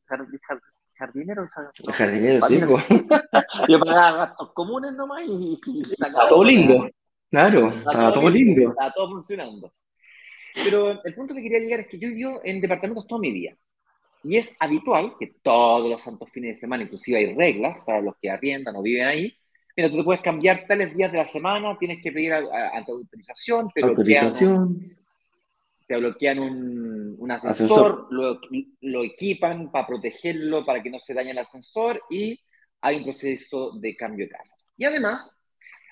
jardinero. 0.04 0.61
Jardinero, 1.92 2.46
sí. 2.46 2.61
yo 3.68 3.80
pagaba 3.80 4.16
gastos 4.18 4.53
comunes 4.53 4.92
nomás 4.92 5.22
y, 5.26 5.59
y 5.66 5.82
todo 6.28 6.44
lindo. 6.44 6.90
Claro, 7.30 7.68
está 7.68 8.12
todo 8.12 8.28
lindo. 8.28 8.70
Está 8.70 8.92
todo 8.92 9.09
funcionando. 9.09 9.72
Pero 10.55 11.03
el 11.03 11.14
punto 11.14 11.34
que 11.34 11.42
quería 11.42 11.61
llegar 11.61 11.80
es 11.80 11.86
que 11.86 11.98
yo 11.98 12.09
vivo 12.09 12.40
en 12.44 12.61
departamentos 12.61 13.07
toda 13.07 13.20
mi 13.20 13.32
vida. 13.32 13.57
Y 14.22 14.36
es 14.36 14.55
habitual 14.61 15.14
que 15.18 15.36
todos 15.42 15.88
los 15.88 16.03
santos 16.03 16.28
fines 16.30 16.57
de 16.57 16.61
semana, 16.61 16.82
inclusive 16.82 17.18
hay 17.18 17.34
reglas 17.34 17.78
para 17.86 18.03
los 18.03 18.14
que 18.20 18.28
arriendan 18.28 18.76
o 18.76 18.82
viven 18.82 19.07
ahí. 19.07 19.34
Mira, 19.74 19.90
tú 19.90 19.96
te 19.96 20.05
puedes 20.05 20.20
cambiar 20.20 20.66
tales 20.66 20.94
días 20.94 21.11
de 21.12 21.18
la 21.18 21.26
semana, 21.26 21.78
tienes 21.78 22.03
que 22.03 22.12
pedir 22.12 22.34
autorización, 22.34 23.70
te 23.74 23.82
autorización. 23.82 24.74
bloquean, 24.74 24.99
te 25.91 25.97
bloquean 25.97 26.38
un, 26.38 27.16
un 27.18 27.30
ascensor, 27.32 28.07
Lo, 28.11 28.41
lo, 28.80 29.03
equipan 29.03 29.72
para 29.72 29.88
protegerlo, 29.88 30.64
para 30.64 30.80
que 30.80 30.88
no 30.88 31.01
se 31.01 31.14
dañe 31.14 31.32
el 31.32 31.38
ascensor 31.38 32.01
y 32.09 32.38
hay 32.80 32.99
un 32.99 33.03
proceso 33.03 33.72
de 33.72 33.97
cambio 33.97 34.26
de 34.26 34.30
casa. 34.30 34.57
Y 34.76 34.84
además, 34.84 35.36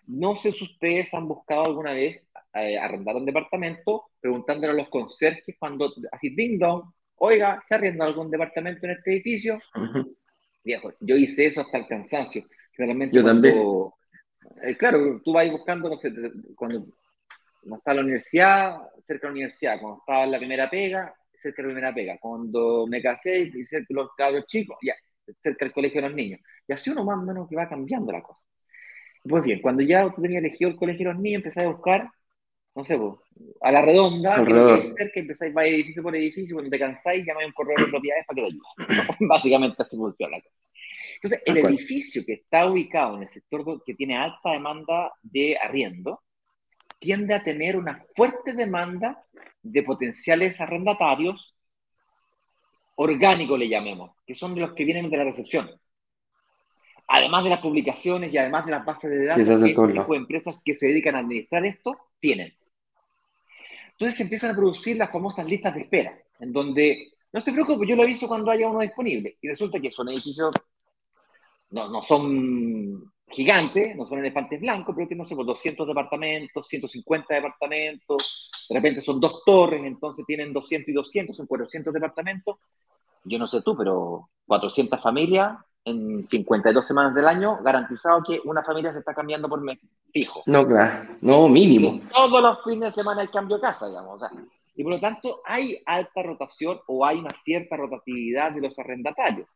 no 0.07 0.36
sé 0.36 0.53
si 0.53 0.62
ustedes 0.62 1.12
han 1.14 1.26
buscado 1.26 1.64
alguna 1.64 1.94
vez 1.94 2.30
eh, 2.55 2.78
arrendar 2.78 3.16
un 3.16 3.26
departamento 3.26 4.05
preguntándole 4.20 4.72
a 4.72 4.76
los 4.76 4.88
conserjes 4.88 5.57
cuando, 5.59 5.92
así, 6.12 6.30
ding 6.30 6.61
dong, 6.61 6.84
oiga, 7.16 7.61
¿se 7.68 7.74
arrienda 7.74 8.05
algún 8.05 8.30
departamento 8.30 8.86
en 8.86 8.92
este 8.92 9.14
edificio? 9.14 9.59
Viejo, 10.62 10.92
yo 11.01 11.16
hice 11.16 11.46
eso 11.46 11.62
hasta 11.62 11.76
el 11.76 11.88
cansancio. 11.88 12.44
Generalmente 12.70 13.16
yo 13.16 13.24
también. 13.24 13.59
Eh, 14.62 14.76
claro, 14.76 15.20
tú 15.24 15.32
vas 15.32 15.51
buscando, 15.51 15.88
no 15.88 15.99
sé, 15.99 16.12
cuando, 16.55 16.86
cuando 17.68 17.80
estaba 17.80 17.92
en 17.92 17.96
la 17.96 18.02
universidad, 18.04 18.78
cerca 19.04 19.26
de 19.26 19.28
la 19.28 19.32
universidad, 19.32 19.80
cuando 19.80 19.98
estaba 19.98 20.24
en 20.24 20.30
la 20.30 20.38
primera 20.38 20.70
pega, 20.70 21.14
cerca 21.34 21.62
de 21.62 21.68
la 21.68 21.74
primera 21.74 21.94
pega, 21.94 22.18
cuando 22.18 22.86
me 22.86 23.02
casé 23.02 23.40
y 23.40 23.66
cerca 23.66 23.86
de 23.88 23.94
los 23.94 24.10
cabros 24.16 24.46
chicos, 24.46 24.78
ya, 24.82 24.94
cerca 25.42 25.64
del 25.64 25.74
colegio 25.74 26.00
de 26.00 26.08
los 26.08 26.16
niños. 26.16 26.40
Y 26.66 26.72
así 26.72 26.90
uno 26.90 27.04
más 27.04 27.18
o 27.18 27.22
menos 27.22 27.48
que 27.48 27.56
va 27.56 27.68
cambiando 27.68 28.10
la 28.10 28.22
cosa. 28.22 28.40
Pues 29.22 29.44
bien, 29.44 29.60
cuando 29.60 29.82
ya 29.82 30.08
tú 30.14 30.22
tenías 30.22 30.42
elegido 30.42 30.70
el 30.70 30.76
colegio 30.76 31.08
de 31.08 31.14
los 31.14 31.22
niños, 31.22 31.40
empecé 31.40 31.60
a 31.62 31.68
buscar, 31.68 32.10
no 32.74 32.84
sé, 32.84 32.96
pues, 32.96 33.14
a 33.60 33.72
la 33.72 33.82
redonda, 33.82 34.44
que 34.44 34.84
cerca, 34.96 35.20
empezáis, 35.20 35.52
vais 35.52 35.74
edificio 35.74 36.02
por 36.02 36.16
edificio, 36.16 36.56
cuando 36.56 36.70
te 36.70 36.78
cansáis, 36.78 37.26
llamáis 37.26 37.48
un 37.48 37.52
correo 37.52 37.76
de 37.84 37.90
propiedades 37.90 38.24
para 38.26 38.36
que 38.36 38.42
te 38.42 38.48
ayude. 38.48 39.16
Básicamente 39.28 39.82
así 39.82 39.96
funciona 39.96 40.36
la 40.36 40.42
cosa. 40.42 40.54
Entonces, 41.16 41.42
el 41.46 41.58
edificio 41.58 42.22
que 42.24 42.34
está 42.34 42.70
ubicado 42.70 43.16
en 43.16 43.22
el 43.22 43.28
sector 43.28 43.82
que 43.84 43.94
tiene 43.94 44.16
alta 44.16 44.52
demanda 44.52 45.12
de 45.22 45.58
arriendo, 45.60 46.22
tiende 46.99 47.34
a 47.34 47.42
tener 47.42 47.76
una 47.76 48.05
fuerte 48.14 48.53
demanda 48.53 49.24
de 49.62 49.82
potenciales 49.82 50.61
arrendatarios 50.61 51.55
orgánicos, 52.96 53.59
le 53.59 53.68
llamemos, 53.68 54.12
que 54.26 54.34
son 54.34 54.55
de 54.55 54.62
los 54.62 54.72
que 54.72 54.84
vienen 54.84 55.11
de 55.11 55.16
la 55.16 55.24
recepción 55.24 55.70
además 57.09 57.42
de 57.42 57.51
las 57.51 57.61
publicaciones 57.61 58.32
y 58.32 58.38
además 58.38 58.66
de 58.66 58.72
las 58.72 58.84
bases 58.84 59.11
de 59.11 59.24
datos 59.24 59.46
que 59.46 59.55
este 59.55 59.74
tipo 59.74 60.12
de 60.12 60.18
empresas 60.18 60.61
que 60.62 60.74
se 60.74 60.86
dedican 60.88 61.16
a 61.16 61.20
administrar 61.20 61.64
esto 61.64 61.99
tienen. 62.20 62.55
Entonces 63.92 64.16
se 64.16 64.22
empiezan 64.24 64.53
a 64.53 64.57
producir 64.57 64.96
las 64.96 65.11
famosas 65.11 65.46
listas 65.46 65.74
de 65.74 65.80
espera, 65.80 66.16
en 66.38 66.53
donde, 66.53 67.12
no 67.32 67.40
se 67.40 67.53
preocupe, 67.53 67.86
yo 67.86 67.96
lo 67.96 68.03
aviso 68.03 68.28
cuando 68.28 68.51
haya 68.51 68.68
uno 68.68 68.80
disponible. 68.80 69.38
Y 69.40 69.49
resulta 69.49 69.80
que 69.80 69.90
son 69.90 70.09
edificios, 70.11 70.55
no, 71.70 71.88
no 71.88 72.03
son 72.03 73.11
gigantes, 73.30 73.96
no 73.96 74.06
son 74.06 74.18
elefantes 74.18 74.60
blancos, 74.60 74.94
pero 74.94 75.08
tienen, 75.08 75.22
no 75.24 75.28
sé, 75.28 75.34
200 75.34 75.76
pues, 75.76 75.88
departamentos, 75.88 76.66
150 76.66 77.34
departamentos, 77.34 78.50
de 78.68 78.74
repente 78.74 79.00
son 79.00 79.20
dos 79.20 79.42
torres, 79.44 79.82
entonces 79.84 80.24
tienen 80.26 80.52
200 80.52 80.88
y 80.88 80.92
200, 80.92 81.36
son 81.36 81.46
400 81.46 81.92
departamentos. 81.92 82.56
Yo 83.24 83.38
no 83.38 83.46
sé 83.46 83.62
tú, 83.62 83.76
pero 83.76 84.30
400 84.46 85.00
familias 85.02 85.58
en 85.84 86.26
52 86.26 86.86
semanas 86.86 87.14
del 87.14 87.26
año, 87.26 87.58
garantizado 87.62 88.22
que 88.22 88.40
una 88.44 88.62
familia 88.62 88.92
se 88.92 88.98
está 88.98 89.14
cambiando 89.14 89.48
por 89.48 89.60
mes 89.60 89.78
fijo. 90.12 90.42
No, 90.46 90.66
claro, 90.66 91.08
no, 91.20 91.48
mínimo. 91.48 92.00
Todos 92.12 92.42
los 92.42 92.64
fines 92.64 92.94
de 92.94 93.02
semana 93.02 93.22
hay 93.22 93.28
cambio 93.28 93.56
de 93.56 93.62
casa, 93.62 93.88
digamos. 93.88 94.22
y 94.74 94.82
por 94.82 94.92
lo 94.92 95.00
tanto, 95.00 95.42
hay 95.44 95.78
alta 95.86 96.22
rotación 96.22 96.80
o 96.86 97.04
hay 97.04 97.18
una 97.18 97.30
cierta 97.30 97.76
rotatividad 97.76 98.52
de 98.52 98.62
los 98.62 98.78
arrendatarios. 98.78 99.48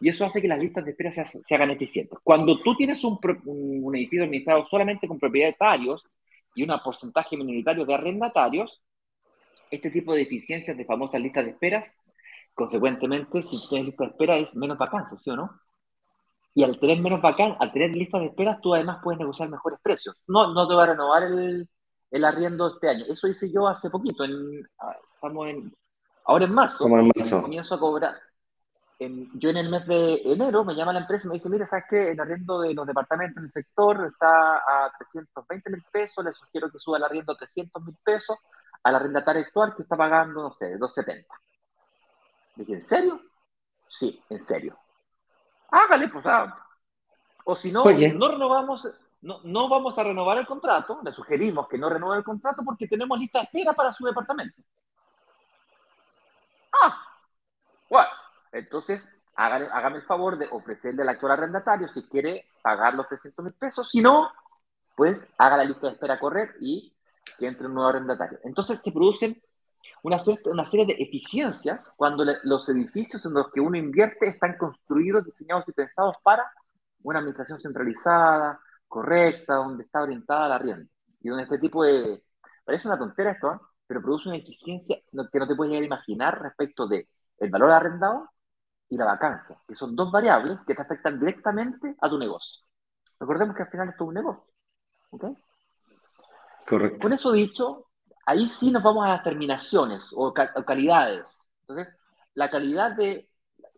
Y 0.00 0.08
eso 0.08 0.24
hace 0.24 0.40
que 0.40 0.48
las 0.48 0.58
listas 0.58 0.84
de 0.84 0.92
espera 0.92 1.12
se, 1.12 1.54
hagan 1.54 1.70
eficientes. 1.70 2.18
Cuando 2.24 2.58
tú 2.58 2.74
tienes 2.74 3.04
un, 3.04 3.18
un, 3.44 3.94
edificio 3.94 4.24
administrado 4.24 4.66
solamente 4.68 5.06
con 5.06 5.18
propietarios 5.18 6.02
y 6.54 6.62
un 6.62 6.74
porcentaje 6.82 7.36
minoritario 7.36 7.84
de 7.84 7.94
arrendatarios, 7.94 8.82
este 9.70 9.90
tipo 9.90 10.14
de 10.14 10.22
eficiencias 10.22 10.76
de 10.76 10.84
famosas 10.84 11.20
listas 11.20 11.44
de 11.44 11.50
esperas 11.50 11.96
Consecuentemente, 12.54 13.42
si 13.42 13.58
tienes 13.68 13.86
lista 13.86 14.04
de 14.04 14.10
espera, 14.10 14.36
es 14.36 14.54
menos 14.54 14.76
vacancia, 14.76 15.18
¿sí 15.18 15.30
o 15.30 15.36
no? 15.36 15.50
Y 16.52 16.64
al 16.64 16.78
tener 16.78 17.00
menos 17.00 17.20
al 17.24 17.72
tener 17.72 17.92
listas 17.92 18.20
de 18.20 18.26
espera, 18.26 18.60
tú 18.60 18.74
además 18.74 18.98
puedes 19.02 19.18
negociar 19.18 19.48
mejores 19.48 19.78
precios. 19.82 20.16
No, 20.26 20.52
no 20.52 20.68
te 20.68 20.74
va 20.74 20.82
a 20.82 20.86
renovar 20.86 21.22
el, 21.22 21.68
el 22.10 22.24
arriendo 22.24 22.68
este 22.68 22.88
año. 22.88 23.04
Eso 23.08 23.28
hice 23.28 23.50
yo 23.50 23.66
hace 23.68 23.88
poquito. 23.88 24.24
En, 24.24 24.68
ah, 24.78 24.96
estamos 25.14 25.48
en, 25.48 25.74
ahora 26.24 26.44
en 26.44 26.52
marzo. 26.52 26.84
en 26.86 27.10
marzo. 27.16 27.40
Comienzo 27.40 27.74
a 27.76 27.80
cobrar. 27.80 28.14
En, 29.00 29.30
yo 29.40 29.48
en 29.48 29.56
el 29.56 29.70
mes 29.70 29.86
de 29.86 30.20
enero 30.26 30.62
me 30.62 30.74
llama 30.74 30.92
la 30.92 31.00
empresa 31.00 31.26
y 31.26 31.28
me 31.28 31.34
dice, 31.36 31.48
mira, 31.48 31.64
¿sabes 31.64 31.86
qué? 31.88 32.10
El 32.10 32.20
arriendo 32.20 32.60
de 32.60 32.74
los 32.74 32.86
departamentos 32.86 33.38
en 33.38 33.44
el 33.44 33.48
sector 33.48 34.06
está 34.12 34.56
a 34.56 34.92
320 34.98 35.70
mil 35.70 35.82
pesos, 35.90 36.22
le 36.22 36.34
sugiero 36.34 36.70
que 36.70 36.78
suba 36.78 36.98
el 36.98 37.04
arriendo 37.04 37.32
a 37.32 37.36
300 37.38 37.82
mil 37.82 37.96
pesos 38.04 38.36
al 38.82 38.94
arrendatario 38.94 39.40
actual 39.40 39.74
que 39.74 39.84
está 39.84 39.96
pagando, 39.96 40.42
no 40.42 40.52
sé, 40.52 40.76
270. 40.76 41.34
Dije, 42.56 42.74
¿en 42.74 42.82
serio? 42.82 43.22
Sí, 43.88 44.22
en 44.28 44.40
serio. 44.40 44.78
Hágale, 45.70 46.08
pues, 46.08 46.26
ah. 46.26 46.62
o 47.44 47.56
si 47.56 47.72
no, 47.72 47.82
no 47.84 48.28
renovamos, 48.28 48.86
no, 49.22 49.40
no 49.44 49.68
vamos 49.70 49.96
a 49.96 50.04
renovar 50.04 50.36
el 50.36 50.46
contrato, 50.46 51.00
le 51.02 51.12
sugerimos 51.12 51.68
que 51.68 51.78
no 51.78 51.88
renueve 51.88 52.18
el 52.18 52.24
contrato 52.24 52.62
porque 52.62 52.86
tenemos 52.86 53.18
lista 53.18 53.38
de 53.38 53.44
espera 53.44 53.72
para 53.72 53.94
su 53.94 54.04
departamento. 54.04 54.60
Ah, 56.82 57.02
bueno, 57.88 58.10
entonces 58.52 59.08
hágame, 59.36 59.96
el 59.96 60.02
favor 60.02 60.38
de 60.38 60.48
ofrecerle 60.50 61.02
al 61.02 61.08
actual 61.10 61.32
arrendatario 61.32 61.88
si 61.88 62.02
quiere 62.02 62.46
pagar 62.62 62.94
los 62.94 63.08
300 63.08 63.44
mil 63.44 63.54
pesos. 63.54 63.88
Si 63.88 64.00
no, 64.00 64.30
pues 64.96 65.26
haga 65.38 65.56
la 65.56 65.64
lista 65.64 65.86
de 65.86 65.94
espera 65.94 66.20
correr 66.20 66.54
y 66.60 66.94
que 67.38 67.46
entre 67.46 67.66
un 67.66 67.74
nuevo 67.74 67.88
arrendatario. 67.88 68.38
Entonces 68.44 68.80
se 68.82 68.92
producen 68.92 69.40
una, 70.02 70.20
una 70.44 70.66
serie 70.66 70.86
de 70.86 70.96
eficiencias 70.98 71.84
cuando 71.96 72.24
los 72.42 72.68
edificios 72.68 73.24
en 73.24 73.34
los 73.34 73.50
que 73.50 73.60
uno 73.60 73.76
invierte 73.76 74.28
están 74.28 74.56
construidos, 74.58 75.24
diseñados 75.24 75.64
y 75.68 75.72
pensados 75.72 76.16
para 76.22 76.50
una 77.02 77.20
administración 77.20 77.60
centralizada, 77.60 78.60
correcta, 78.88 79.54
donde 79.54 79.84
está 79.84 80.02
orientada 80.02 80.48
la 80.48 80.58
rienda. 80.58 80.90
Y 81.22 81.28
donde 81.28 81.44
este 81.44 81.58
tipo 81.58 81.84
de... 81.84 82.22
Parece 82.64 82.88
una 82.88 82.98
tontera 82.98 83.32
esto, 83.32 83.52
¿eh? 83.52 83.58
pero 83.86 84.02
produce 84.02 84.28
una 84.28 84.38
eficiencia 84.38 84.96
que 84.96 85.16
no 85.16 85.28
te 85.28 85.56
puedes 85.56 85.70
llegar 85.70 85.82
a 85.82 85.86
imaginar 85.86 86.42
respecto 86.42 86.86
de 86.86 87.08
el 87.38 87.50
valor 87.50 87.70
arrendado 87.70 88.28
y 88.90 88.96
la 88.96 89.04
vacancia, 89.04 89.56
que 89.66 89.74
son 89.74 89.94
dos 89.94 90.10
variables 90.10 90.58
que 90.66 90.74
te 90.74 90.82
afectan 90.82 91.18
directamente 91.18 91.96
a 92.00 92.08
tu 92.08 92.18
negocio. 92.18 92.62
Recordemos 93.20 93.56
que 93.56 93.62
al 93.62 93.70
final 93.70 93.88
esto 93.88 94.04
es 94.04 94.08
un 94.08 94.14
negocio. 94.14 94.44
¿Ok? 95.10 95.24
Correcto. 96.68 96.98
Con 97.00 97.12
eso 97.12 97.32
dicho, 97.32 97.86
ahí 98.26 98.48
sí 98.48 98.72
nos 98.72 98.82
vamos 98.82 99.06
a 99.06 99.10
las 99.10 99.22
terminaciones 99.22 100.02
o, 100.12 100.34
calidades. 100.34 101.48
Entonces, 101.62 101.94
la 102.34 102.50
calidad 102.50 102.92
de... 102.92 103.28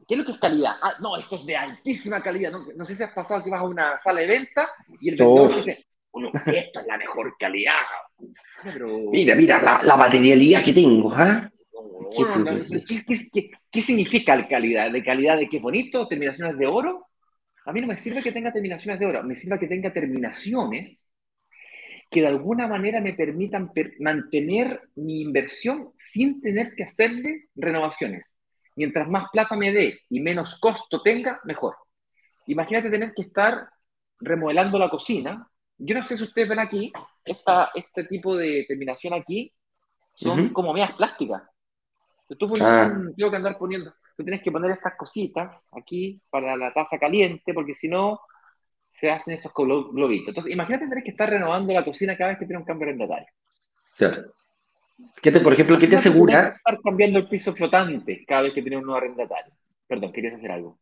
¿Qué 0.08 0.14
es 0.14 0.18
lo 0.18 0.24
que 0.24 0.32
es 0.32 0.38
calidad? 0.38 0.76
Ah, 0.82 0.94
no, 1.00 1.16
esto 1.16 1.36
es 1.36 1.46
de 1.46 1.56
altísima 1.56 2.20
calidad. 2.20 2.52
No, 2.74 2.86
sé 2.86 2.96
si 2.96 3.02
has 3.02 3.12
pasado 3.12 3.42
que 3.44 3.50
vas 3.50 3.60
a 3.60 3.64
una 3.64 3.98
sala 3.98 4.20
de 4.20 4.26
venta 4.26 4.66
y 4.98 5.10
el 5.10 5.16
vendedor 5.16 5.54
dice, 5.54 5.86
bueno, 6.10 6.30
esta 6.46 6.80
es 6.80 6.86
la 6.86 6.98
mejor 6.98 7.36
calidad. 7.38 7.74
Mira, 9.10 9.34
mira, 9.34 9.80
la, 9.82 9.96
materialidad 9.96 10.64
que 10.64 10.72
tengo, 10.72 11.12
¿ah? 11.14 11.50
¿Qué, 13.70 13.82
significa 13.82 14.36
la 14.36 14.48
calidad? 14.48 14.90
¿De 14.90 15.02
calidad 15.02 15.38
de 15.38 15.48
qué 15.48 15.58
bonito? 15.58 16.06
¿Terminaciones 16.08 16.58
de 16.58 16.66
oro? 16.66 17.06
A 17.64 17.72
mí 17.72 17.80
no 17.80 17.86
me 17.86 17.96
sirve 17.96 18.22
que 18.22 18.32
tenga 18.32 18.52
terminaciones 18.52 18.98
de 18.98 19.06
oro, 19.06 19.22
me 19.22 19.36
sirve 19.36 19.58
que 19.58 19.68
tenga 19.68 19.92
terminaciones 19.92 20.98
que 22.10 22.20
de 22.20 22.26
alguna 22.26 22.68
manera 22.68 23.00
me 23.00 23.14
permitan 23.14 23.72
mantener 24.00 24.82
mi 24.96 25.22
inversión 25.22 25.92
sin 25.96 26.42
tener 26.42 26.74
que 26.74 26.84
hacerle 26.84 27.48
renovaciones. 27.54 28.24
Mientras 28.76 29.08
más 29.08 29.30
plata 29.30 29.56
me 29.56 29.72
dé 29.72 29.98
y 30.10 30.20
menos 30.20 30.58
costo 30.60 31.00
tenga, 31.00 31.40
mejor. 31.44 31.76
Imagínate 32.46 32.90
tener 32.90 33.14
que 33.14 33.22
estar 33.22 33.66
remodelando 34.20 34.78
la 34.78 34.90
cocina. 34.90 35.48
Yo 35.78 35.94
no 35.94 36.06
sé 36.06 36.18
si 36.18 36.24
ustedes 36.24 36.50
ven 36.50 36.58
aquí, 36.58 36.92
esta, 37.24 37.70
este 37.74 38.04
tipo 38.04 38.36
de 38.36 38.66
terminación 38.68 39.14
aquí 39.14 39.50
son 40.14 40.50
como 40.50 40.74
medias 40.74 40.92
plásticas. 40.92 41.42
Tú 42.36 42.46
ah. 42.60 42.92
tengo 43.16 43.30
que 43.30 43.36
andar 43.36 43.56
poniendo, 43.58 43.92
tú 44.16 44.24
tienes 44.24 44.42
que 44.42 44.52
poner 44.52 44.70
estas 44.70 44.94
cositas 44.96 45.56
aquí 45.72 46.20
para 46.30 46.56
la 46.56 46.72
taza 46.72 46.98
caliente, 46.98 47.54
porque 47.54 47.74
si 47.74 47.88
no, 47.88 48.20
se 48.94 49.10
hacen 49.10 49.34
esos 49.34 49.52
globitos. 49.54 50.28
Entonces, 50.28 50.52
imagínate 50.52 50.88
tener 50.88 51.04
que 51.04 51.10
estar 51.10 51.28
renovando 51.28 51.72
la 51.72 51.84
cocina 51.84 52.16
cada 52.16 52.30
vez 52.30 52.38
que 52.38 52.46
tiene 52.46 52.60
un 52.60 52.64
cambio 52.64 52.88
arrendatario. 52.88 53.26
Claro. 53.96 54.32
¿Qué 55.20 55.32
te, 55.32 55.40
por 55.40 55.52
ejemplo, 55.52 55.78
¿qué 55.78 55.86
te 55.86 55.96
asegura? 55.96 56.54
Estar 56.56 56.80
cambiando 56.82 57.18
el 57.18 57.28
piso 57.28 57.52
flotante 57.54 58.24
cada 58.26 58.42
vez 58.42 58.54
que 58.54 58.62
tiene 58.62 58.76
un 58.76 58.84
nuevo 58.84 58.98
arrendatario. 58.98 59.52
Perdón, 59.86 60.12
querías 60.12 60.34
hacer 60.34 60.52
algo. 60.52 60.78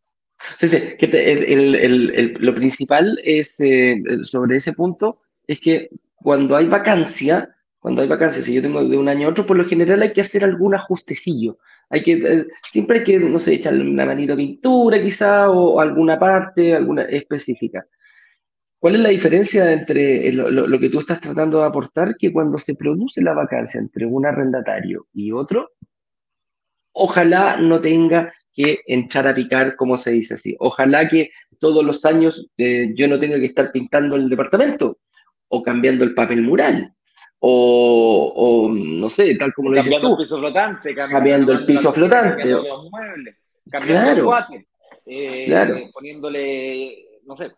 Sí, 0.58 0.68
sí, 0.68 0.96
que 0.98 1.06
el, 1.06 1.74
el, 1.74 2.10
el, 2.14 2.36
lo 2.40 2.54
principal 2.54 3.18
es, 3.22 3.54
eh, 3.60 4.02
sobre 4.24 4.56
ese 4.56 4.72
punto 4.72 5.20
es 5.46 5.60
que 5.60 5.90
cuando 6.14 6.56
hay 6.56 6.66
vacancia, 6.66 7.54
cuando 7.80 8.02
hay 8.02 8.08
vacancia, 8.08 8.42
si 8.42 8.54
yo 8.54 8.62
tengo 8.62 8.84
de 8.84 8.98
un 8.98 9.08
año 9.08 9.26
a 9.26 9.30
otro, 9.30 9.46
por 9.46 9.56
lo 9.56 9.64
general 9.64 10.02
hay 10.02 10.12
que 10.12 10.20
hacer 10.20 10.44
algún 10.44 10.74
ajustecillo. 10.74 11.58
Hay 11.88 12.02
que, 12.02 12.12
eh, 12.12 12.46
siempre 12.70 12.98
hay 12.98 13.04
que, 13.04 13.18
no 13.18 13.38
sé, 13.38 13.54
echarle 13.54 13.82
una 13.82 14.04
manito 14.06 14.32
de 14.32 14.36
pintura 14.36 15.02
quizá 15.02 15.50
o 15.50 15.80
alguna 15.80 16.18
parte, 16.18 16.74
alguna 16.74 17.02
específica. 17.04 17.86
¿Cuál 18.78 18.96
es 18.96 19.00
la 19.00 19.08
diferencia 19.08 19.72
entre 19.72 20.32
lo, 20.32 20.78
que 20.78 20.88
tú 20.90 21.00
estás 21.00 21.20
tratando 21.20 21.58
de 21.58 21.66
aportar? 21.66 22.16
Que 22.16 22.32
cuando 22.32 22.58
se 22.58 22.74
produce 22.74 23.22
la 23.22 23.34
vacancia 23.34 23.80
entre 23.80 24.06
un 24.06 24.26
arrendatario 24.26 25.06
y 25.12 25.32
otro, 25.32 25.70
ojalá 26.92 27.56
no 27.58 27.80
tenga 27.80 28.32
que 28.52 28.80
echar 28.86 29.26
a 29.26 29.34
picar, 29.34 29.76
como 29.76 29.96
se 29.96 30.12
dice 30.12 30.34
así. 30.34 30.56
Ojalá 30.60 31.08
que 31.08 31.30
todos 31.58 31.84
los 31.84 32.04
años 32.04 32.46
eh, 32.58 32.92
yo 32.94 33.08
no 33.08 33.18
tenga 33.20 33.38
que 33.38 33.46
estar 33.46 33.72
pintando 33.72 34.16
el 34.16 34.28
departamento 34.28 34.98
o 35.48 35.62
cambiando 35.62 36.04
el 36.04 36.14
papel 36.14 36.42
mural. 36.42 36.94
O, 37.42 38.70
no 38.72 39.08
sé, 39.08 39.34
tal 39.36 39.52
como 39.54 39.70
lo 39.70 39.76
dices 39.76 39.98
tú. 40.00 40.12
El 40.12 40.16
piso 40.18 40.38
flotante, 40.38 40.94
cambiando, 40.94 41.52
el 41.52 41.64
piso 41.64 41.92
flotante. 41.92 42.36
Cambiando 42.36 42.68
los 42.68 42.90
muebles, 42.90 43.36
cambiando 43.70 44.24
claro, 44.24 44.46
el 44.50 44.66
eh, 45.06 45.44
claro. 45.46 45.78
poniéndole, 45.92 47.20
no 47.24 47.36
sé, 47.36 47.52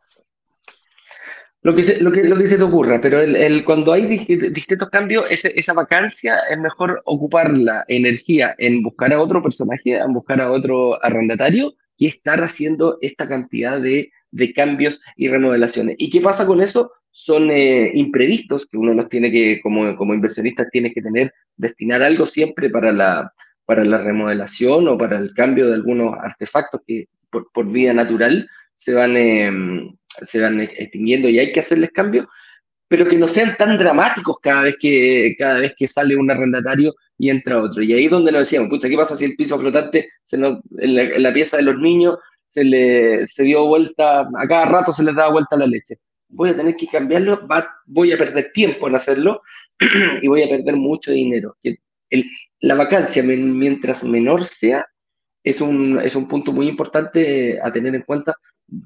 lo 1.64 1.76
que, 1.76 1.83
se, 1.85 2.03
lo, 2.03 2.11
que, 2.11 2.24
lo 2.24 2.37
que 2.37 2.49
se 2.49 2.57
te 2.57 2.64
ocurra, 2.64 3.01
pero 3.01 3.20
el, 3.20 3.64
cuando 3.64 3.93
hay 3.93 4.07
distintos 4.07 4.91
cambios, 4.91 5.26
esa 5.30 5.72
vacancia 5.72 6.41
es 6.51 6.59
mejor 6.59 7.01
ocupar 7.05 7.53
la 7.53 7.85
energía 7.87 8.57
en 8.59 8.83
buscar 8.83 9.12
a 9.12 9.20
otro 9.20 9.41
personaje, 9.41 9.97
en 9.97 10.12
buscar 10.12 10.41
a 10.41 10.51
otro 10.51 11.03
arrendatario 11.05 11.74
y 11.97 12.09
estar 12.09 12.43
haciendo 12.43 12.99
esta 13.01 13.28
cantidad 13.28 13.80
de, 13.80 14.11
de 14.33 14.53
cambios 14.53 15.03
y 15.16 15.28
remodelaciones. 15.28 15.95
¿Y 15.99 16.11
qué 16.11 16.20
pasa 16.20 16.47
con 16.47 16.61
eso? 16.61 16.91
Son 17.13 17.51
eh, 17.51 17.93
imprevistos 17.95 18.67
que 18.71 18.79
uno 18.79 18.95
los 18.95 19.09
tiene 19.09 19.31
que, 19.31 19.61
como, 19.63 19.95
como 19.97 20.15
inversionista, 20.15 20.69
tiene 20.71 20.93
que 20.93 21.03
tener, 21.03 21.33
destinar 21.57 22.03
algo 22.03 22.27
siempre 22.27 22.71
para 22.71 22.91
la, 22.91 23.33
para 23.65 23.85
la 23.85 23.99
remodelación 23.99 24.89
o 24.89 24.99
para 24.99 25.19
el 25.19 25.33
cambio 25.35 25.69
de 25.69 25.75
algunos 25.75 26.15
artefactos 26.19 26.81
que 26.87 27.07
por, 27.31 27.51
por 27.53 27.71
vida 27.71 27.93
natural 27.95 28.49
se 28.83 28.93
van, 28.95 29.17
em, 29.17 29.95
se 30.27 30.41
van 30.41 30.61
extinguiendo 30.61 31.29
y 31.29 31.39
hay 31.39 31.53
que 31.53 31.61
hacerles 31.61 31.91
cambios, 31.93 32.27
pero 32.89 33.07
que 33.09 33.17
no 33.17 33.29
sean 33.29 33.57
tan 33.57 33.79
dramáticos 33.79 34.37
cada 34.43 34.65
vez 34.65 34.77
que, 34.79 35.35
cada 35.39 35.61
vez 35.61 35.75
que 35.77 35.87
sale 35.87 36.17
un 36.17 36.31
arrendatario 36.31 36.95
y 37.17 37.31
entra 37.31 37.63
otro. 37.63 37.83
Y 37.83 37.93
ahí 37.93 38.07
es 38.07 38.11
donde 38.11 38.33
nos 38.33 38.41
decíamos, 38.41 38.69
pucha, 38.69 38.89
¿qué 38.89 38.97
pasa 38.97 39.17
si 39.17 39.25
el 39.25 39.37
piso 39.37 39.59
flotante 39.59 40.09
se 40.25 40.37
en, 40.37 41.23
la, 41.23 41.33
pieza 41.33 41.57
de 41.57 41.63
los 41.63 41.79
niños 41.79 42.19
se 42.45 42.65
le 42.65 43.27
se 43.29 43.45
dio 43.45 43.67
vuelta, 43.67 44.23
a 44.23 44.49
cada 44.49 44.67
rato 44.67 44.93
se 44.93 45.05
les 45.05 45.15
da 45.15 45.31
vuelta 45.31 45.57
la 45.57 45.67
leche? 45.67 45.99
Voy 46.33 46.51
a 46.51 46.57
tener 46.57 46.76
que 46.76 46.87
cambiarlo, 46.87 47.47
voy 47.87 48.12
a 48.12 48.18
perder 48.18 48.53
tiempo 48.53 48.89
en 48.89 48.97
hacerlo 48.97 49.43
y 50.22 50.28
voy 50.28 50.43
a 50.43 50.49
perder 50.49 50.76
mucho 50.76 51.12
dinero. 51.12 51.57
La 52.61 52.74
vacancia, 52.74 53.22
mientras 53.22 54.03
menor 54.05 54.45
sea, 54.45 54.87
es 55.45 55.61
un, 55.61 55.99
es 56.01 56.14
un 56.14 56.28
punto 56.28 56.53
muy 56.53 56.68
importante 56.68 57.59
a 57.62 57.72
tener 57.72 57.95
en 57.95 58.03
cuenta 58.03 58.35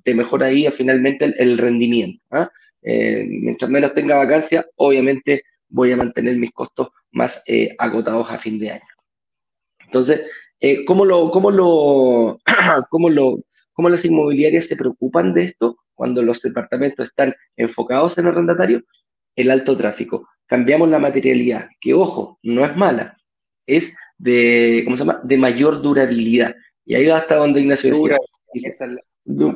te 0.05 0.15
mejora 0.15 0.47
ahí 0.47 0.67
finalmente 0.71 1.35
el, 1.39 1.59
rendimiento. 1.59 2.25
¿ah? 2.31 2.51
Eh, 2.83 3.27
mientras 3.29 3.71
menos 3.71 3.95
tenga 3.95 4.17
vacancia, 4.17 4.67
obviamente 4.77 5.43
voy 5.69 5.93
a 5.93 5.97
mantener 5.97 6.37
mis 6.37 6.53
costos 6.53 6.89
más 7.13 7.43
eh, 7.47 7.75
agotados 7.79 8.31
a 8.31 8.39
fin 8.39 8.59
de 8.59 8.73
año. 8.73 8.87
Entonces, 9.85 10.29
eh, 10.61 10.85
¿cómo, 10.85 11.05
lo, 11.05 11.31
cómo, 11.31 11.51
lo, 11.51 12.39
cómo, 12.91 13.11
lo, 13.11 13.39
¿cómo 13.77 13.91
las 13.91 14.05
inmobiliarias 14.05 14.67
se 14.67 14.77
preocupan 14.77 15.35
de 15.35 15.45
esto 15.45 15.77
cuando 15.95 16.23
los 16.23 16.43
departamentos 16.43 17.09
están 17.09 17.35
enfocados 17.57 18.19
en 18.19 18.25
el 18.25 18.33
arrendatario? 18.33 18.83
El 19.37 19.51
alto 19.51 19.77
tráfico. 19.77 20.29
Cambiamos 20.47 20.89
la 20.89 20.99
materialidad, 20.99 21.69
que 21.81 21.93
ojo, 21.93 22.39
no 22.43 22.65
es 22.65 22.77
mala, 22.77 23.19
es 23.67 23.95
de, 24.17 24.83
¿cómo 24.85 24.97
se 24.97 25.05
llama? 25.05 25.21
de 25.23 25.39
mayor 25.39 25.83
durabilidad. 25.83 26.55
Y 26.85 26.95
ahí 26.95 27.07
va 27.07 27.19
hasta 27.19 27.37
donde 27.37 27.61
Ignacio 27.61 27.91
decía 27.91 28.17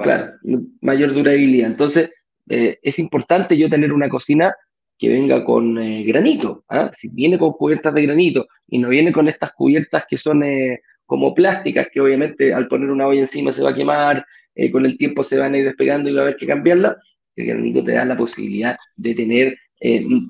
claro, 0.03 0.33
mayor 0.81 1.15
durabilidad. 1.15 1.71
Entonces, 1.71 2.11
eh, 2.49 2.79
es 2.83 2.99
importante 2.99 3.57
yo 3.57 3.71
tener 3.71 3.93
una 3.93 4.09
cocina 4.09 4.55
que 4.99 5.09
venga 5.09 5.45
con 5.45 5.79
eh, 5.79 6.05
granito. 6.05 6.65
¿ah? 6.69 6.91
Si 6.93 7.09
viene 7.09 7.39
con 7.39 7.53
cubiertas 7.53 7.95
de 7.95 8.03
granito 8.03 8.47
y 8.69 8.79
no 8.79 8.91
viene 8.91 9.13
con 9.13 9.29
estas 9.29 9.53
cubiertas 9.53 10.05
que 10.07 10.19
son 10.19 10.43
eh, 10.43 10.83
como 11.11 11.35
plásticas, 11.35 11.89
que 11.93 12.01
obviamente 12.01 12.55
al 12.55 12.69
poner 12.69 12.89
una 12.89 13.09
olla 13.09 13.23
encima 13.23 13.53
se 13.53 13.65
va 13.65 13.71
a 13.71 13.75
quemar, 13.75 14.25
con 14.71 14.87
el 14.87 14.97
tiempo 14.97 15.25
se 15.25 15.39
van 15.39 15.55
a 15.55 15.59
ir 15.59 15.65
despegando 15.65 16.09
y 16.09 16.15
va 16.15 16.21
a 16.21 16.23
haber 16.23 16.37
que 16.37 16.47
cambiarla, 16.47 16.97
el 17.35 17.47
granito 17.47 17.83
te 17.83 17.93
da 17.93 18.05
la 18.05 18.17
posibilidad 18.17 18.77
de 18.97 19.15
tener 19.15 19.59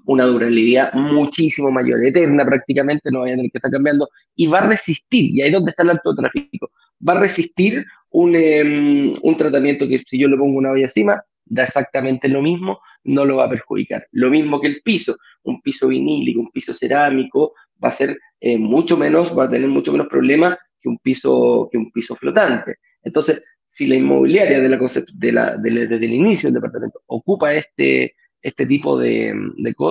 una 0.07 0.25
durabilidad 0.25 0.95
muchísimo 0.95 1.71
mayor, 1.71 2.03
eterna 2.03 2.47
prácticamente, 2.47 3.11
no 3.11 3.21
vaya 3.21 3.35
a 3.35 3.37
tener 3.37 3.51
que 3.51 3.59
estar 3.59 3.71
cambiando, 3.71 4.09
y 4.35 4.47
va 4.47 4.61
a 4.61 4.69
resistir, 4.69 5.35
y 5.35 5.43
ahí 5.43 5.49
es 5.49 5.55
donde 5.55 5.71
está 5.73 5.83
el 5.83 5.91
alto 5.91 6.15
tráfico, 6.15 6.71
va 7.07 7.15
a 7.15 7.21
resistir 7.21 7.85
Em, 8.13 9.17
un, 9.23 9.37
tratamiento 9.37 9.87
que 9.87 10.03
si 10.07 10.19
yo 10.19 10.27
le 10.29 10.37
pongo 10.37 10.59
una 10.59 10.73
olla 10.73 10.83
encima, 10.83 11.23
da 11.45 11.65
exactamente 11.65 12.29
lo 12.29 12.43
mismo, 12.43 12.81
no 13.05 13.25
lo 13.25 13.37
va 13.37 13.45
a 13.45 13.51
perjudicar. 13.51 14.07
Lo 14.13 14.31
mismo 14.31 14.61
que 14.61 14.69
el 14.69 14.83
piso, 14.83 15.17
un 15.45 15.61
piso 15.63 15.89
vinílico, 15.89 16.41
un 16.41 16.51
piso 16.51 16.75
cerámico, 16.75 17.55
va 17.83 17.89
a 17.89 17.93
ser 17.93 18.19
eh, 18.41 18.59
mucho 18.59 18.97
menos, 18.97 19.37
va 19.37 19.45
a 19.45 19.51
tener 19.51 19.69
mucho 19.69 19.93
menos 19.93 20.09
problemas 20.09 20.59
que 20.81 20.89
un 20.89 20.99
piso, 20.99 21.69
que 21.71 21.79
un 21.79 21.91
piso 21.91 22.17
flotante. 22.17 22.77
Entonces, 23.03 23.43
si 23.67 23.87
la 23.87 23.95
inmobiliaria 23.95 24.61
de 24.61 24.69
la, 24.69 24.79
de 25.15 25.33
la, 25.33 25.57
desde 25.57 25.97
el 25.97 26.13
inicio 26.13 26.49
del 26.49 26.55
departamento 26.55 27.03
ocupa 27.07 27.55
este, 27.55 28.15
este 28.43 28.67
tipo 28.67 28.99
de, 28.99 29.33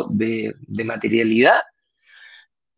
de, 0.09 0.53
de 0.59 0.83
materialidad, 0.83 1.59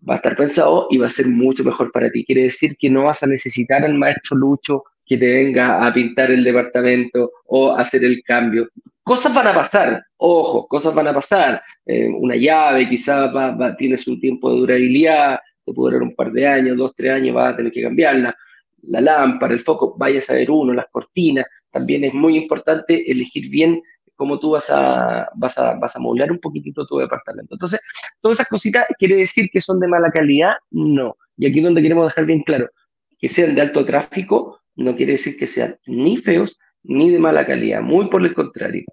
va 0.08 0.16
a 0.16 0.18
estar 0.18 0.36
pensado 0.36 0.88
y 0.90 0.98
va 0.98 1.08
a 1.08 1.12
ser 1.12 1.28
mucho 1.28 1.64
mejor 1.64 1.92
para 1.92 2.10
ti. 2.10 2.26
Quiere 2.26 2.44
decir 2.44 2.76
que 2.78 2.90
no 2.90 3.04
vas 3.04 3.24
a 3.24 3.28
necesitar 3.28 3.84
al 3.84 3.94
maestro 3.96 4.38
Lucho 4.38 4.84
que 5.06 5.18
te 5.18 5.26
venga 5.26 5.86
a 5.86 5.94
pintar 5.94 6.32
el 6.32 6.44
departamento 6.44 7.32
o 7.46 7.74
hacer 7.76 8.04
el 8.06 8.24
cambio. 8.24 8.70
Cosas 9.04 9.34
van 9.34 9.48
a 9.48 9.54
pasar, 9.54 10.04
ojo, 10.18 10.68
cosas 10.68 10.94
van 10.94 11.08
a 11.08 11.14
pasar. 11.14 11.62
Eh, 11.86 12.08
una 12.08 12.36
llave 12.36 12.88
quizás 12.88 13.36
va, 13.36 13.76
tienes 13.76 14.08
un 14.08 14.20
tiempo 14.20 14.52
de 14.52 14.60
durabilidad, 14.60 15.40
te 15.66 15.74
puede 15.74 15.94
durar 15.94 16.08
un 16.08 16.16
par 16.16 16.32
de 16.32 16.48
años, 16.48 16.78
dos, 16.78 16.94
tres 16.96 17.12
años, 17.12 17.36
vas 17.36 17.54
a 17.54 17.58
tener 17.58 17.72
que 17.72 17.82
cambiarla. 17.82 18.36
La 18.84 19.02
lámpara, 19.02 19.54
el 19.54 19.60
foco, 19.60 19.96
vayas 19.98 20.30
a 20.30 20.34
ver 20.34 20.50
uno, 20.50 20.74
las 20.74 20.88
cortinas. 20.92 21.46
También 21.70 22.04
es 22.04 22.14
muy 22.14 22.36
importante 22.36 23.10
elegir 23.12 23.50
bien 23.50 23.82
cómo 24.16 24.40
tú 24.40 24.52
vas 24.52 24.70
a, 24.70 25.30
vas 25.36 25.58
a, 25.58 25.74
vas 25.76 25.96
a 25.96 26.00
un 26.00 26.40
poquitito 26.40 26.86
tu 26.86 26.98
departamento. 26.98 27.56
Entonces, 27.56 27.80
todas 28.20 28.38
esas 28.38 28.50
cositas, 28.50 28.86
¿quiere 28.98 29.16
decir 29.16 29.50
que 29.52 29.62
son 29.62 29.80
de 29.80 29.88
mala 29.88 30.12
calidad? 30.12 30.54
No. 30.72 31.16
Y 31.38 31.48
aquí 31.48 31.60
es 31.60 31.64
donde 31.64 31.82
queremos 31.82 32.08
dejar 32.08 32.26
bien 32.26 32.44
claro, 32.44 32.70
que 33.20 33.30
sean 33.30 33.56
de 33.56 33.62
alto 33.62 33.86
tráfico 33.86 34.62
no 34.76 34.96
quiere 34.96 35.14
decir 35.14 35.38
que 35.38 35.48
sean 35.48 35.78
ni 35.86 36.18
feos 36.18 36.58
ni 36.84 37.10
de 37.12 37.20
mala 37.20 37.46
calidad, 37.46 37.82
muy 37.82 38.08
por 38.10 38.24
el 38.24 38.34
contrario. 38.34 38.86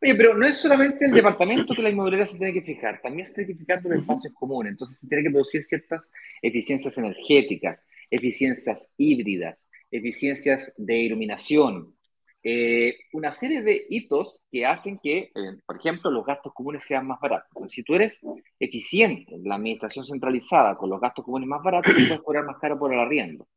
Oye, 0.00 0.14
pero 0.14 0.34
no 0.34 0.46
es 0.46 0.58
solamente 0.58 1.06
el 1.06 1.12
departamento 1.12 1.74
que 1.74 1.82
la 1.82 1.90
inmobiliaria 1.90 2.26
se 2.26 2.38
tiene 2.38 2.52
que 2.52 2.62
fijar, 2.62 3.00
también 3.02 3.26
se 3.26 3.34
tiene 3.34 3.52
que 3.52 3.58
fijar 3.58 3.82
los 3.82 3.98
espacios 3.98 4.32
comunes. 4.34 4.72
Entonces 4.72 4.98
se 4.98 5.08
tiene 5.08 5.24
que 5.24 5.30
producir 5.30 5.62
ciertas 5.62 6.02
eficiencias 6.40 6.96
energéticas, 6.98 7.80
eficiencias 8.10 8.94
híbridas, 8.96 9.66
eficiencias 9.90 10.72
de 10.76 10.98
iluminación, 10.98 11.96
eh, 12.44 12.94
una 13.12 13.32
serie 13.32 13.62
de 13.62 13.82
hitos 13.90 14.40
que 14.52 14.64
hacen 14.64 15.00
que, 15.02 15.18
eh, 15.18 15.32
por 15.66 15.76
ejemplo, 15.78 16.10
los 16.10 16.24
gastos 16.24 16.54
comunes 16.54 16.84
sean 16.84 17.06
más 17.06 17.18
baratos. 17.20 17.48
si 17.72 17.82
tú 17.82 17.94
eres 17.94 18.20
eficiente 18.60 19.34
en 19.34 19.44
la 19.44 19.56
administración 19.56 20.06
centralizada 20.06 20.76
con 20.76 20.90
los 20.90 21.00
gastos 21.00 21.24
comunes 21.24 21.48
más 21.48 21.62
baratos, 21.62 21.92
tú 21.92 22.02
puedes 22.06 22.22
cobrar 22.22 22.44
más 22.44 22.58
caro 22.58 22.78
por 22.78 22.92
el 22.92 23.00
arriendo 23.00 23.48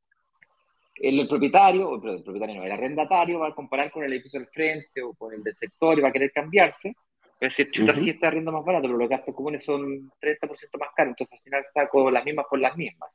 el, 1.01 1.27
propietario, 1.27 1.89
o 1.89 1.95
el 1.95 2.23
propietario 2.23 2.55
no, 2.55 2.65
el 2.65 2.71
arrendatario 2.71 3.39
va 3.39 3.49
a 3.49 3.55
comparar 3.55 3.91
con 3.91 4.03
el 4.03 4.13
edificio 4.13 4.39
del 4.39 4.49
frente 4.49 5.01
o 5.01 5.13
con 5.13 5.33
el 5.33 5.41
del 5.43 5.55
sector 5.55 5.97
y 5.97 6.01
va 6.01 6.09
a 6.09 6.11
querer 6.11 6.31
cambiarse. 6.31 6.93
pero 7.39 7.49
si 7.49 7.69
chuta, 7.71 7.93
uh 7.93 8.05
está 8.05 8.27
arriendo 8.27 8.51
más 8.51 8.63
barato, 8.63 8.83
pero 8.83 8.97
los 8.97 9.09
gastos 9.09 9.33
comunes 9.33 9.63
son 9.63 10.11
30% 10.21 10.79
más 10.79 10.89
caros, 10.95 11.11
entonces 11.11 11.33
al 11.33 11.43
final 11.43 11.65
saco 11.73 12.11
las 12.11 12.23
mismas 12.23 12.45
por 12.49 12.59
las 12.59 12.77
mismas. 12.77 13.09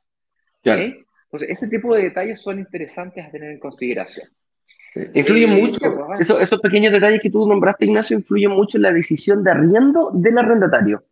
Entonces, 0.63 1.49
ese 1.49 1.67
tipo 1.69 1.95
de 1.95 2.03
detalles 2.03 2.41
son 2.41 2.59
interesantes 2.59 3.25
a 3.25 3.31
tener 3.31 3.51
en 3.51 3.59
consideración. 3.59 4.27
Influye 5.13 5.47
mucho, 5.47 5.79
esos 6.19 6.61
pequeños 6.61 6.91
detalles 6.91 7.21
que 7.21 7.29
tú 7.29 7.47
nombraste, 7.47 7.85
Ignacio, 7.85 8.17
influyen 8.17 8.51
mucho 8.51 8.77
en 8.77 8.83
la 8.83 8.93
decisión 8.93 9.43
de 9.43 9.51
arriendo 9.51 10.11
del 10.13 10.37
arrendatario. 10.37 11.03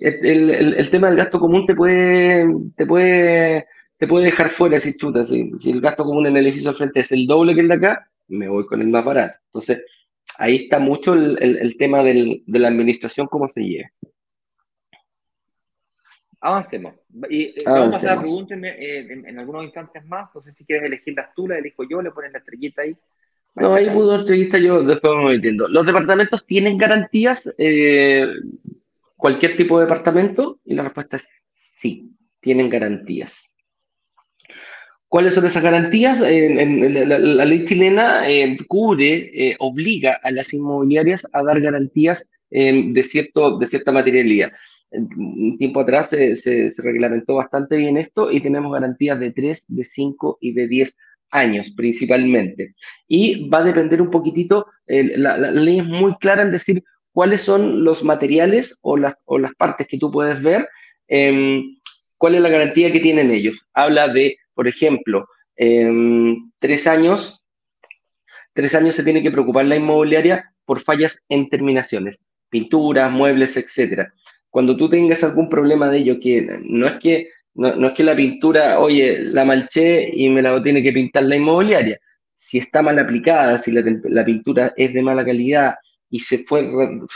El, 0.00 0.50
el, 0.50 0.74
el, 0.74 0.90
tema 0.90 1.08
del 1.08 1.16
gasto 1.16 1.40
común 1.40 1.66
te 1.66 1.74
puede, 1.74 2.46
te 2.76 2.86
puede 2.86 3.66
te 4.02 4.08
puede 4.08 4.24
dejar 4.24 4.48
fuera 4.48 4.80
si 4.80 4.96
chuta. 4.96 5.24
Si, 5.24 5.52
si 5.60 5.70
el 5.70 5.80
gasto 5.80 6.02
común 6.02 6.26
en 6.26 6.36
el 6.36 6.44
edificio 6.44 6.70
al 6.70 6.76
frente 6.76 6.98
es 6.98 7.12
el 7.12 7.24
doble 7.24 7.54
que 7.54 7.60
el 7.60 7.68
de 7.68 7.74
acá, 7.74 8.10
me 8.26 8.48
voy 8.48 8.66
con 8.66 8.82
el 8.82 8.88
más 8.88 9.04
barato. 9.04 9.38
Entonces, 9.44 9.80
ahí 10.38 10.56
está 10.56 10.80
mucho 10.80 11.14
el, 11.14 11.40
el, 11.40 11.76
tema 11.76 12.02
del, 12.02 12.42
de 12.44 12.58
la 12.58 12.66
administración, 12.66 13.28
cómo 13.28 13.46
se 13.46 13.62
lleva. 13.62 13.88
Avancemos. 16.40 16.94
Y 17.30 17.42
eh, 17.42 17.54
vamos 17.64 17.94
a 17.94 17.96
hacer 17.98 18.18
preguntas 18.18 18.58
eh, 18.60 19.06
en, 19.08 19.38
algunos 19.38 19.66
instantes 19.66 20.04
más. 20.04 20.30
No 20.34 20.42
sé 20.42 20.52
si 20.52 20.64
quieres 20.64 20.86
elegir 20.86 21.14
las 21.16 21.32
tú, 21.32 21.46
la 21.46 21.58
elijo 21.58 21.84
yo, 21.88 22.02
le 22.02 22.10
pones 22.10 22.32
la 22.32 22.40
estrellita 22.40 22.82
ahí. 22.82 22.96
No, 23.54 23.72
ahí 23.72 23.88
pudo 23.88 24.18
estrellita 24.18 24.58
yo, 24.58 24.82
después 24.82 25.12
me 25.14 25.34
entiendo. 25.34 25.68
¿Los 25.68 25.86
departamentos 25.86 26.44
tienen 26.44 26.76
garantías? 26.76 27.48
Eh, 27.56 28.26
¿Cualquier 29.16 29.56
tipo 29.56 29.78
de 29.78 29.84
departamento? 29.84 30.58
Y 30.64 30.74
la 30.74 30.82
respuesta 30.82 31.18
es 31.18 31.28
sí, 31.52 32.10
tienen 32.40 32.68
garantías. 32.68 33.51
¿Cuáles 35.12 35.34
son 35.34 35.44
esas 35.44 35.62
garantías? 35.62 36.18
la, 36.20 37.44
ley 37.44 37.66
chilena 37.66 38.26
eh, 38.30 38.56
cubre, 38.66 39.30
eh, 39.34 39.56
obliga 39.58 40.18
a 40.22 40.30
las 40.30 40.54
inmobiliarias 40.54 41.26
a 41.34 41.42
dar 41.42 41.60
garantías 41.60 42.26
eh, 42.50 42.82
de, 42.94 43.02
cierto, 43.02 43.58
de 43.58 43.66
cierta 43.66 43.92
materialidad. 43.92 44.52
Un 44.90 45.58
tiempo 45.58 45.80
atrás 45.80 46.08
se, 46.08 46.70
reglamentó 46.78 47.34
bastante 47.34 47.76
bien 47.76 47.98
esto 47.98 48.32
y 48.32 48.40
tenemos 48.40 48.72
garantías 48.72 49.20
de 49.20 49.32
3, 49.32 49.66
de 49.68 49.84
5 49.84 50.38
y 50.40 50.54
de 50.54 50.66
10 50.66 50.96
años 51.30 51.70
principalmente. 51.76 52.74
Y 53.06 53.50
va 53.50 53.58
a 53.58 53.64
depender 53.64 54.00
un 54.00 54.10
poquitito, 54.10 54.64
la, 54.86 55.36
la, 55.36 55.50
ley 55.50 55.80
es 55.80 55.84
muy 55.84 56.16
clara 56.20 56.40
en 56.40 56.52
decir 56.52 56.84
cuáles 57.12 57.42
son 57.42 57.84
los 57.84 58.02
materiales 58.02 58.78
o, 58.80 58.96
o 59.26 59.38
las 59.38 59.54
partes 59.56 59.86
que 59.88 59.98
tú 59.98 60.10
puedes 60.10 60.42
ver, 60.42 60.66
em, 61.08 61.76
cuál 62.16 62.36
es 62.36 62.40
la 62.40 62.48
garantía 62.48 62.90
que 62.90 63.00
tienen 63.00 63.30
ellos. 63.30 63.56
Habla 63.74 64.08
de 64.08 64.38
por 64.54 64.68
ejemplo, 64.68 65.26
tres 65.56 66.86
años, 66.86 67.44
tres 68.52 68.74
años 68.74 68.96
se 68.96 69.04
tiene 69.04 69.22
que 69.22 69.30
preocupar 69.30 69.66
la 69.66 69.76
inmobiliaria 69.76 70.52
por 70.64 70.80
fallas 70.80 71.22
en 71.28 71.48
terminaciones, 71.48 72.16
pinturas, 72.48 73.10
muebles, 73.10 73.56
etcétera. 73.56 74.12
Cuando 74.50 74.76
tú 74.76 74.88
tengas 74.88 75.24
algún 75.24 75.48
problema 75.48 75.88
de 75.88 75.98
ello, 75.98 76.20
que 76.20 76.60
no 76.62 76.86
es 76.86 76.98
que 77.00 77.30
no, 77.54 77.86
es 77.86 77.92
que 77.92 78.04
la 78.04 78.16
pintura, 78.16 78.78
oye, 78.78 79.18
la 79.24 79.44
manché 79.44 80.10
y 80.12 80.28
me 80.30 80.42
la 80.42 80.62
tiene 80.62 80.82
que 80.82 80.92
pintar 80.92 81.24
la 81.24 81.36
inmobiliaria. 81.36 81.98
Si 82.34 82.58
está 82.58 82.82
mal 82.82 82.98
aplicada, 82.98 83.60
si 83.60 83.72
la, 83.72 84.24
pintura 84.24 84.72
es 84.76 84.94
de 84.94 85.02
mala 85.02 85.24
calidad 85.24 85.74
y 86.10 86.20
se 86.20 86.38
fue, 86.38 86.68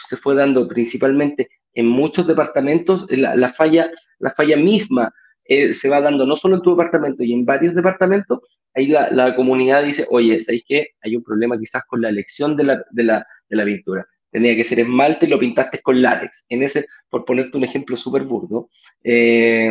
se 0.09 0.17
fue 0.17 0.35
dando 0.35 0.69
principalmente 0.69 1.49
en 1.75 1.87
muchos 1.87 2.27
departamentos, 2.27 3.07
la, 3.11 3.49
falla, 3.51 3.91
la 4.19 4.31
falla 4.31 4.57
misma 4.57 5.13
eh, 5.49 5.75
se 5.75 5.89
va 5.89 6.01
dando 6.01 6.27
no 6.27 6.37
solo 6.37 6.57
en 6.57 6.63
tu 6.63 6.71
departamento 6.71 7.25
y 7.25 7.33
en 7.33 7.45
varios 7.45 7.75
departamentos, 7.75 8.41
ahí 8.75 8.89
la, 8.89 9.35
comunidad 9.37 9.85
dice, 9.85 10.07
oye, 10.11 10.41
¿sabéis 10.41 10.65
qué? 10.67 10.89
Hay 11.03 11.17
un 11.17 11.23
problema 11.23 11.59
quizás 11.59 11.83
con 11.87 12.01
la 12.01 12.09
elección 12.09 12.57
de 12.57 12.65
la, 12.65 12.85
de 12.91 13.03
la, 13.05 13.27
de 13.49 13.57
la 13.57 13.65
pintura. 13.65 14.07
Tenía 14.31 14.55
que 14.55 14.65
ser 14.65 14.81
esmalte 14.81 15.27
y 15.27 15.29
lo 15.29 15.39
pintaste 15.39 15.81
con 15.81 16.03
látex. 16.03 16.45
En 16.49 16.63
ese, 16.63 16.87
por 17.09 17.25
ponerte 17.25 17.57
un 17.57 17.65
ejemplo 17.65 17.97
súper 17.97 18.25
burdo. 18.25 18.69
Eh, 19.03 19.71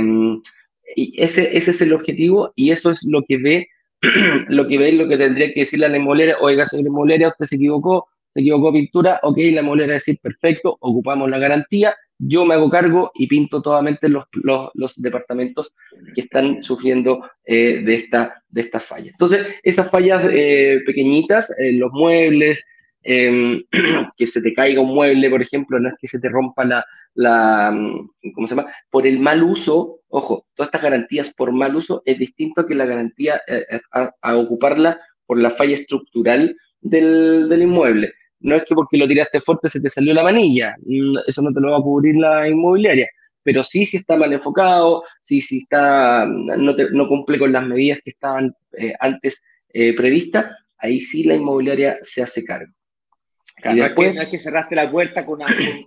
y 0.96 1.22
ese, 1.22 1.56
ese 1.58 1.72
es 1.72 1.82
el 1.82 1.94
objetivo 1.94 2.54
y 2.56 2.72
eso 2.72 2.92
es 2.92 3.04
lo 3.04 3.24
que 3.24 3.38
ve, 3.38 3.68
lo 4.50 4.68
que 4.68 4.78
ve 4.78 4.94
lo 4.94 5.08
que 5.08 5.18
tendría 5.18 5.54
que 5.54 5.62
decir 5.62 5.80
la 5.80 5.96
inmobiliaria, 5.96 6.38
oiga, 6.40 6.66
señor 6.66 6.88
inmobiliaria, 6.88 7.30
usted 7.30 7.46
se 7.46 7.56
equivocó, 7.56 8.08
se 8.34 8.42
equivocó 8.42 8.72
pintura, 8.74 9.20
ok, 9.24 9.38
la 9.38 9.62
inmobiliaria 9.62 9.96
decir, 9.96 10.20
perfecto, 10.22 10.78
ocupamos 10.80 11.30
la 11.30 11.38
garantía, 11.38 11.96
yo 12.18 12.46
me 12.46 12.54
hago 12.54 12.70
cargo 12.70 13.12
y 13.14 13.28
pinto 13.28 13.62
totalmente 13.62 14.10
los, 14.10 14.26
los, 14.74 15.02
departamentos 15.02 15.74
que 16.14 16.22
están 16.22 16.64
sufriendo 16.64 17.30
eh, 17.46 17.82
de, 17.84 17.96
esta, 17.96 18.44
de 18.48 18.62
estas 18.62 18.84
fallas. 18.84 19.10
Entonces, 19.10 19.60
esas 19.64 19.90
fallas 19.90 20.26
eh, 20.32 20.82
pequeñitas, 20.86 21.52
eh, 21.58 21.74
los 21.74 21.92
muebles, 21.92 22.60
em, 23.04 23.64
que 24.18 24.28
se 24.28 24.42
te 24.42 24.54
caiga 24.54 24.82
un 24.82 24.94
mueble, 24.94 25.30
por 25.30 25.42
ejemplo, 25.42 25.80
no 25.80 25.90
es 25.90 25.96
que 26.00 26.08
se 26.08 26.20
te 26.20 26.30
rompa 26.30 26.64
la, 26.64 26.86
la, 27.14 27.72
mm, 27.72 28.32
¿cómo 28.34 28.48
se 28.48 28.56
llama? 28.56 28.72
Por 28.90 29.06
el 29.06 29.20
mal 29.20 29.44
uso, 29.44 30.00
ojo, 30.08 30.48
todas 30.56 30.70
estas 30.70 30.84
garantías 30.84 31.34
por 31.34 31.52
mal 31.52 31.76
uso 31.76 32.02
es 32.06 32.18
distinto 32.18 32.66
que 32.66 32.76
la 32.76 32.86
garantía 32.86 33.42
a, 33.92 34.38
ocuparla 34.38 35.00
por 35.26 35.40
la 35.40 35.50
falla 35.50 35.76
estructural 35.76 36.56
del, 36.82 37.50
del 37.50 37.64
inmueble 37.64 38.14
no 38.40 38.56
es 38.56 38.66
que 38.66 38.76
porque 38.76 38.98
lo 38.98 39.08
tiraste 39.08 39.40
fuerte 39.40 39.70
se 39.70 39.82
te 39.82 39.90
salió 39.90 40.14
la 40.14 40.24
manilla, 40.24 40.76
eso 41.28 41.42
no 41.42 41.52
te 41.54 41.60
lo 41.60 41.72
va 41.72 41.78
a 41.78 41.82
cubrir 41.82 42.16
la 42.16 42.48
inmobiliaria, 42.48 43.08
pero 43.44 43.64
sí 43.64 43.86
si 43.86 43.98
está 43.98 44.18
mal 44.18 44.34
enfocado, 44.34 45.04
sí 45.22 45.42
si 45.42 45.60
está, 45.60 46.26
no, 46.26 46.76
no 46.92 47.08
cumple 47.08 47.40
con 47.40 47.52
las 47.52 47.66
medidas 47.66 48.00
que 48.04 48.12
estaban 48.12 48.54
eh, 48.78 48.94
antes 49.00 49.42
eh, 49.74 49.96
previstas, 49.96 50.52
ahí 50.78 51.00
sí 51.00 51.24
la 51.24 51.36
inmobiliaria 51.36 51.98
se 52.04 52.24
hace 52.24 52.44
cargo. 52.44 52.72
Y 53.64 53.76
después, 53.76 54.16
no, 54.16 54.22
es 54.22 54.30
que, 54.30 54.40
cerraste 54.40 54.76
la 54.76 54.92
puerta 54.92 55.26
con 55.26 55.40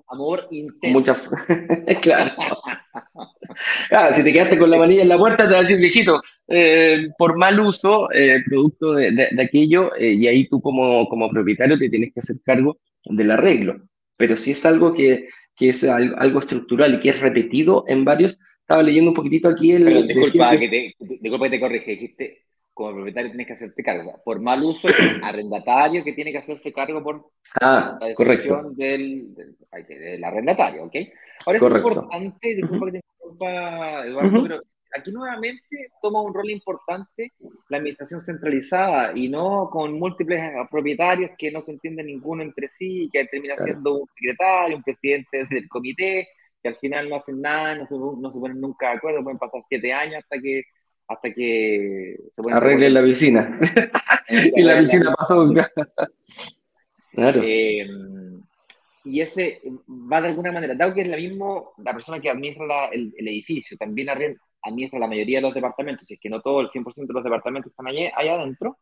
amor 0.08 0.48
intenso. 0.50 0.98
Mucha, 0.98 1.16
claro. 2.02 2.32
Ah, 3.90 4.12
si 4.12 4.22
te 4.22 4.32
quedaste 4.32 4.58
con 4.58 4.70
la 4.70 4.78
manilla 4.78 5.02
en 5.02 5.08
la 5.08 5.18
puerta, 5.18 5.46
te 5.46 5.52
va 5.52 5.58
a 5.58 5.62
decir, 5.62 5.78
viejito, 5.78 6.22
eh, 6.48 7.08
por 7.18 7.36
mal 7.36 7.58
uso, 7.60 8.10
eh, 8.12 8.42
producto 8.44 8.94
de, 8.94 9.28
aquello, 9.40 9.94
eh, 9.96 10.12
y 10.12 10.26
ahí 10.26 10.48
tú 10.48 10.60
como, 10.60 11.08
como 11.08 11.30
propietario 11.30 11.78
te 11.78 11.88
tienes 11.88 12.12
que 12.12 12.20
hacer 12.20 12.36
cargo 12.44 12.78
del 13.04 13.30
arreglo. 13.30 13.80
Pero 14.16 14.36
si 14.36 14.52
es 14.52 14.64
algo 14.66 14.94
que, 14.94 15.28
que 15.54 15.70
es 15.70 15.84
algo, 15.84 16.40
estructural 16.40 16.94
y 16.94 17.00
que 17.00 17.10
es 17.10 17.20
repetido 17.20 17.84
en 17.88 18.04
varios, 18.04 18.38
estaba 18.60 18.82
leyendo 18.82 19.10
un 19.10 19.16
poquitito 19.16 19.48
aquí 19.48 19.72
el... 19.72 20.06
disculpa, 20.06 20.56
que 20.58 20.68
te, 20.68 20.94
disculpa 21.20 21.46
que 21.46 21.50
te 21.50 21.60
corrige, 21.60 21.90
dijiste, 21.92 22.44
como 22.78 22.94
propietario 22.94 23.30
tienes 23.32 23.48
que 23.48 23.52
hacerte 23.54 23.82
cargo. 23.82 24.22
Por 24.24 24.40
mal 24.40 24.62
uso, 24.62 24.88
es 24.88 24.94
arrendatario 25.24 26.04
que 26.04 26.12
tiene 26.12 26.30
que 26.30 26.38
hacerse 26.38 26.72
cargo 26.72 27.02
por 27.02 27.28
ah, 27.60 27.98
la 28.00 28.14
correcto. 28.14 28.70
Del, 28.70 29.34
del, 29.34 30.24
arrendatario, 30.24 30.84
¿ok? 30.84 30.94
Ahora 31.44 31.58
es 31.58 31.62
importante, 31.62 32.54
disculpa 32.54 32.86
que 32.86 32.92
te 32.92 34.06
Eduardo, 34.08 34.42
pero 34.44 34.60
aquí 34.96 35.10
nuevamente 35.10 35.88
toma 36.00 36.22
un 36.22 36.32
rol 36.32 36.50
importante 36.50 37.32
la 37.68 37.78
administración 37.78 38.20
centralizada 38.20 39.12
y 39.14 39.28
no 39.28 39.68
con 39.70 39.98
múltiples 39.98 40.40
propietarios 40.70 41.32
que 41.36 41.50
no 41.50 41.62
se 41.62 41.72
entienden 41.72 42.06
ninguno 42.06 42.44
entre 42.44 42.68
sí, 42.68 43.10
que 43.12 43.24
termina 43.26 43.56
siendo 43.56 43.98
un 43.98 44.08
secretario, 44.14 44.76
un 44.76 44.82
presidente 44.84 45.46
del 45.50 45.68
comité, 45.68 46.28
que 46.62 46.68
al 46.68 46.76
final 46.76 47.10
no 47.10 47.16
hacen 47.16 47.40
nada, 47.40 47.74
no 47.74 47.86
se, 47.86 47.96
no 47.96 48.32
se 48.32 48.38
ponen 48.38 48.60
nunca 48.60 48.90
de 48.90 48.98
acuerdo, 48.98 49.24
pueden 49.24 49.38
pasar 49.38 49.62
siete 49.68 49.92
años 49.92 50.22
hasta 50.22 50.40
que 50.40 50.62
hasta 51.08 51.32
que 51.32 52.16
se 52.34 52.52
Arregle 52.52 52.90
la 52.90 53.02
piscina. 53.02 53.58
y 54.28 54.62
la 54.62 54.78
piscina 54.78 55.14
pasó. 55.16 55.50
claro. 57.12 57.42
Em, 57.42 58.42
y 59.04 59.20
ese 59.22 59.60
va 59.88 60.20
de 60.20 60.28
alguna 60.28 60.52
manera, 60.52 60.74
dado 60.74 60.94
que 60.94 61.00
es 61.00 61.08
la 61.08 61.16
misma, 61.16 61.62
la 61.78 61.94
persona 61.94 62.20
que 62.20 62.28
administra 62.28 62.86
el, 62.92 63.14
edificio, 63.16 63.76
también 63.78 64.08
administra 64.62 64.98
la 64.98 65.06
mayoría 65.06 65.38
de 65.38 65.42
los 65.42 65.54
departamentos, 65.54 66.10
y 66.10 66.14
es 66.14 66.20
que 66.20 66.28
no 66.28 66.42
todo 66.42 66.60
el 66.60 66.68
100% 66.68 67.06
de 67.06 67.14
los 67.14 67.24
departamentos 67.24 67.70
están 67.70 67.86
allá, 67.86 68.12
allá 68.14 68.34
adentro, 68.34 68.78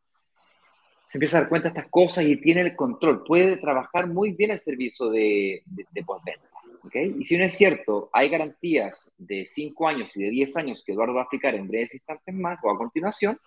se 1.09 1.19
empieza 1.19 1.39
a 1.39 1.41
dar 1.43 1.49
cuenta 1.49 1.69
de 1.69 1.79
estas 1.79 1.91
cosas 1.91 2.25
y 2.25 2.41
tiene 2.41 2.63
el 2.63 2.75
control, 2.75 3.23
puede 3.23 3.57
trabajar 3.59 4.09
muy 4.09 4.33
bien 4.33 4.51
el 4.51 4.59
servicio 4.59 5.11
de, 5.11 5.63
de, 5.65 5.87
de 5.89 6.05
postventa. 6.05 6.49
Y 6.95 7.25
si 7.25 7.37
no 7.37 7.45
es 7.45 7.57
cierto, 7.57 8.11
hay 8.13 8.29
garantías 8.29 9.11
de 9.17 9.47
5 9.47 9.89
años 9.89 10.17
y 10.17 10.23
de 10.23 10.31
10 10.31 10.57
años 10.57 10.83
que 10.85 10.93
Eduardo 10.93 11.15
va 11.15 11.21
a 11.21 11.25
explicar 11.25 11.55
en 11.55 11.69
breves 11.69 11.95
instantes 11.95 12.35
más 12.35 12.59
o 12.63 12.71
a 12.71 12.79
continuación, 12.79 13.39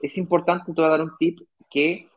es 0.00 0.16
importante, 0.18 0.72
a 0.76 0.88
dar 0.88 1.02
un 1.02 1.16
tip, 1.18 1.40
que 1.70 2.08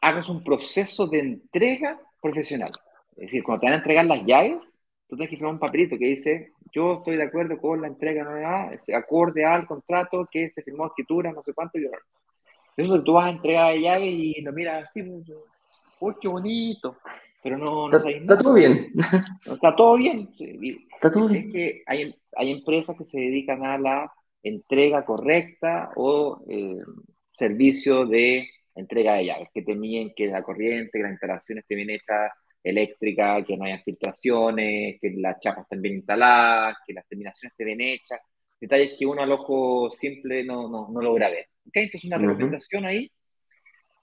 hagas 0.00 0.28
un 0.28 0.44
proceso 0.44 1.06
de 1.06 1.20
entrega 1.20 2.00
profesional. 2.20 2.72
Es 3.16 3.26
decir, 3.26 3.42
cuando 3.42 3.60
te 3.60 3.66
van 3.66 3.74
a 3.74 3.78
entregar 3.78 4.06
las 4.06 4.24
llaves, 4.24 4.72
tú 5.08 5.16
tienes 5.16 5.30
que 5.30 5.36
firmar 5.36 5.54
un 5.54 5.60
papelito 5.60 5.98
que 5.98 6.06
dice, 6.06 6.52
yo 6.72 6.98
estoy 6.98 7.16
de 7.16 7.24
acuerdo 7.24 7.58
con 7.58 7.80
la 7.80 7.88
entrega 7.88 8.24
no 8.24 8.96
acorde 8.96 9.44
al 9.44 9.66
contrato 9.66 10.28
que 10.30 10.50
se 10.50 10.62
firmó 10.62 10.86
escritura, 10.86 11.32
no 11.32 11.42
sé 11.42 11.52
cuánto, 11.52 11.78
y 11.78 11.86
eso 12.76 13.02
tú 13.04 13.12
vas 13.12 13.26
a 13.26 13.30
entregar 13.30 13.76
llaves 13.76 14.08
y 14.08 14.40
lo 14.40 14.52
miras 14.52 14.88
así, 14.88 15.02
uy, 16.02 16.14
qué 16.20 16.28
bonito, 16.28 16.98
pero 17.42 17.56
no, 17.56 17.88
no 17.88 17.96
está, 17.96 18.38
todo 18.38 18.54
bien. 18.54 18.92
está 19.44 19.74
todo 19.76 19.96
bien. 19.96 20.28
Está 20.94 21.12
todo 21.12 21.28
bien. 21.28 21.46
Es 21.46 21.52
que 21.52 21.82
hay, 21.86 22.14
hay 22.36 22.50
empresas 22.50 22.96
que 22.96 23.04
se 23.04 23.18
dedican 23.18 23.64
a 23.64 23.78
la 23.78 24.12
entrega 24.42 25.04
correcta 25.04 25.90
o 25.96 26.42
eh, 26.48 26.78
servicio 27.38 28.06
de 28.06 28.48
entrega 28.74 29.14
de 29.14 29.26
llaves, 29.26 29.48
que 29.52 29.62
te 29.62 30.14
que 30.16 30.26
la 30.26 30.42
corriente, 30.42 30.90
que 30.92 31.02
las 31.02 31.12
instalaciones 31.12 31.62
estén 31.62 31.76
bien 31.76 31.90
hechas 31.90 32.32
eléctrica, 32.64 33.44
que 33.44 33.56
no 33.56 33.64
haya 33.64 33.82
filtraciones, 33.82 34.98
que 35.00 35.10
las 35.16 35.40
chapas 35.40 35.64
estén 35.64 35.82
bien 35.82 35.96
instaladas, 35.96 36.76
que 36.86 36.92
las 36.92 37.06
terminaciones 37.06 37.52
estén 37.52 37.66
bien 37.66 37.80
hechas, 37.80 38.20
detalles 38.60 38.94
que 38.98 39.04
uno 39.04 39.22
al 39.22 39.32
ojo 39.32 39.90
simple 39.90 40.44
no, 40.44 40.68
no, 40.68 40.88
no 40.88 41.00
logra 41.00 41.28
ver. 41.28 41.46
¿Okay? 41.68 41.84
Entonces 41.84 42.04
una 42.04 42.18
recomendación 42.18 42.84
ahí, 42.84 43.10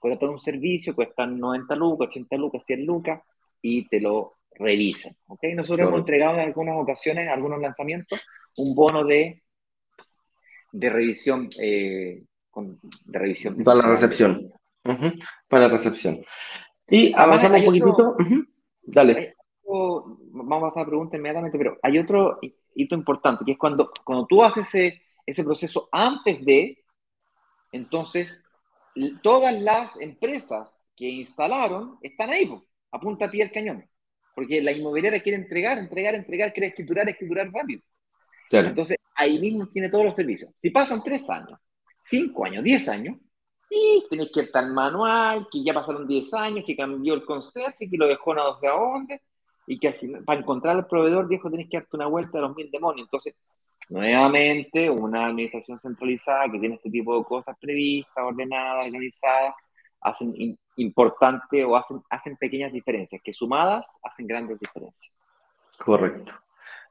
contratar 0.00 0.30
un 0.30 0.40
servicio, 0.40 0.96
cuestan 0.96 1.38
90 1.38 1.76
lucas, 1.76 2.08
80 2.08 2.36
lucas, 2.36 2.62
100 2.66 2.86
lucas, 2.86 3.22
y 3.62 3.86
te 3.86 4.00
lo 4.00 4.38
revisen. 4.52 5.16
¿okay? 5.28 5.54
Nosotros 5.54 5.86
hemos 5.86 6.00
entregado 6.00 6.34
en 6.34 6.40
algunas 6.40 6.76
ocasiones, 6.76 7.28
algunos 7.28 7.60
lanzamientos, 7.60 8.26
un 8.56 8.74
bono 8.74 9.04
de, 9.04 9.42
de 10.72 10.90
revisión. 10.90 11.48
Eh, 11.60 12.24
de 13.04 13.18
revisión 13.18 13.62
para 13.62 13.78
la 13.78 13.88
recepción. 13.88 14.52
Para 15.48 15.68
la 15.68 15.68
recepción. 15.68 16.20
Y 16.88 17.12
avanzamos 17.14 17.60
un 17.60 17.66
poquitito. 17.66 18.16
Dale. 18.82 19.34
vamos 19.64 20.64
a 20.64 20.68
hacer 20.68 20.82
la 20.82 20.86
pregunta 20.86 21.16
inmediatamente, 21.16 21.58
pero 21.58 21.78
hay 21.82 21.98
otro 21.98 22.40
hito 22.74 22.94
importante, 22.94 23.44
que 23.44 23.52
es 23.52 23.58
cuando, 23.58 23.88
cuando 24.04 24.26
tú 24.26 24.42
haces 24.42 24.74
ese, 24.74 25.02
ese 25.26 25.44
proceso 25.44 25.88
antes 25.92 26.44
de, 26.44 26.82
entonces, 27.72 28.44
todas 29.22 29.60
las 29.60 30.00
empresas 30.00 30.80
que 30.96 31.08
instalaron 31.08 31.98
están 32.02 32.30
ahí, 32.30 32.50
a 32.92 33.00
punta 33.00 33.30
pie 33.30 33.44
del 33.44 33.52
cañón. 33.52 33.88
Porque 34.34 34.60
la 34.62 34.72
inmobiliaria 34.72 35.20
quiere 35.20 35.38
entregar, 35.38 35.78
entregar, 35.78 36.14
entregar, 36.14 36.52
quiere 36.52 36.68
escriturar, 36.68 37.08
escriturar 37.08 37.50
rápido. 37.52 37.82
Entonces, 38.50 38.96
ahí 39.14 39.38
mismo 39.38 39.68
tiene 39.68 39.88
todos 39.88 40.04
los 40.04 40.14
servicios. 40.14 40.52
Si 40.60 40.70
pasan 40.70 41.02
tres 41.02 41.28
años, 41.30 41.58
cinco 42.02 42.44
años, 42.44 42.64
diez 42.64 42.88
años, 42.88 43.16
y 43.70 44.04
tenés 44.10 44.30
que 44.32 44.40
estar 44.40 44.66
manual, 44.66 45.46
que 45.50 45.62
ya 45.62 45.72
pasaron 45.72 46.06
diez 46.06 46.34
años, 46.34 46.64
que 46.66 46.76
cambió 46.76 47.14
el 47.14 47.24
conserje, 47.24 47.88
que 47.88 47.96
lo 47.96 48.08
dejó 48.08 48.34
no 48.34 48.58
sé 48.58 48.66
a 48.66 48.72
dónde, 48.72 49.22
y 49.66 49.78
que 49.78 49.88
al 49.88 49.94
final, 49.94 50.24
para 50.24 50.40
encontrar 50.40 50.76
al 50.76 50.88
proveedor 50.88 51.28
viejo 51.28 51.50
tenés 51.50 51.68
que 51.68 51.76
darte 51.76 51.96
una 51.96 52.06
vuelta 52.06 52.38
a 52.38 52.40
los 52.40 52.56
mil 52.56 52.68
demonios. 52.70 53.06
Entonces, 53.06 53.36
nuevamente 53.90 54.88
una 54.88 55.26
administración 55.26 55.78
centralizada 55.80 56.50
que 56.50 56.58
tiene 56.58 56.76
este 56.76 56.90
tipo 56.90 57.18
de 57.18 57.24
cosas 57.24 57.56
previstas, 57.60 58.24
ordenadas, 58.24 58.86
organizadas, 58.86 59.54
hacen 60.00 60.56
importante 60.76 61.64
o 61.64 61.76
hacen, 61.76 62.00
hacen 62.08 62.36
pequeñas 62.36 62.72
diferencias, 62.72 63.20
que 63.22 63.34
sumadas 63.34 63.86
hacen 64.02 64.26
grandes 64.26 64.58
diferencias. 64.58 65.12
Correcto, 65.84 66.32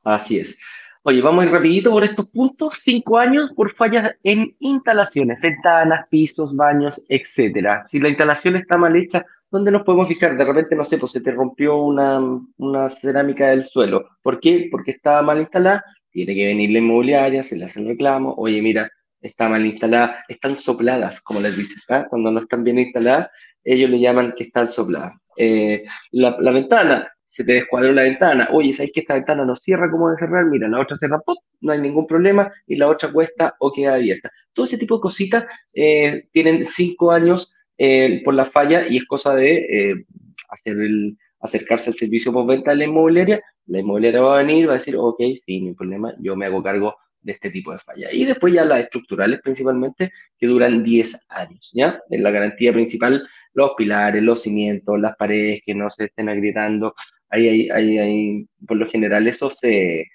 así 0.04 0.40
es. 0.40 0.60
Oye, 1.04 1.22
vamos 1.22 1.44
a 1.44 1.48
ir 1.48 1.54
rapidito 1.54 1.92
por 1.92 2.04
estos 2.04 2.28
puntos. 2.28 2.82
Cinco 2.84 3.18
años 3.18 3.52
por 3.56 3.74
fallas 3.74 4.12
en 4.24 4.54
instalaciones, 4.60 5.40
ventanas, 5.40 6.08
pisos, 6.10 6.54
baños, 6.54 7.02
etcétera. 7.08 7.88
Si 7.90 8.00
la 8.00 8.10
instalación 8.10 8.58
está 8.58 8.78
mal 8.78 8.96
hecha, 8.98 9.26
¿dónde 9.50 9.72
nos 9.72 9.84
podemos 9.84 10.10
fijar? 10.10 10.38
De 10.38 10.44
repente, 10.44 10.76
no 10.76 10.84
sé, 10.84 10.98
pues 10.98 11.14
se 11.14 11.22
te 11.22 11.32
rompió 11.32 11.78
una, 11.78 12.20
una 12.58 12.90
cerámica 12.90 13.48
del 13.48 13.64
suelo. 13.64 14.10
¿Por 14.22 14.42
qué? 14.42 14.68
Porque 14.70 14.92
estaba 14.92 15.22
mal 15.22 15.40
instalada 15.40 15.86
tiene 16.12 16.36
que 16.36 16.48
venir 16.48 16.72
la 16.72 16.80
inmobiliaria, 16.80 17.44
se 17.44 17.58
le 17.58 17.66
hace 17.66 17.80
el 17.80 17.88
reclamo, 17.88 18.34
oye, 18.38 18.62
mira, 18.62 18.90
está 19.22 19.50
mal 19.50 19.66
instalada, 19.66 20.24
están 20.28 20.56
sopladas, 20.56 21.22
como 21.22 21.40
les 21.40 21.56
dicen, 21.56 21.82
¿ah? 21.90 22.08
cuando 22.10 22.32
no 22.32 22.40
están 22.40 22.64
bien 22.64 22.80
instaladas, 22.80 23.30
ellos 23.64 23.90
le 23.90 24.00
llaman 24.00 24.34
que 24.36 24.46
están 24.46 24.68
sopladas. 24.68 25.14
Eh, 25.38 25.84
la, 26.12 26.52
ventana, 26.52 27.08
se 27.26 27.44
te 27.44 27.54
descuadró 27.54 27.92
la 27.94 28.04
ventana, 28.04 28.50
oye, 28.52 28.74
¿sabes 28.74 28.92
que 28.94 29.02
esta 29.02 29.14
ventana 29.16 29.46
no 29.46 29.56
cierra 29.56 29.90
como 29.92 30.10
de 30.10 30.18
cerrar? 30.18 30.46
Mira, 30.46 30.68
la 30.68 30.80
otra 30.80 30.98
cierra, 30.98 31.20
¡pop! 31.20 31.38
no 31.62 31.74
hay 31.74 31.80
ningún 31.80 32.08
problema, 32.08 32.52
y 32.68 32.76
la 32.76 32.88
otra 32.88 33.12
cuesta 33.12 33.56
o 33.60 33.72
queda 33.72 33.96
abierta. 33.96 34.32
Todo 34.54 34.66
ese 34.66 34.78
tipo 34.78 34.96
de 34.96 35.02
cositas 35.02 35.46
eh, 35.74 36.28
tienen 36.32 36.64
cinco 36.66 37.12
años 37.12 37.54
eh, 37.78 38.22
por 38.24 38.34
la 38.34 38.46
falla 38.46 38.88
y 38.88 38.98
es 38.98 39.06
cosa 39.06 39.36
de 39.36 40.06
hacer 40.50 40.80
el, 40.80 41.18
acercarse 41.40 41.90
al 41.90 41.96
servicio 41.96 42.34
postventa 42.34 42.72
de 42.72 42.78
la 42.78 42.84
inmobiliaria, 42.86 43.42
la 43.70 43.80
inmobiliaria 43.80 44.22
va 44.22 44.36
a 44.36 44.44
venir, 44.44 44.68
va 44.68 44.74
a 44.74 44.78
decir, 44.78 44.96
ok, 44.98 45.20
sí, 45.46 45.68
hay 45.68 45.74
problema, 45.74 46.14
yo 46.20 46.36
me 46.36 46.46
hago 46.46 46.62
cargo 46.64 46.96
de 47.22 47.34
este 47.34 47.52
tipo 47.52 47.72
de 47.72 47.80
falla. 47.80 48.12
Y 48.12 48.26
después 48.26 48.54
ya 48.54 48.66
las 48.66 48.82
estructurales 48.82 49.42
principalmente, 49.42 50.12
que 50.38 50.48
duran 50.48 50.84
10 50.84 51.26
años, 51.30 51.72
¿ya? 51.74 52.00
En 52.10 52.24
la 52.24 52.32
garantía 52.32 52.72
principal, 52.74 53.28
los 53.54 53.74
pilares, 53.76 54.24
los 54.24 54.42
cimientos, 54.42 55.00
las 55.00 55.16
paredes 55.16 55.62
que 55.66 55.76
no 55.76 55.90
se 55.90 56.06
estén 56.06 56.30
agrietando, 56.30 56.96
ahí, 57.30 57.70
ahí, 57.70 57.98
ahí, 57.98 58.48
por 58.68 58.78
lo 58.78 58.88
general 58.88 59.28
eso 59.28 59.50
se, 59.50 60.08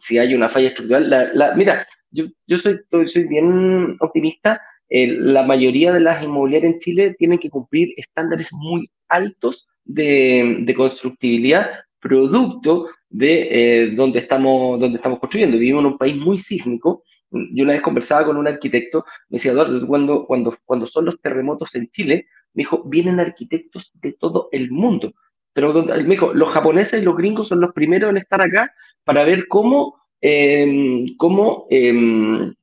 si 0.00 0.18
hay 0.18 0.34
una 0.34 0.48
falla 0.48 0.68
estructural, 0.68 1.10
la, 1.34 1.54
mira, 1.56 1.86
yo, 2.10 2.26
yo 2.46 2.58
soy, 2.58 2.80
soy 3.06 3.24
bien 3.24 3.96
optimista, 4.00 4.60
la 4.90 5.42
mayoría 5.42 5.92
de 5.92 6.00
las 6.00 6.22
inmobiliarias 6.24 6.72
en 6.72 6.78
Chile 6.78 7.14
tienen 7.18 7.38
que 7.38 7.50
cumplir 7.50 7.92
estándares 7.96 8.50
muy 8.52 8.90
altos 9.08 9.68
de, 9.84 10.74
constructibilidad 10.76 11.70
producto 12.00 12.88
de 13.08 13.48
eh, 13.50 13.90
donde, 13.90 14.18
estamos, 14.18 14.78
donde 14.78 14.96
estamos 14.96 15.18
construyendo. 15.18 15.58
Vivimos 15.58 15.80
en 15.80 15.86
un 15.86 15.98
país 15.98 16.16
muy 16.16 16.38
sísmico. 16.38 17.04
Yo 17.30 17.64
una 17.64 17.74
vez 17.74 17.82
conversaba 17.82 18.24
con 18.24 18.36
un 18.36 18.48
arquitecto, 18.48 19.04
me 19.28 19.36
decía, 19.36 19.52
cuando, 19.86 20.26
cuando, 20.26 20.56
cuando 20.64 20.86
son 20.86 21.04
los 21.04 21.20
terremotos 21.20 21.74
en 21.74 21.88
Chile, 21.90 22.26
me 22.54 22.62
dijo, 22.62 22.82
vienen 22.84 23.20
arquitectos 23.20 23.92
de 23.94 24.12
todo 24.12 24.48
el 24.52 24.70
mundo. 24.70 25.12
Pero 25.52 25.74
me 25.84 26.04
dijo, 26.04 26.32
los 26.32 26.48
japoneses 26.50 27.02
y 27.02 27.04
los 27.04 27.16
gringos 27.16 27.48
son 27.48 27.60
los 27.60 27.72
primeros 27.72 28.10
en 28.10 28.16
estar 28.16 28.40
acá 28.40 28.72
para 29.04 29.24
ver 29.24 29.46
cómo, 29.48 29.96
em, 30.20 31.16
cómo, 31.16 31.66
em, 31.68 32.54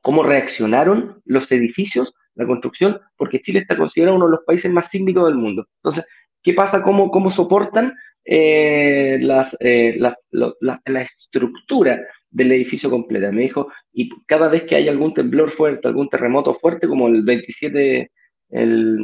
cómo 0.00 0.22
reaccionaron 0.22 1.20
los 1.26 1.50
edificios, 1.52 2.14
la 2.34 2.46
construcción, 2.46 2.98
porque 3.16 3.42
Chile 3.42 3.60
está 3.60 3.76
considerado 3.76 4.16
uno 4.16 4.26
de 4.26 4.32
los 4.32 4.44
países 4.46 4.72
más 4.72 4.88
sísmicos 4.88 5.26
del 5.26 5.34
mundo. 5.34 5.66
Entonces, 5.82 6.06
¿Qué 6.42 6.54
pasa? 6.54 6.82
¿Cómo, 6.82 7.10
cómo 7.10 7.30
soportan 7.30 7.94
eh, 8.24 9.18
las, 9.20 9.56
eh, 9.60 9.96
la, 9.98 10.16
la, 10.30 11.02
estructura 11.02 12.00
del 12.30 12.52
edificio 12.52 12.90
completa? 12.90 13.32
Me 13.32 13.42
dijo, 13.42 13.70
y 13.92 14.10
cada 14.26 14.48
vez 14.48 14.64
que 14.64 14.76
hay 14.76 14.88
algún 14.88 15.14
temblor 15.14 15.50
fuerte, 15.50 15.88
algún 15.88 16.08
terremoto 16.08 16.54
fuerte, 16.54 16.88
como 16.88 17.08
el 17.08 17.22
27, 17.22 18.10
el, 18.50 18.98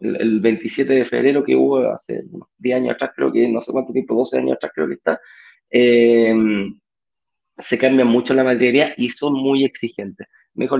el 0.00 0.40
27 0.40 0.92
de 0.92 1.04
febrero 1.04 1.44
que 1.44 1.56
hubo 1.56 1.78
hace 1.90 2.22
10 2.58 2.76
años 2.76 2.94
atrás, 2.94 3.10
creo 3.14 3.32
que 3.32 3.48
no 3.48 3.60
sé 3.62 3.72
cuánto 3.72 3.92
tiempo, 3.92 4.14
12 4.14 4.38
años 4.38 4.56
atrás 4.56 4.72
creo 4.74 4.88
que 4.88 4.94
está, 4.94 5.20
eh, 5.70 6.34
se 7.58 7.78
cambia 7.78 8.04
mucho 8.04 8.34
la 8.34 8.44
materia 8.44 8.94
y 8.96 9.10
son 9.10 9.34
muy 9.34 9.64
exigentes. 9.64 10.26
Me 10.54 10.64
dijo, 10.64 10.76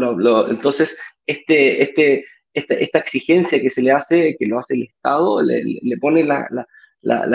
entonces, 0.48 0.98
este, 1.26 1.82
este, 1.82 2.24
esta, 2.54 2.98
exigencia 2.98 3.60
que 3.60 3.70
se 3.70 3.82
le 3.82 3.92
hace, 3.92 4.36
que 4.38 4.46
lo 4.46 4.58
hace 4.58 4.74
el 4.74 4.84
Estado, 4.84 5.42
le, 5.42 5.96
pone 5.98 6.24
la, 6.24 6.46
la, 6.50 6.66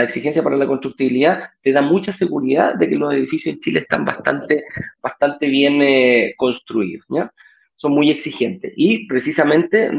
exigencia 0.04 0.44
para 0.44 0.58
la 0.58 0.68
constructibilidad, 0.68 1.44
te 1.62 1.72
da 1.72 1.82
mucha 1.82 2.12
seguridad 2.12 2.76
de 2.76 2.90
que 2.90 2.96
los 2.96 3.14
edificios 3.14 3.56
en 3.56 3.60
Chile 3.62 3.80
están 3.82 4.06
bastante, 4.06 4.64
bastante 5.02 5.48
bien 5.48 5.82
eh, 5.82 6.34
construidos, 6.38 7.06
¿ya? 7.10 7.34
Son 7.76 7.94
muy 7.94 8.10
exigentes. 8.12 8.74
Y 8.76 9.08
precisamente, 9.08 9.90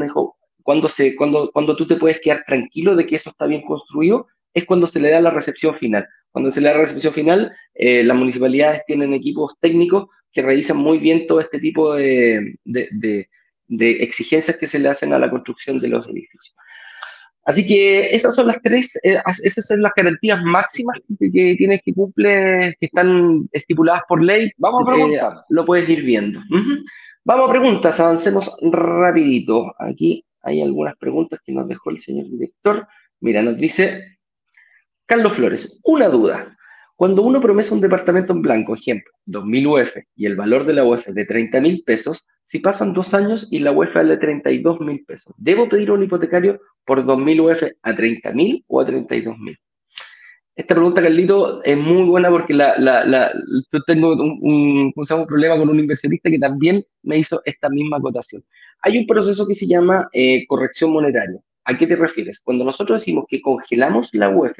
cuando, 0.61 0.89
cuando, 1.17 1.51
cuando 1.51 1.75
tú 1.75 1.87
te 1.87 1.95
puedes 1.95 2.21
quedar 2.21 2.43
tranquilo 2.45 2.95
de 2.95 3.05
que 3.05 3.15
eso 3.15 3.31
está 3.31 3.45
bien 3.45 3.63
construido, 3.63 4.27
es 4.53 4.65
cuando 4.65 4.87
se 4.87 4.99
le 4.99 5.09
da 5.09 5.19
la 5.19 5.31
recepción 5.31 5.75
final. 5.75 6.07
Cuando 6.31 6.51
se 6.51 6.61
le 6.61 6.69
da 6.69 6.75
la 6.75 6.83
recepción 6.83 7.13
final, 7.13 7.51
eh, 7.73 8.03
las 8.03 8.15
municipalidades 8.15 8.83
tienen 8.85 9.13
equipos 9.13 9.57
técnicos 9.59 10.07
que 10.31 10.41
revisan 10.41 10.77
muy 10.77 10.97
bien 10.97 11.27
todo 11.27 11.39
este 11.39 11.59
tipo 11.59 11.95
de, 11.95 12.55
de 12.63 13.91
exigencias 14.03 14.57
que 14.57 14.67
se 14.67 14.79
le 14.79 14.89
hacen 14.89 15.13
a 15.13 15.19
la 15.19 15.29
construcción 15.29 15.79
de 15.79 15.89
los 15.89 16.07
edificios. 16.07 16.55
Así 17.45 17.67
que 17.67 18.15
esas 18.15 18.35
son 18.35 18.47
las 18.47 18.61
tres, 18.61 18.97
eh, 19.03 19.19
esas 19.43 19.65
son 19.67 19.81
las 19.81 19.91
garantías 19.95 20.41
máximas 20.43 20.97
que, 21.19 21.29
tienes 21.29 21.81
que 21.83 21.93
cumple, 21.93 22.75
que 22.79 22.85
están 22.85 23.49
estipuladas 23.51 24.03
por 24.07 24.23
ley. 24.23 24.49
Vamos 24.57 24.87
a 24.87 24.91
eh, 24.91 24.95
preguntar. 24.95 25.33
lo 25.49 25.65
puedes 25.65 25.89
ir 25.89 26.03
viendo. 26.03 26.39
Vamos 27.25 27.49
a 27.49 27.51
preguntas, 27.51 27.99
avancemos 27.99 28.55
rapidito. 28.61 29.73
Aquí 29.77 30.25
hay 30.41 30.61
algunas 30.61 30.95
preguntas 30.95 31.39
que 31.43 31.51
nos 31.51 31.67
dejó 31.67 31.89
el 31.89 31.99
señor 31.99 32.29
director. 32.29 32.87
Mira, 33.19 33.41
nos 33.41 33.57
dice 33.57 34.17
Carlos 35.05 35.33
Flores, 35.33 35.81
una 35.83 36.07
duda. 36.07 36.57
Cuando 37.03 37.21
uno 37.23 37.41
promesa 37.41 37.75
un 37.75 37.81
departamento 37.81 38.31
en 38.31 38.41
blanco, 38.41 38.75
ejemplo, 38.75 39.11
2.000 39.27 39.67
UF, 39.67 39.97
y 40.15 40.25
el 40.25 40.37
valor 40.37 40.65
de 40.65 40.71
la 40.71 40.85
UF 40.85 41.05
de 41.07 41.27
30.000 41.27 41.83
pesos, 41.83 42.25
si 42.45 42.59
pasan 42.59 42.93
dos 42.93 43.13
años 43.13 43.49
y 43.51 43.59
la 43.59 43.73
UF 43.73 43.93
es 43.93 44.07
de 44.07 44.17
32.000 44.17 45.05
pesos, 45.05 45.35
¿debo 45.37 45.67
pedir 45.67 45.91
un 45.91 46.01
hipotecario 46.01 46.61
por 46.85 47.05
2.000 47.05 47.41
UF 47.41 47.63
a 47.81 47.91
30.000 47.91 48.63
o 48.67 48.79
a 48.79 48.87
32.000? 48.87 49.59
Esta 50.55 50.75
pregunta, 50.75 51.01
Carlito, 51.01 51.61
es 51.65 51.77
muy 51.77 52.07
buena 52.07 52.29
porque 52.29 52.53
la, 52.53 52.77
la, 52.77 53.33
yo 53.69 53.83
tengo 53.85 54.13
un, 54.13 54.93
problema 55.27 55.57
con 55.57 55.67
un 55.67 55.81
inversionista 55.81 56.29
que 56.29 56.39
también 56.39 56.85
me 57.01 57.17
hizo 57.17 57.41
esta 57.43 57.67
misma 57.67 57.97
acotación. 57.97 58.45
Hay 58.79 58.97
un 58.97 59.05
proceso 59.05 59.45
que 59.45 59.55
se 59.55 59.67
llama 59.67 60.07
eh, 60.13 60.47
corrección 60.47 60.93
monetaria. 60.93 61.41
¿A 61.65 61.77
qué 61.77 61.85
te 61.85 61.97
refieres? 61.97 62.39
Cuando 62.39 62.63
nosotros 62.63 63.01
decimos 63.01 63.25
que 63.27 63.41
congelamos 63.41 64.07
la 64.13 64.29
UF, 64.29 64.57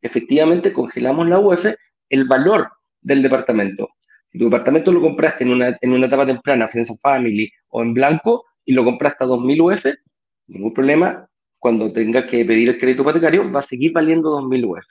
efectivamente 0.00 0.72
congelamos 0.72 1.28
la 1.28 1.38
UF, 1.38 1.66
el 2.08 2.24
valor 2.26 2.70
del 3.00 3.22
departamento. 3.22 3.88
Si 4.26 4.38
tu 4.38 4.44
departamento 4.44 4.92
lo 4.92 5.00
compraste 5.00 5.44
en 5.44 5.50
una, 5.52 5.76
en 5.80 5.92
una 5.92 6.06
etapa 6.06 6.26
temprana, 6.26 6.68
Friends 6.68 6.98
Family 7.00 7.50
o 7.68 7.82
en 7.82 7.94
blanco, 7.94 8.44
y 8.64 8.72
lo 8.72 8.84
compraste 8.84 9.24
a 9.24 9.26
2.000 9.26 9.60
UF, 9.62 9.86
ningún 10.48 10.74
problema, 10.74 11.26
cuando 11.58 11.90
tengas 11.92 12.24
que 12.26 12.44
pedir 12.44 12.68
el 12.68 12.78
crédito 12.78 13.02
hipotecario, 13.02 13.50
va 13.50 13.60
a 13.60 13.62
seguir 13.62 13.92
valiendo 13.92 14.38
2.000 14.38 14.64
UF. 14.66 14.84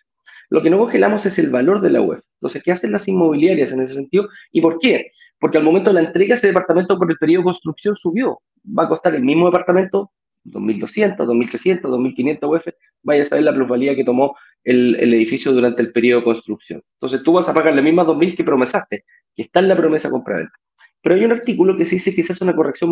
Lo 0.50 0.62
que 0.62 0.70
no 0.70 0.80
congelamos 0.80 1.26
es 1.26 1.38
el 1.38 1.50
valor 1.50 1.82
de 1.82 1.92
la 1.92 2.02
UF. 2.02 2.20
Entonces, 2.38 2.64
¿qué 2.64 2.72
hacen 2.72 2.92
las 2.92 3.08
inmobiliarias 3.08 3.72
en 3.74 3.82
ese 3.82 3.96
sentido? 3.96 4.30
¿Y 4.52 4.62
por 4.62 4.80
qué? 4.80 5.12
Porque 5.40 5.58
al 5.58 5.64
momento 5.64 5.92
de 5.92 5.96
la 5.96 6.08
entrega, 6.08 6.36
ese 6.36 6.48
departamento 6.48 6.98
por 6.98 7.12
el 7.12 7.18
periodo 7.18 7.42
de 7.42 7.46
construcción 7.46 7.96
subió. 7.96 8.40
Va 8.66 8.86
a 8.86 8.90
costar 8.90 9.14
el 9.14 9.24
mismo 9.24 9.46
departamento 9.46 10.12
2.200, 10.46 11.18
2.300, 11.18 11.82
2.500 11.82 12.56
UF, 12.56 12.68
vaya 13.04 13.22
a 13.22 13.26
saber 13.26 13.44
la 13.44 13.54
plusvalía 13.54 13.96
que 13.96 14.04
tomó 14.04 14.36
el, 14.64 15.14
edificio 15.14 15.52
durante 15.52 15.82
el 15.82 15.92
periodo 15.92 16.22
de 16.22 16.26
construcción. 16.26 16.84
Entonces 16.94 17.24
tú 17.24 17.34
vas 17.34 17.48
a 17.50 17.54
pagar 17.54 17.76
la 17.76 17.82
misma 17.82 18.06
2.000 18.06 18.36
que 18.36 18.44
promesaste, 18.44 19.06
que 19.36 19.44
está 19.44 19.60
en 19.60 19.70
la 19.70 19.78
promesa 19.78 20.10
compraventa. 20.10 20.54
Pero 21.02 21.16
hay 21.16 21.26
un 21.26 21.32
artículo 21.32 21.78
que 21.78 21.86
se 21.86 21.96
dice 21.96 22.14
que 22.14 22.24
se 22.24 22.34
hace 22.34 22.44
una 22.44 22.56
corrección 22.56 22.92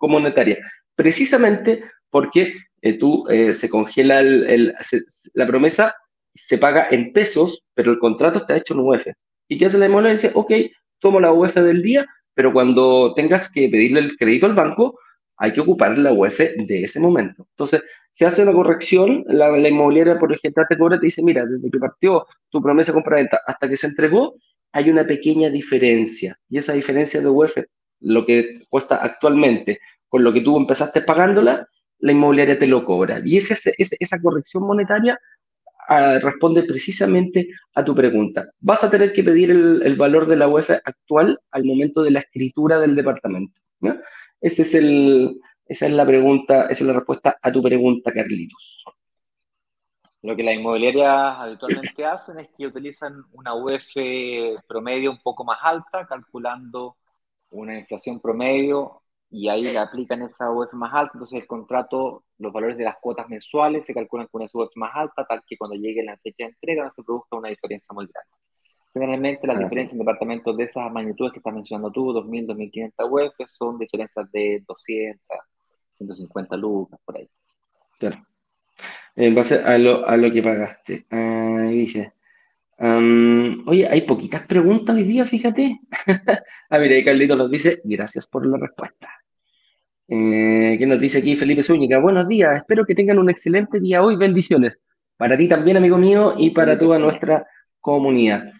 monetaria, 0.00 0.58
precisamente 0.94 1.84
porque 2.10 2.54
eh, 2.82 2.98
tú 2.98 3.24
eh, 3.28 3.54
se 3.54 3.68
congela 3.68 4.22
la 4.22 5.46
promesa, 5.46 5.94
se 6.34 6.58
paga 6.58 6.88
en 6.90 7.12
pesos, 7.12 7.64
pero 7.74 7.92
el 7.92 7.98
contrato 7.98 8.38
está 8.38 8.56
hecho 8.56 8.74
en 8.74 8.80
UF. 8.80 9.06
¿Y 9.48 9.58
qué 9.58 9.66
hace 9.66 9.78
la 9.78 9.86
inmobiliaria? 9.86 10.20
Dice, 10.20 10.32
ok, 10.34 10.52
tomo 10.98 11.20
la 11.20 11.32
UF 11.32 11.54
del 11.54 11.82
día, 11.82 12.06
pero 12.34 12.52
cuando 12.52 13.14
tengas 13.14 13.50
que 13.50 13.68
pedirle 13.68 14.00
el 14.00 14.16
crédito 14.16 14.46
al 14.46 14.54
banco, 14.54 14.98
hay 15.36 15.52
que 15.52 15.60
ocupar 15.60 15.98
la 15.98 16.12
UF 16.12 16.38
de 16.38 16.84
ese 16.84 17.00
momento. 17.00 17.46
Entonces, 17.50 17.82
se 18.12 18.24
hace 18.24 18.42
una 18.42 18.52
corrección, 18.52 19.24
la, 19.26 19.56
inmobiliaria, 19.68 20.18
por 20.18 20.32
ejemplo, 20.32 20.64
te 20.68 20.78
cobra, 20.78 20.98
te 20.98 21.06
dice, 21.06 21.22
mira, 21.22 21.44
desde 21.44 21.70
que 21.70 21.78
partió 21.78 22.26
tu 22.50 22.62
promesa 22.62 22.92
de 22.92 22.94
compra-venta 22.94 23.40
hasta 23.46 23.68
que 23.68 23.76
se 23.76 23.88
entregó, 23.88 24.36
hay 24.72 24.90
una 24.90 25.04
pequeña 25.04 25.50
diferencia. 25.50 26.38
Y 26.48 26.58
esa 26.58 26.72
diferencia 26.72 27.20
de 27.20 27.28
UF, 27.28 27.56
lo 28.00 28.24
que 28.24 28.62
cuesta 28.68 28.96
actualmente 28.96 29.80
con 30.08 30.22
lo 30.22 30.32
que 30.32 30.42
tú 30.42 30.56
empezaste 30.56 31.00
pagándola, 31.00 31.68
la 31.98 32.12
inmobiliaria 32.12 32.56
te 32.56 32.68
lo 32.68 32.84
cobra. 32.84 33.20
Y 33.24 33.36
esa, 33.36 33.54
esa 33.76 34.20
corrección 34.20 34.64
monetaria 34.64 35.18
ah, 35.88 36.18
responde 36.22 36.62
precisamente 36.62 37.48
a 37.74 37.84
tu 37.84 37.94
pregunta. 37.96 38.44
Vas 38.60 38.84
a 38.84 38.90
tener 38.90 39.12
que 39.12 39.24
pedir 39.24 39.50
el, 39.50 39.96
valor 39.96 40.28
de 40.28 40.36
la 40.36 40.46
UF 40.46 40.70
actual 40.70 41.38
al 41.50 41.64
momento 41.64 42.04
de 42.04 42.12
la 42.12 42.20
escritura 42.20 42.78
del 42.78 42.94
departamento. 42.94 43.60
¿no? 43.80 43.98
Ese 44.44 44.60
es 44.60 44.74
el, 44.74 45.40
esa 45.64 45.86
es 45.86 45.92
la 45.92 46.04
pregunta, 46.04 46.64
esa 46.64 46.72
es 46.72 46.82
la 46.82 46.92
respuesta 46.92 47.38
a 47.40 47.50
tu 47.50 47.62
pregunta, 47.62 48.12
Carlitos. 48.12 48.84
Lo 50.20 50.36
que 50.36 50.42
las 50.42 50.54
inmobiliarias 50.54 51.38
habitualmente 51.38 52.04
hacen 52.04 52.38
es 52.38 52.48
que 52.54 52.66
utilizan 52.66 53.24
una 53.32 53.54
UF 53.54 53.86
promedio 54.68 55.12
un 55.12 55.22
poco 55.22 55.46
más 55.46 55.60
alta, 55.62 56.06
calculando 56.06 56.98
una 57.48 57.78
inflación 57.78 58.20
promedio 58.20 59.00
y 59.30 59.48
ahí 59.48 59.62
le 59.62 59.78
aplican 59.78 60.20
esa 60.20 60.50
UF 60.50 60.74
más 60.74 60.92
alta, 60.92 61.12
entonces 61.14 61.40
el 61.40 61.46
contrato, 61.46 62.24
los 62.36 62.52
valores 62.52 62.76
de 62.76 62.84
las 62.84 62.96
cuotas 63.00 63.26
mensuales 63.30 63.86
se 63.86 63.94
calculan 63.94 64.26
con 64.26 64.42
esa 64.42 64.58
UF 64.58 64.76
más 64.76 64.90
alta, 64.94 65.24
tal 65.24 65.42
que 65.46 65.56
cuando 65.56 65.74
llegue 65.74 66.04
la 66.04 66.18
fecha 66.18 66.44
de 66.44 66.50
entrega 66.50 66.84
no 66.84 66.90
se 66.90 67.02
produzca 67.02 67.38
una 67.38 67.48
diferencia 67.48 67.94
muy 67.94 68.06
grande. 68.06 68.43
Generalmente 68.94 69.44
las 69.48 69.58
diferencias 69.58 69.92
en 69.92 69.98
departamentos 69.98 70.56
de 70.56 70.64
esas 70.64 70.90
magnitudes 70.92 71.32
que 71.32 71.40
estás 71.40 71.52
mencionando 71.52 71.90
tú, 71.90 72.12
2.000, 72.12 72.46
2.500 72.46 72.92
UF, 73.10 73.50
son 73.50 73.76
diferencias 73.76 74.30
de 74.30 74.62
200, 74.68 75.38
150 75.96 76.56
lucas, 76.56 77.00
por 77.04 77.16
ahí. 77.16 77.28
Claro. 77.98 78.24
En 79.16 79.34
base 79.34 79.56
a 79.56 79.76
lo, 79.78 80.06
a 80.06 80.16
lo 80.16 80.30
que 80.30 80.44
pagaste. 80.44 81.06
Ahí 81.10 81.76
dice. 81.76 82.12
oye, 83.66 83.88
hay 83.88 84.02
poquitas 84.02 84.46
preguntas 84.46 84.94
hoy 84.94 85.02
día, 85.02 85.24
fíjate. 85.24 85.80
ah, 86.70 86.78
mira, 86.78 86.94
ahí 86.94 87.04
Carlito 87.04 87.34
nos 87.34 87.50
dice, 87.50 87.80
gracias 87.82 88.28
por 88.28 88.46
la 88.46 88.58
respuesta. 88.58 89.08
Eh, 90.06 90.76
¿Qué 90.78 90.86
nos 90.86 91.00
dice 91.00 91.18
aquí 91.18 91.34
Felipe 91.34 91.64
Zúñiga? 91.64 91.98
Buenos 91.98 92.28
días, 92.28 92.58
espero 92.58 92.84
que 92.84 92.94
tengan 92.94 93.18
un 93.18 93.28
excelente 93.28 93.80
día 93.80 94.04
hoy. 94.04 94.14
Bendiciones. 94.14 94.78
Para 95.16 95.36
ti 95.36 95.48
también, 95.48 95.78
amigo 95.78 95.98
mío, 95.98 96.34
y 96.36 96.50
para 96.50 96.78
toda 96.78 97.00
nuestra 97.00 97.44
comunidad. 97.80 98.52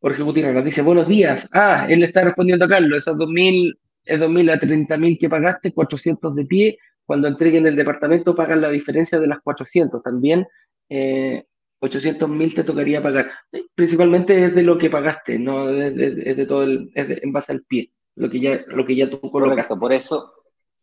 Jorge 0.00 0.22
Gutiérrez 0.22 0.54
nos 0.54 0.64
dice, 0.64 0.82
buenos 0.82 1.06
días. 1.06 1.48
Ah, 1.52 1.86
él 1.88 2.00
le 2.00 2.06
está 2.06 2.22
respondiendo 2.22 2.64
a 2.64 2.68
Carlos, 2.68 2.98
esos 2.98 3.16
2.000, 3.16 3.78
es 4.04 4.18
2.000 4.18 4.50
a 4.50 4.58
30.000 4.58 5.18
que 5.18 5.28
pagaste, 5.28 5.74
400 5.74 6.34
de 6.34 6.44
pie, 6.46 6.78
cuando 7.04 7.28
entreguen 7.28 7.66
el 7.66 7.76
departamento 7.76 8.34
pagan 8.34 8.62
la 8.62 8.70
diferencia 8.70 9.20
de 9.20 9.26
las 9.26 9.40
400. 9.40 10.02
También 10.02 10.46
eh, 10.88 11.44
800.000 11.80 12.54
te 12.54 12.64
tocaría 12.64 13.02
pagar. 13.02 13.30
Principalmente 13.74 14.42
es 14.42 14.54
de 14.54 14.62
lo 14.62 14.78
que 14.78 14.88
pagaste, 14.88 15.38
no 15.38 15.68
es 15.68 15.94
de, 15.94 16.46
todo 16.46 16.62
el, 16.62 16.90
es 16.94 17.22
en 17.22 17.32
base 17.32 17.52
al 17.52 17.62
pie, 17.64 17.92
lo 18.16 18.30
que 18.30 18.40
ya, 18.40 18.60
lo 18.68 18.86
que 18.86 18.96
ya 18.96 19.10
tú 19.10 19.20
colocas. 19.20 19.66
Correcto, 19.66 19.78
por 19.78 19.92
eso, 19.92 20.32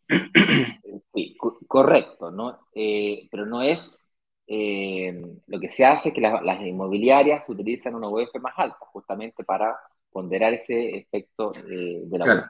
sí, 1.14 1.36
correcto, 1.66 2.30
¿no? 2.30 2.68
Eh, 2.72 3.26
pero 3.32 3.46
no 3.46 3.62
es 3.62 3.97
eh, 4.50 5.12
lo 5.46 5.60
que 5.60 5.68
se 5.68 5.84
hace 5.84 6.08
es 6.08 6.14
que 6.14 6.22
las 6.22 6.60
inmobiliarias 6.62 7.46
utilizan 7.50 7.94
una 7.94 8.08
UF 8.08 8.34
más 8.40 8.54
alta, 8.56 8.78
justamente 8.80 9.44
para 9.44 9.78
ponderar 10.10 10.54
ese 10.54 10.96
efecto 10.96 11.52
eh, 11.70 12.00
de 12.04 12.18
la 12.18 12.24
claro. 12.24 12.42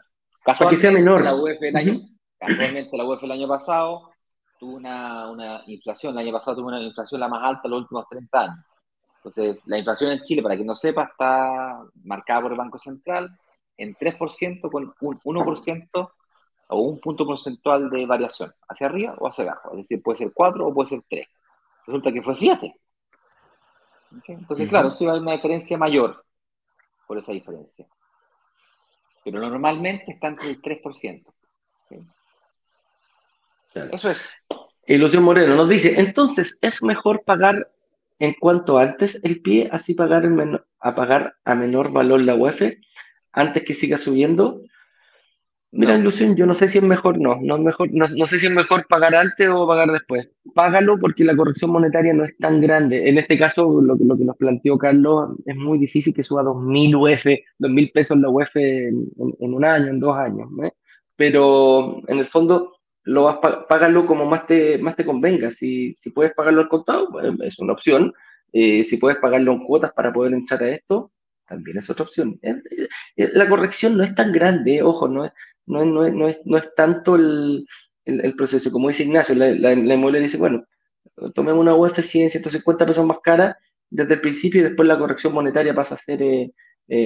Casualmente, 0.45 0.77
que 0.77 0.81
sea 0.81 0.93
menor. 0.93 1.25
La 1.25 1.35
UF 1.35 1.61
el 1.61 1.77
año, 1.77 2.01
casualmente 2.39 2.97
la 2.97 3.05
UF 3.05 3.25
el 3.25 3.33
año 3.33 3.49
pasado 3.49 4.13
tuvo 4.61 4.77
una, 4.77 5.29
una, 5.29 5.63
inflación, 5.67 6.13
el 6.13 6.21
año 6.21 6.33
pasado 6.33 6.59
tuvo 6.59 6.69
una 6.69 6.81
inflación 6.81 7.21
la 7.21 7.27
más 7.27 7.43
alta 7.43 7.63
en 7.65 7.71
los 7.73 7.81
últimos 7.81 8.09
30 8.09 8.41
años. 8.41 8.65
Entonces, 9.17 9.61
la 9.65 9.79
inflación 9.79 10.13
en 10.13 10.23
Chile, 10.23 10.41
para 10.41 10.55
quien 10.55 10.69
no 10.69 10.77
sepa, 10.77 11.03
está 11.03 11.83
marcada 12.05 12.43
por 12.43 12.53
el 12.53 12.59
Banco 12.59 12.79
Central 12.79 13.37
en 13.77 13.97
3% 13.97 14.71
con 14.71 14.95
un 15.01 15.21
1% 15.21 16.11
o 16.69 16.81
un 16.81 17.01
punto 17.01 17.27
porcentual 17.27 17.91
de 17.91 18.07
variación, 18.07 18.55
hacia 18.69 18.87
arriba 18.87 19.17
o 19.19 19.27
hacia 19.27 19.43
abajo. 19.45 19.73
Es 19.73 19.79
decir, 19.79 20.01
puede 20.01 20.19
ser 20.19 20.33
4 20.33 20.65
o 20.65 20.73
puede 20.73 20.91
ser 20.91 21.03
3 21.11 21.27
resulta 21.89 22.13
que 22.13 22.23
fue 22.23 22.35
7. 22.35 22.75
Entonces, 24.29 24.69
claro, 24.69 24.91
sí 24.93 25.07
hay 25.07 25.19
una 25.19 25.33
diferencia 25.33 25.79
mayor 25.79 26.23
por 27.07 27.17
esa 27.17 27.33
diferencia. 27.33 27.87
Pero 29.25 29.41
normalmente 29.41 30.13
está 30.13 30.29
entre 30.29 30.51
el 30.51 30.61
3%. 30.61 31.25
Eso 33.75 34.11
es. 34.11 34.19
Ilusión 34.87 35.23
Moreno 35.23 35.57
nos 35.57 35.69
dice, 35.69 35.99
entonces, 35.99 36.59
¿es 36.61 36.83
mejor 36.83 37.23
pagar 37.25 37.71
en 38.19 38.35
cuanto 38.35 38.79
antes 38.79 39.21
el 39.23 39.41
pie, 39.41 39.69
así 39.73 39.95
pagar, 39.95 40.29
a 40.81 40.95
pagar 40.95 41.37
a 41.45 41.55
menor 41.55 41.91
valor 41.91 42.21
la 42.21 42.35
UF, 42.35 42.63
antes 43.33 43.65
que 43.65 43.75
siga 43.75 43.97
subiendo? 43.97 44.63
Mira, 45.71 45.99
Ilusión, 45.99 46.35
yo 46.35 46.47
no 46.47 46.55
sé 46.55 46.67
si 46.67 46.79
es 46.79 46.85
mejor, 46.85 47.21
no, 47.21 47.39
no, 47.43 47.57
es 47.57 47.61
mejor, 47.61 47.91
no, 47.93 48.27
sé 48.27 48.39
si 48.39 48.47
es 48.47 48.53
mejor 48.53 48.87
pagar 48.89 49.15
antes 49.15 49.49
o 49.51 49.67
pagar 49.67 49.93
después. 49.93 50.31
Págalo 50.55 50.99
porque 50.99 51.25
la 51.25 51.37
corrección 51.37 51.71
monetaria 51.71 52.15
no 52.15 52.25
es 52.25 52.37
tan 52.39 52.61
grande. 52.63 53.09
En 53.09 53.19
este 53.19 53.39
caso, 53.39 53.81
lo, 53.83 53.95
lo 53.95 54.17
que 54.17 54.25
nos 54.25 54.37
planteó 54.37 54.79
Carlos, 54.79 55.37
es 55.45 55.57
muy 55.57 55.79
difícil 55.79 56.15
que 56.15 56.23
suba 56.23 56.43
2.000 56.43 56.95
UF, 56.97 57.27
2.000 57.59 57.93
pesos 57.93 58.19
la 58.19 58.31
UF 58.31 58.57
en, 58.57 59.11
un 59.41 59.65
año, 59.65 59.89
en 59.89 60.01
dos 60.01 60.17
años. 60.17 60.49
Pero 61.17 62.01
en 62.09 62.19
el 62.19 62.29
fondo, 62.29 62.79
lo 63.03 63.25
vas 63.25 63.39
págalo 63.69 64.07
como 64.07 64.25
más 64.25 64.47
te, 64.47 64.79
más 64.79 64.97
te 64.97 65.05
convenga. 65.05 65.51
Si, 65.51 65.95
si 65.95 66.11
puedes 66.11 66.33
pagarlo 66.33 66.63
al 66.63 66.69
contado, 66.69 67.09
es 67.43 67.59
una 67.59 67.75
opción. 67.75 68.15
Eh, 68.53 68.85
si 68.85 68.97
puedes 68.97 69.19
pagarlo 69.19 69.53
en 69.53 69.65
cuotas 69.65 69.93
para 69.93 70.13
poder 70.13 70.33
entrar 70.33 70.63
a 70.63 70.71
esto, 70.71 71.13
también 71.49 71.79
es 71.79 71.91
otra 71.91 72.05
opción. 72.05 72.39
Eh, 72.43 72.61
eh, 73.17 73.31
la 73.33 73.49
corrección 73.49 73.97
no 73.97 74.05
es 74.05 74.15
tan 74.15 74.33
grande, 74.33 74.83
ojo, 74.83 75.09
no 75.09 75.25
es, 75.25 75.33
no 75.67 75.85
no 75.85 76.09
no 76.11 76.29
es, 76.29 76.41
no 76.45 76.57
es 76.57 76.75
tanto 76.75 77.17
el, 77.17 77.67
el, 78.05 78.37
proceso. 78.37 78.71
Como 78.71 78.89
dice 78.89 79.05
Ignacio, 79.05 79.35
la, 79.35 79.51
la, 79.51 79.73
inmobiliaria 79.73 80.23
dice, 80.27 80.39
bueno, 80.39 80.65
tomemos 81.35 81.61
una 81.61 81.75
UF 81.75 81.99
100, 81.99 82.31
150 82.31 82.87
pesos 82.87 83.07
más 83.07 83.19
cara 83.23 83.59
desde 83.91 84.15
el 84.15 84.21
principio 84.21 84.61
y 84.61 84.65
después 84.65 84.87
la 84.87 84.99
corrección 84.99 85.33
monetaria 85.33 85.75
pasa 85.75 85.95
a 85.95 85.99
ser 85.99 86.21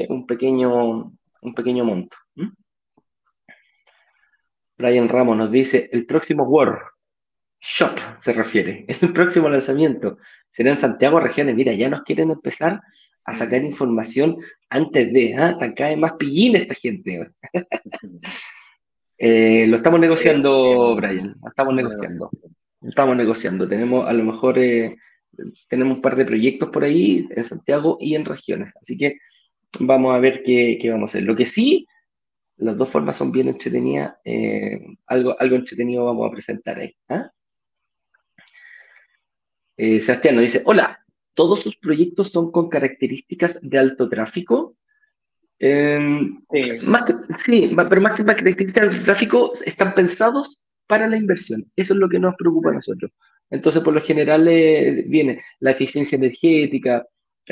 un, 0.08 0.26
pequeño, 0.26 1.12
un 1.42 1.54
pequeño 1.54 1.84
monto. 1.84 2.16
Brian 4.76 5.08
Ramos 5.08 5.36
nos 5.36 5.50
dice, 5.50 5.88
el 5.92 6.06
próximo 6.06 6.44
Word 6.44 6.78
Shop 7.60 7.96
se 8.20 8.32
refiere, 8.32 8.84
el 9.00 9.12
próximo 9.12 9.48
lanzamiento 9.48 10.18
será 10.48 10.70
en 10.70 10.76
Santiago 10.76 11.20
Regiones. 11.20 11.54
Mira, 11.54 11.72
ya 11.72 11.88
nos 11.88 12.02
quieren 12.02 12.30
empezar 12.30 12.82
a 13.24 13.34
sacar 13.34 13.64
información 13.64 14.38
antes 14.68 15.12
de, 15.12 15.34
¿ah? 15.34 15.56
Acá 15.60 15.94
más 15.96 16.14
pillín 16.14 16.56
esta 16.56 16.74
gente. 16.74 17.30
Eh, 19.24 19.68
lo 19.68 19.76
estamos 19.76 20.00
negociando, 20.00 20.96
Brian, 20.96 21.36
estamos 21.46 21.74
negociando. 21.74 22.28
Estamos 22.80 23.16
negociando. 23.16 23.68
Tenemos, 23.68 24.08
a 24.08 24.12
lo 24.12 24.24
mejor, 24.24 24.58
eh, 24.58 24.96
tenemos 25.68 25.98
un 25.98 26.02
par 26.02 26.16
de 26.16 26.24
proyectos 26.24 26.70
por 26.70 26.82
ahí 26.82 27.28
en 27.30 27.44
Santiago 27.44 27.98
y 28.00 28.16
en 28.16 28.24
regiones. 28.24 28.74
Así 28.80 28.98
que 28.98 29.18
vamos 29.78 30.12
a 30.12 30.18
ver 30.18 30.42
qué, 30.42 30.76
qué 30.80 30.90
vamos 30.90 31.10
a 31.10 31.10
hacer. 31.12 31.22
Lo 31.22 31.36
que 31.36 31.46
sí 31.46 31.86
las 32.62 32.76
dos 32.76 32.88
formas 32.88 33.16
son 33.16 33.32
bien 33.32 33.48
entretenidas. 33.48 34.14
Eh, 34.24 34.80
algo, 35.06 35.36
algo 35.38 35.56
entretenido 35.56 36.04
vamos 36.04 36.28
a 36.28 36.32
presentar 36.32 36.78
ahí. 36.78 36.94
¿ah? 37.08 37.30
Eh, 39.76 40.00
Sebastián 40.00 40.36
nos 40.36 40.44
dice, 40.44 40.62
hola, 40.64 41.01
¿todos 41.34 41.62
sus 41.62 41.76
proyectos 41.76 42.30
son 42.30 42.50
con 42.50 42.68
características 42.68 43.58
de 43.62 43.78
alto 43.78 44.08
tráfico? 44.08 44.76
Em, 45.58 46.42
sí, 47.38 47.72
pero 47.76 48.00
más 48.00 48.16
que 48.16 48.24
características 48.24 48.74
de 48.74 48.80
alto 48.80 49.04
tráfico, 49.04 49.52
están 49.64 49.94
pensados 49.94 50.62
para 50.86 51.08
la 51.08 51.16
inversión. 51.16 51.64
Eso 51.76 51.94
es 51.94 52.00
lo 52.00 52.08
que 52.08 52.18
nos 52.18 52.34
preocupa 52.36 52.70
a 52.70 52.74
nosotros. 52.74 53.10
Entonces, 53.50 53.82
por 53.82 53.94
lo 53.94 54.00
general, 54.00 54.48
eh, 54.48 55.04
viene 55.08 55.40
la 55.60 55.72
eficiencia 55.72 56.16
energética. 56.16 57.06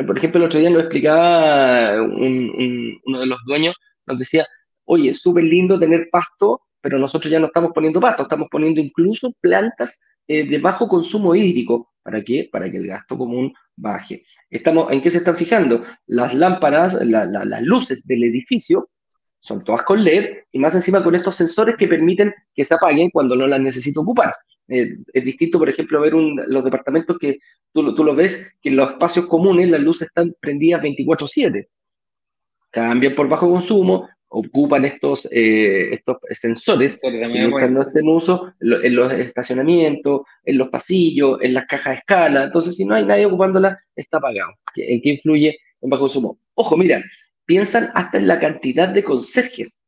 Por 0.06 0.16
ejemplo, 0.18 0.40
el 0.40 0.46
otro 0.46 0.58
día 0.58 0.70
nos 0.70 0.82
explicaba 0.82 2.02
uno 2.02 3.20
de 3.20 3.26
los 3.26 3.38
dueños, 3.46 3.74
nos 4.06 4.18
decía, 4.18 4.46
oye, 4.84 5.14
súper 5.14 5.44
lindo 5.44 5.78
tener 5.78 6.08
pasto, 6.10 6.62
pero 6.80 6.98
nosotros 6.98 7.30
ya 7.30 7.38
no 7.38 7.46
estamos 7.46 7.72
poniendo 7.74 8.00
pasto, 8.00 8.22
estamos 8.22 8.48
poniendo 8.50 8.80
incluso 8.80 9.32
plantas 9.40 9.98
eh, 10.26 10.46
de 10.46 10.58
bajo 10.58 10.88
consumo 10.88 11.34
hídrico. 11.34 11.92
¿Para 12.02 12.22
qué? 12.22 12.48
Para 12.50 12.70
que 12.70 12.78
el 12.78 12.86
gasto 12.86 13.18
común 13.18 13.52
baje. 13.80 14.24
Estamos, 14.48 14.92
¿En 14.92 15.00
qué 15.00 15.10
se 15.10 15.18
están 15.18 15.36
fijando? 15.36 15.84
Las 16.06 16.34
lámparas, 16.34 16.94
las 17.04 17.62
luces 17.62 18.06
del 18.06 18.24
edificio 18.24 18.90
son 19.40 19.64
todas 19.64 19.82
con 19.82 20.04
LED 20.04 20.44
y 20.52 20.58
más 20.58 20.74
encima 20.74 21.02
con 21.02 21.14
estos 21.14 21.34
sensores 21.34 21.76
que 21.76 21.88
permiten 21.88 22.32
que 22.54 22.64
se 22.64 22.74
apaguen 22.74 23.10
cuando 23.10 23.34
no 23.34 23.46
las 23.46 23.60
necesito 23.60 24.02
ocupar. 24.02 24.34
Eh, 24.68 24.98
es 25.12 25.24
distinto, 25.24 25.58
por 25.58 25.68
ejemplo, 25.68 26.00
ver 26.00 26.12
los 26.14 26.64
departamentos 26.64 27.18
que 27.18 27.38
tú, 27.72 27.94
tú 27.94 28.04
lo 28.04 28.14
ves, 28.14 28.56
que 28.62 28.68
en 28.68 28.76
los 28.76 28.90
espacios 28.90 29.26
comunes 29.26 29.68
las 29.68 29.80
luces 29.80 30.08
están 30.08 30.34
prendidas 30.40 30.82
24/7. 30.82 31.68
Cambian 32.70 33.14
por 33.16 33.28
bajo 33.28 33.50
consumo, 33.50 34.08
ocupan 34.30 34.84
estos, 34.84 35.28
eh, 35.32 35.92
estos 35.92 36.18
sensores 36.30 36.98
que 37.00 37.10
muestran 37.10 37.74
no 37.74 37.82
estén 37.82 38.02
en 38.02 38.08
uso 38.08 38.54
en 38.60 38.94
los 38.94 39.12
estacionamientos, 39.12 40.22
en 40.44 40.56
los 40.56 40.68
pasillos, 40.68 41.38
en 41.42 41.54
las 41.54 41.66
cajas 41.66 41.92
de 41.92 41.98
escala. 41.98 42.44
Entonces, 42.44 42.76
si 42.76 42.84
no 42.84 42.94
hay 42.94 43.04
nadie 43.04 43.26
ocupándola, 43.26 43.78
está 43.94 44.18
apagado. 44.18 44.52
¿En 44.76 45.02
qué 45.02 45.10
influye 45.10 45.58
en 45.80 45.90
bajo 45.90 46.02
consumo? 46.02 46.38
Ojo, 46.54 46.76
mira, 46.76 47.02
piensan 47.44 47.90
hasta 47.94 48.18
en 48.18 48.28
la 48.28 48.38
cantidad 48.38 48.88
de 48.88 49.02
conserjes. 49.02 49.80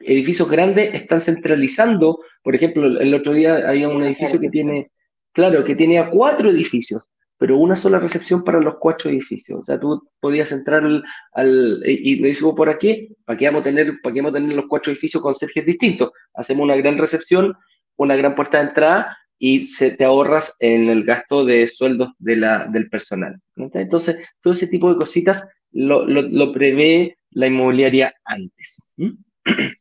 Edificios 0.00 0.50
grandes 0.50 0.92
están 0.92 1.22
centralizando, 1.22 2.20
por 2.42 2.54
ejemplo, 2.54 2.86
el 3.00 3.14
otro 3.14 3.32
día 3.32 3.66
había 3.66 3.88
un 3.88 4.04
edificio 4.04 4.38
que 4.38 4.50
tiene, 4.50 4.90
claro, 5.32 5.64
que 5.64 5.74
tenía 5.74 6.10
cuatro 6.10 6.50
edificios 6.50 7.02
pero 7.38 7.58
una 7.58 7.76
sola 7.76 7.98
recepción 7.98 8.44
para 8.44 8.60
los 8.60 8.76
cuatro 8.78 9.10
edificios. 9.10 9.58
O 9.60 9.62
sea, 9.62 9.78
tú 9.78 10.08
podías 10.20 10.52
entrar 10.52 10.84
al, 10.84 11.82
y 11.86 12.20
me 12.20 12.28
dijo, 12.28 12.54
¿por 12.54 12.68
aquí? 12.68 13.14
¿Para 13.24 13.38
qué 13.38 13.46
vamos 13.46 13.60
a 13.60 13.64
tener, 13.64 14.00
para 14.02 14.14
qué 14.14 14.20
vamos 14.20 14.32
a 14.32 14.40
tener 14.40 14.54
los 14.54 14.66
cuatro 14.66 14.92
edificios 14.92 15.22
con 15.22 15.34
sergio 15.34 15.64
distintos? 15.64 16.10
Hacemos 16.34 16.64
una 16.64 16.76
gran 16.76 16.96
recepción, 16.98 17.54
una 17.96 18.16
gran 18.16 18.34
puerta 18.34 18.58
de 18.58 18.68
entrada 18.68 19.18
y 19.38 19.66
se 19.66 19.90
te 19.90 20.04
ahorras 20.04 20.56
en 20.60 20.88
el 20.88 21.04
gasto 21.04 21.44
de 21.44 21.68
sueldos 21.68 22.08
de 22.18 22.36
la, 22.36 22.66
del 22.68 22.88
personal. 22.88 23.38
Entonces, 23.56 24.16
todo 24.40 24.54
ese 24.54 24.68
tipo 24.68 24.90
de 24.90 24.98
cositas 24.98 25.46
lo, 25.72 26.06
lo, 26.06 26.52
prevé 26.52 27.18
la 27.30 27.46
inmobiliaria 27.48 28.14
antes. 28.24 28.82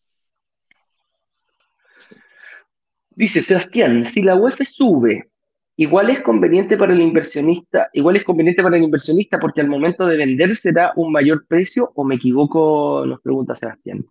Dice 3.11 3.41
Sebastián, 3.41 4.03
si 4.03 4.21
la 4.21 4.35
UEF 4.35 4.59
sube 4.63 5.29
igual 5.77 6.09
es 6.09 6.21
conveniente 6.21 6.77
para 6.77 6.93
el 6.93 7.01
inversionista, 7.01 7.89
igual 7.93 8.15
es 8.15 8.23
conveniente 8.23 8.63
para 8.63 8.77
el 8.77 8.83
inversionista 8.83 9.39
porque 9.39 9.61
al 9.61 9.67
momento 9.67 10.05
de 10.05 10.17
vender 10.17 10.55
será 10.55 10.93
un 10.95 11.11
mayor 11.11 11.45
precio 11.47 11.91
o 11.95 12.03
me 12.03 12.15
equivoco, 12.15 13.03
nos 13.05 13.21
pregunta 13.21 13.55
Sebastián. 13.55 14.05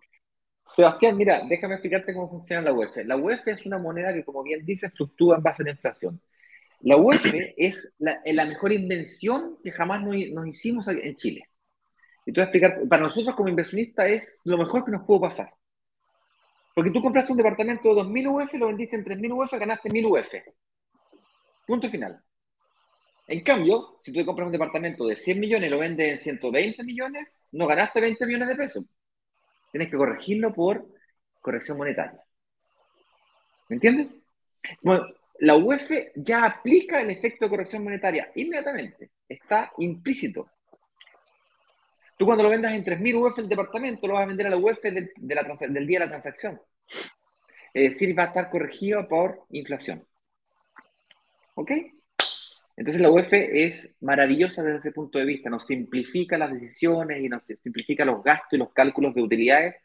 Sebastián, 0.67 1.15
mira, 1.15 1.41
déjame 1.47 1.75
explicarte 1.75 2.13
cómo 2.13 2.29
funciona 2.29 2.61
la 2.61 2.73
UEF. 2.73 2.97
La 3.05 3.15
UEF 3.15 3.47
es 3.47 3.65
una 3.65 3.77
moneda 3.77 4.13
que, 4.13 4.25
como 4.25 4.43
bien 4.43 4.65
dice, 4.65 4.89
fluctúa 4.89 5.37
en 5.37 5.43
base 5.43 5.63
a 5.63 5.65
la 5.65 5.71
inflación. 5.71 6.21
La 6.81 6.97
UEF 6.97 7.25
es 7.57 7.95
la, 7.97 8.45
mejor 8.45 8.73
invención 8.73 9.57
que 9.63 9.71
jamás 9.71 10.03
nos, 10.03 10.47
hicimos 10.47 10.87
en 10.87 11.15
Chile. 11.15 11.47
Y 12.25 12.33
te 12.33 12.39
voy 12.39 12.41
a 12.41 12.45
explicar, 12.45 12.87
para 12.89 13.03
nosotros 13.03 13.35
como 13.35 13.49
inversionista 13.49 14.07
es 14.07 14.41
lo 14.43 14.57
mejor 14.57 14.83
que 14.83 14.91
nos 14.91 15.03
pudo 15.03 15.21
pasar. 15.21 15.53
Porque 16.73 16.91
tú 16.91 17.01
compraste 17.01 17.31
un 17.31 17.37
departamento 17.37 17.95
de 17.95 18.01
2.000 18.01 18.43
UF, 18.43 18.53
lo 18.55 18.67
vendiste 18.67 18.97
en 18.97 19.05
3.000 19.05 19.31
UF, 19.31 19.53
ganaste 19.53 19.89
1.000 19.89 20.05
UF. 20.05 20.33
Punto 21.65 21.89
final. 21.89 22.21
En 23.27 23.41
cambio, 23.41 23.99
si 24.03 24.13
tú 24.13 24.23
compras 24.25 24.45
un 24.45 24.51
departamento 24.51 25.07
de 25.07 25.15
100 25.15 25.39
millones 25.39 25.67
y 25.67 25.71
lo 25.71 25.79
vendes 25.79 26.11
en 26.11 26.17
120 26.19 26.83
millones, 26.83 27.31
no 27.51 27.65
ganaste 27.65 27.99
20 27.99 28.25
millones 28.25 28.49
de 28.49 28.55
pesos. 28.55 28.85
Tienes 29.71 29.89
que 29.89 29.97
corregirlo 29.97 30.53
por 30.53 30.87
corrección 31.41 31.77
monetaria. 31.77 32.23
¿Me 33.67 33.75
entiendes? 33.75 34.07
Bueno, 34.81 35.07
la 35.39 35.55
UEF 35.55 35.89
ya 36.15 36.45
aplica 36.45 37.01
el 37.01 37.09
efecto 37.09 37.45
de 37.45 37.49
corrección 37.49 37.83
monetaria 37.83 38.31
inmediatamente. 38.35 39.09
Está 39.27 39.71
implícito. 39.79 40.49
Tú 42.17 42.25
cuando 42.25 42.43
lo 42.43 42.49
vendas 42.49 42.73
en 42.73 42.85
3.000 42.85 43.15
UF 43.15 43.39
el 43.39 43.49
departamento, 43.49 44.07
lo 44.07 44.13
vas 44.13 44.23
a 44.23 44.27
vender 44.27 44.47
a 44.47 44.51
la 44.51 44.57
UEF 44.57 44.81
del, 44.83 45.11
del 45.17 45.87
día 45.87 45.99
de 45.99 46.05
la 46.05 46.11
transacción. 46.11 46.61
Es 47.73 47.93
decir, 47.93 48.17
va 48.17 48.23
a 48.23 48.27
estar 48.27 48.49
corregido 48.49 49.05
por 49.07 49.45
inflación. 49.49 50.05
¿Ok? 51.55 51.71
Entonces 52.77 53.01
la 53.01 53.09
UEF 53.09 53.29
es 53.31 53.95
maravillosa 54.01 54.61
desde 54.61 54.79
ese 54.79 54.91
punto 54.91 55.17
de 55.17 55.25
vista, 55.25 55.49
nos 55.49 55.65
simplifica 55.65 56.37
las 56.37 56.51
decisiones 56.51 57.23
y 57.23 57.29
nos 57.29 57.43
simplifica 57.63 58.03
los 58.03 58.21
gastos 58.23 58.53
y 58.53 58.57
los 58.57 58.73
cálculos 58.73 59.15
de 59.15 59.21
utilidades 59.21 59.75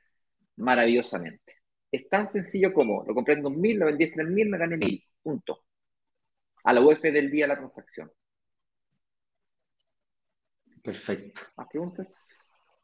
maravillosamente. 0.56 1.56
Es 1.92 2.08
tan 2.08 2.28
sencillo 2.28 2.72
como, 2.72 3.04
lo 3.06 3.14
compré 3.14 3.34
en 3.34 3.42
2.000, 3.42 3.78
lo 3.78 3.86
vendí 3.86 4.04
en 4.04 4.12
3.000, 4.12 4.48
me 4.48 4.58
gané 4.58 4.76
1.000, 4.76 5.04
punto. 5.22 5.64
A 6.64 6.72
la 6.72 6.80
UEF 6.80 7.00
del 7.00 7.30
día 7.30 7.44
de 7.44 7.48
la 7.48 7.58
transacción. 7.58 8.10
Perfecto. 10.82 11.42
¿Más 11.56 11.68
preguntas? 11.68 12.14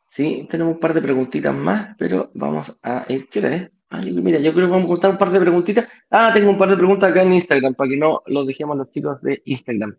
Sí, 0.09 0.47
tenemos 0.51 0.75
un 0.75 0.81
par 0.81 0.95
de 0.95 1.03
preguntitas 1.03 1.55
más, 1.55 1.97
pero 1.99 2.31
vamos 2.35 2.79
a... 2.83 3.05
¿Qué 3.07 3.39
hora 3.39 3.57
es? 3.57 3.71
Mira, 3.91 4.39
yo 4.39 4.53
creo 4.53 4.67
que 4.67 4.73
vamos 4.73 4.87
a 4.87 4.89
contar 4.89 5.11
un 5.13 5.19
par 5.19 5.31
de 5.31 5.41
preguntitas. 5.41 5.89
Ah, 6.11 6.31
tengo 6.35 6.51
un 6.51 6.59
par 6.59 6.69
de 6.69 6.77
preguntas 6.77 7.11
acá 7.11 7.23
en 7.23 7.33
Instagram, 7.33 7.75
para 7.75 7.91
que 7.91 7.97
no 7.97 8.23
los 8.27 8.47
dejemos 8.47 8.77
los 8.77 8.91
chicos 8.91 9.21
de 9.23 9.43
Instagram. 9.45 9.97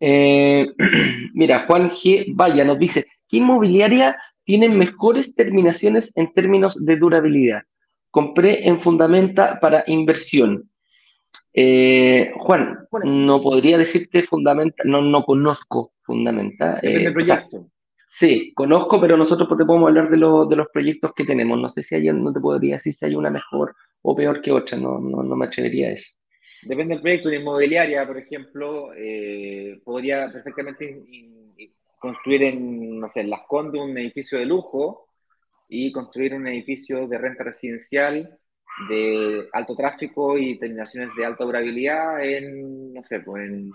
Eh, 0.00 0.66
mira, 1.34 1.60
Juan 1.60 1.90
G. 1.90 2.32
Vaya 2.34 2.64
nos 2.64 2.78
dice, 2.78 3.06
¿qué 3.28 3.38
inmobiliaria 3.38 4.16
tiene 4.44 4.68
mejores 4.68 5.34
terminaciones 5.34 6.12
en 6.14 6.32
términos 6.32 6.76
de 6.84 6.96
durabilidad? 6.96 7.62
Compré 8.10 8.68
en 8.68 8.80
Fundamenta 8.80 9.58
para 9.60 9.84
inversión. 9.86 10.70
Eh, 11.52 12.32
Juan, 12.38 12.86
no 13.04 13.40
podría 13.40 13.78
decirte 13.78 14.22
Fundamenta, 14.22 14.84
no, 14.84 15.02
no 15.02 15.22
conozco 15.22 15.92
Fundamenta. 16.02 16.78
Eh, 16.82 17.10
proyecto. 17.10 17.68
Sí, 18.18 18.54
conozco, 18.54 18.98
pero 18.98 19.14
nosotros 19.18 19.46
te 19.46 19.66
podemos 19.66 19.88
hablar 19.88 20.08
de, 20.08 20.16
de 20.16 20.56
los 20.56 20.68
proyectos 20.72 21.12
que 21.14 21.26
tenemos. 21.26 21.60
No 21.60 21.68
sé 21.68 21.82
si 21.82 21.96
hay, 21.96 22.10
no 22.14 22.32
te 22.32 22.40
podría 22.40 22.76
decir 22.76 22.94
si 22.94 23.04
hay 23.04 23.14
una 23.14 23.28
mejor 23.28 23.76
o 24.00 24.16
peor 24.16 24.40
que 24.40 24.52
otra, 24.52 24.78
no, 24.78 24.98
no, 24.98 25.36
me 25.36 25.44
atrevería 25.44 25.88
a 25.88 25.92
eso. 25.92 26.16
Depende 26.62 26.94
del 26.94 27.02
proyecto. 27.02 27.28
Una 27.28 27.36
inmobiliaria, 27.36 28.06
por 28.06 28.16
ejemplo, 28.16 28.94
eh, 28.96 29.82
podría 29.84 30.32
perfectamente 30.32 31.04
construir 31.98 32.44
en, 32.44 33.00
no 33.00 33.10
sé, 33.10 33.20
en 33.20 33.28
Las 33.28 33.42
Condes 33.46 33.82
un 33.82 33.98
edificio 33.98 34.38
de 34.38 34.46
lujo 34.46 35.08
y 35.68 35.92
construir 35.92 36.32
un 36.32 36.46
edificio 36.46 37.06
de 37.06 37.18
renta 37.18 37.44
residencial 37.44 38.38
de 38.88 39.46
alto 39.52 39.76
tráfico 39.76 40.38
y 40.38 40.58
terminaciones 40.58 41.10
de 41.18 41.26
alta 41.26 41.44
durabilidad 41.44 42.24
en, 42.24 42.94
no 42.94 43.02
sé, 43.04 43.20
pues 43.20 43.46
en 43.46 43.70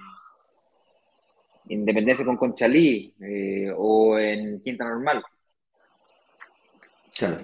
Independencia 1.71 2.25
con 2.25 2.37
Conchalí 2.37 3.13
eh, 3.21 3.71
o 3.75 4.17
en 4.17 4.61
Quinta 4.61 4.83
Normal. 4.83 5.23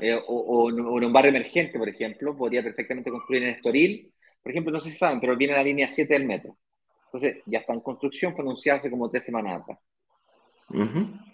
Eh, 0.01 0.19
o, 0.28 0.69
en 0.69 0.80
un 0.80 1.13
barrio 1.13 1.30
emergente, 1.30 1.78
por 1.78 1.89
ejemplo, 1.89 2.36
podría 2.36 2.63
perfectamente 2.63 3.11
construir 3.11 3.43
en 3.43 3.49
Estoril. 3.49 4.11
Por 4.41 4.51
ejemplo, 4.51 4.71
no 4.71 4.82
sé 4.82 4.91
si 4.91 4.97
saben, 4.97 5.19
pero 5.19 5.36
viene 5.36 5.53
la 5.53 5.63
línea 5.63 5.88
7 5.88 6.13
del 6.13 6.25
metro. 6.25 6.57
Entonces, 7.05 7.43
ya 7.45 7.59
está 7.59 7.73
en 7.73 7.82
construcción, 7.82 8.34
fue 8.34 8.43
anunciado 8.43 8.80
hace 8.80 8.89
como 8.89 9.09
tres 9.09 9.25
semanas 9.25 9.61
atrás. 9.61 9.80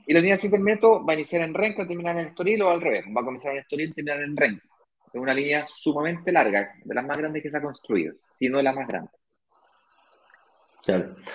Y 0.05 0.13
la 0.13 0.19
línea 0.19 0.37
7 0.37 0.55
del 0.55 0.63
metro 0.63 1.03
va 1.03 1.13
a 1.13 1.15
iniciar 1.15 1.41
en 1.41 1.53
Renca, 1.53 1.87
terminar 1.87 2.17
en 2.19 2.27
Estoril 2.27 2.61
o 2.61 2.69
al 2.69 2.81
revés. 2.81 3.05
Va 3.15 3.21
a 3.21 3.25
comenzar 3.25 3.53
en 3.53 3.59
Estoril 3.59 3.89
y 3.89 3.93
terminar 3.93 4.21
en 4.21 4.35
Renca. 4.37 4.65
Es 5.11 5.19
una 5.19 5.33
línea 5.33 5.67
sumamente 5.75 6.31
larga, 6.31 6.73
de 6.83 6.95
las 6.95 7.05
más 7.05 7.17
grandes 7.17 7.41
que 7.41 7.49
se 7.49 7.57
ha 7.57 7.61
construido, 7.61 8.15
si 8.37 8.49
no 8.49 8.61
la 8.61 8.73
más 8.73 8.87
grande. 8.87 9.11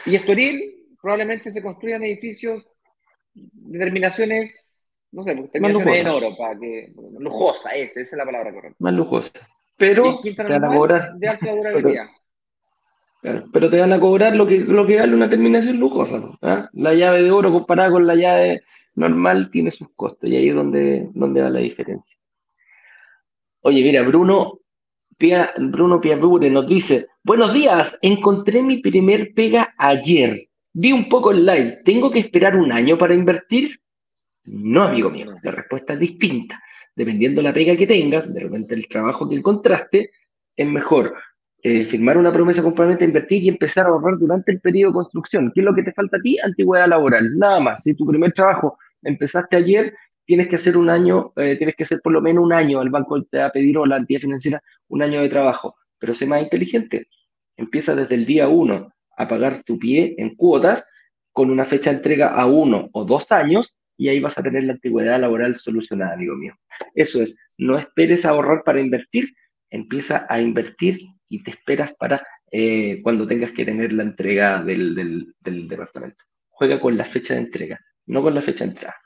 Y 0.07 0.17
Estoril 0.17 0.78
probablemente 1.01 1.53
se 1.53 1.63
construyan 1.63 2.05
edificios 2.05 2.65
de 3.35 3.79
terminaciones, 3.79 4.55
no 5.13 5.23
sé, 5.25 5.35
terminaciones 5.53 6.01
en 6.01 6.09
oro, 6.09 6.37
para 6.37 6.59
que, 6.59 6.93
lujosa, 7.19 7.71
esa, 7.71 8.01
esa 8.01 8.17
es 8.17 8.19
la 8.19 8.25
palabra 8.25 8.53
correcta. 8.53 8.77
Más 8.79 8.95
lujosa. 8.95 9.49
Pero 9.77 10.21
te 10.23 10.35
van 10.35 10.65
a 10.65 10.69
cobrar. 10.69 11.15
De 11.15 11.29
alta 11.29 11.55
durabilidad. 11.55 12.09
Pero, 13.21 13.69
te 13.69 13.81
van 13.81 13.93
a 13.93 14.01
cobrar 14.01 14.37
lo 14.37 14.47
que, 14.47 14.61
lo 14.61 14.87
que 14.87 14.99
vale 14.99 15.15
una 15.15 15.29
terminación 15.29 15.79
lujosa. 15.79 16.23
¿ah? 16.43 16.69
La 16.73 16.95
llave 16.95 17.23
de 17.23 17.31
oro 17.31 17.53
comparada 17.53 17.91
con 17.91 18.07
la 18.07 18.15
llave 18.15 18.63
normal 18.95 19.51
tiene 19.51 19.71
sus 19.71 19.89
costos 19.95 20.31
y 20.31 20.37
ahí 20.37 20.49
es 20.49 20.55
donde, 20.55 21.09
donde 21.15 21.43
va 21.43 21.51
la 21.51 21.61
diferencia. 21.61 22.17
Oye, 23.63 23.83
mira, 23.83 24.03
Bruno 24.03 24.61
Pia, 25.17 25.51
Bruno 25.59 26.01
Piavure 26.01 26.49
nos 26.49 26.69
dice, 26.69 27.07
buenos 27.25 27.53
días, 27.53 27.99
encontré 28.03 28.63
mi 28.63 28.79
primer 28.79 29.35
pega 29.35 29.75
ayer. 29.79 30.48
Vi 30.81 30.93
un 30.93 31.09
poco 31.09 31.33
el 31.33 31.45
live, 31.45 31.81
¿tengo 31.85 32.09
que 32.09 32.21
esperar 32.21 32.55
un 32.55 32.71
año 32.73 32.97
para 32.97 33.13
invertir? 33.13 33.81
No, 34.45 34.85
amigo 34.85 35.11
mío, 35.11 35.35
la 35.43 35.51
respuesta 35.51 35.95
es 35.95 35.99
distinta. 35.99 36.63
Dependiendo 36.95 37.41
de 37.41 37.49
la 37.49 37.53
pega 37.53 37.77
que 37.77 37.85
tengas, 37.85 38.33
de 38.33 38.39
repente 38.39 38.77
el 38.77 38.87
trabajo 38.87 39.29
que 39.29 39.35
encontraste, 39.35 40.13
es 40.57 40.69
mejor 40.69 41.17
eh, 41.65 41.83
firmar 41.83 42.17
una 42.17 42.33
promesa 42.33 42.63
completamente 42.63 43.05
invertir 43.07 43.43
y 43.43 43.49
empezar 43.49 43.87
a 43.87 43.89
ahorrar 43.89 44.19
durante 44.19 44.53
el 44.53 44.61
periodo 44.61 44.93
de 44.93 44.95
construcción. 44.99 45.51
¿Qué 45.53 45.63
es 45.63 45.67
lo 45.67 45.75
que 45.75 45.83
te 45.83 45.93
falta 45.93 46.17
a 46.17 46.21
ti? 46.21 46.39
Antigüedad 46.39 46.87
laboral. 46.87 47.37
Nada 47.37 47.59
más. 47.59 47.83
Si 47.83 47.95
tu 47.95 48.07
primer 48.07 48.33
trabajo 48.33 48.79
empezaste 49.03 49.57
ayer, 49.57 49.93
tienes 50.27 50.47
que 50.47 50.55
hacer 50.55 50.77
un 50.77 50.91
año, 50.91 51.33
eh, 51.35 51.57
tienes 51.57 51.75
que 51.75 51.83
hacer 51.83 52.01
por 52.01 52.13
lo 52.13 52.21
menos 52.21 52.45
un 52.45 52.53
año, 52.53 52.81
el 52.83 52.91
banco 52.91 53.21
te 53.25 53.39
va 53.39 53.47
a 53.47 53.53
pedir 53.53 53.79
o 53.79 53.85
la 53.85 53.97
entidad 53.97 54.21
financiera 54.21 54.63
un 54.87 55.03
año 55.03 55.23
de 55.23 55.29
trabajo, 55.29 55.75
pero 55.99 56.15
sé 56.15 56.25
más 56.27 56.41
inteligente. 56.41 57.09
Empieza 57.57 57.97
desde 57.97 58.15
el 58.15 58.27
día 58.27 58.47
uno 58.47 58.93
a 59.19 59.29
pagar 59.29 59.63
tu 59.65 59.79
pie 59.79 60.15
en 60.19 60.35
cuotas 60.35 60.89
con 61.33 61.51
una 61.51 61.65
fecha 61.65 61.91
de 61.91 61.97
entrega 61.97 62.29
a 62.29 62.47
uno 62.47 62.89
o 62.93 63.05
dos 63.05 63.31
años 63.33 63.77
y 63.97 64.09
ahí 64.09 64.21
vas 64.21 64.39
a 64.39 64.43
tener 64.43 64.65
la 64.65 64.75
antigüedad 64.75 65.21
laboral 65.21 65.59
solucionada, 65.59 66.15
amigo 66.15 66.37
mío. 66.37 66.55
Eso 66.95 67.23
es, 67.23 67.37
no 67.59 67.77
esperes 67.77 68.25
ahorrar 68.25 68.63
para 68.65 68.81
invertir, 68.81 69.35
empieza 69.71 70.27
a 70.29 70.41
invertir 70.41 71.01
y 71.29 71.43
te 71.43 71.51
esperas 71.51 71.95
para 71.95 72.23
eh, 72.51 73.01
cuando 73.03 73.27
tengas 73.27 73.51
que 73.51 73.65
tener 73.65 73.93
la 73.93 74.05
entrega 74.05 74.63
del, 74.63 75.35
del 75.41 75.69
departamento. 75.69 76.25
Juega 76.49 76.81
con 76.81 76.97
la 76.97 77.05
fecha 77.05 77.35
de 77.35 77.41
entrega, 77.41 77.79
no 78.07 78.23
con 78.23 78.35
la 78.35 78.41
fecha 78.41 78.65
de 78.65 78.71
entrada. 78.71 78.97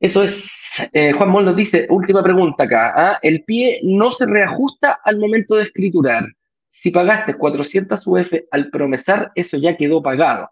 Eso 0.00 0.22
es, 0.22 0.76
eh, 0.92 1.12
Juan 1.12 1.30
Moll 1.30 1.46
nos 1.46 1.56
dice, 1.56 1.86
última 1.88 2.22
pregunta 2.22 2.64
acá, 2.64 2.92
¿ah? 2.94 3.18
el 3.22 3.44
pie 3.44 3.80
no 3.84 4.10
se 4.12 4.26
reajusta 4.26 5.00
al 5.02 5.18
momento 5.18 5.56
de 5.56 5.62
escriturar. 5.62 6.24
Si 6.74 6.90
pagaste 6.90 7.36
400 7.36 8.06
UF 8.06 8.32
al 8.50 8.70
promesar, 8.70 9.30
eso 9.34 9.56
ya 9.58 9.76
quedó 9.76 10.02
pagado. 10.02 10.50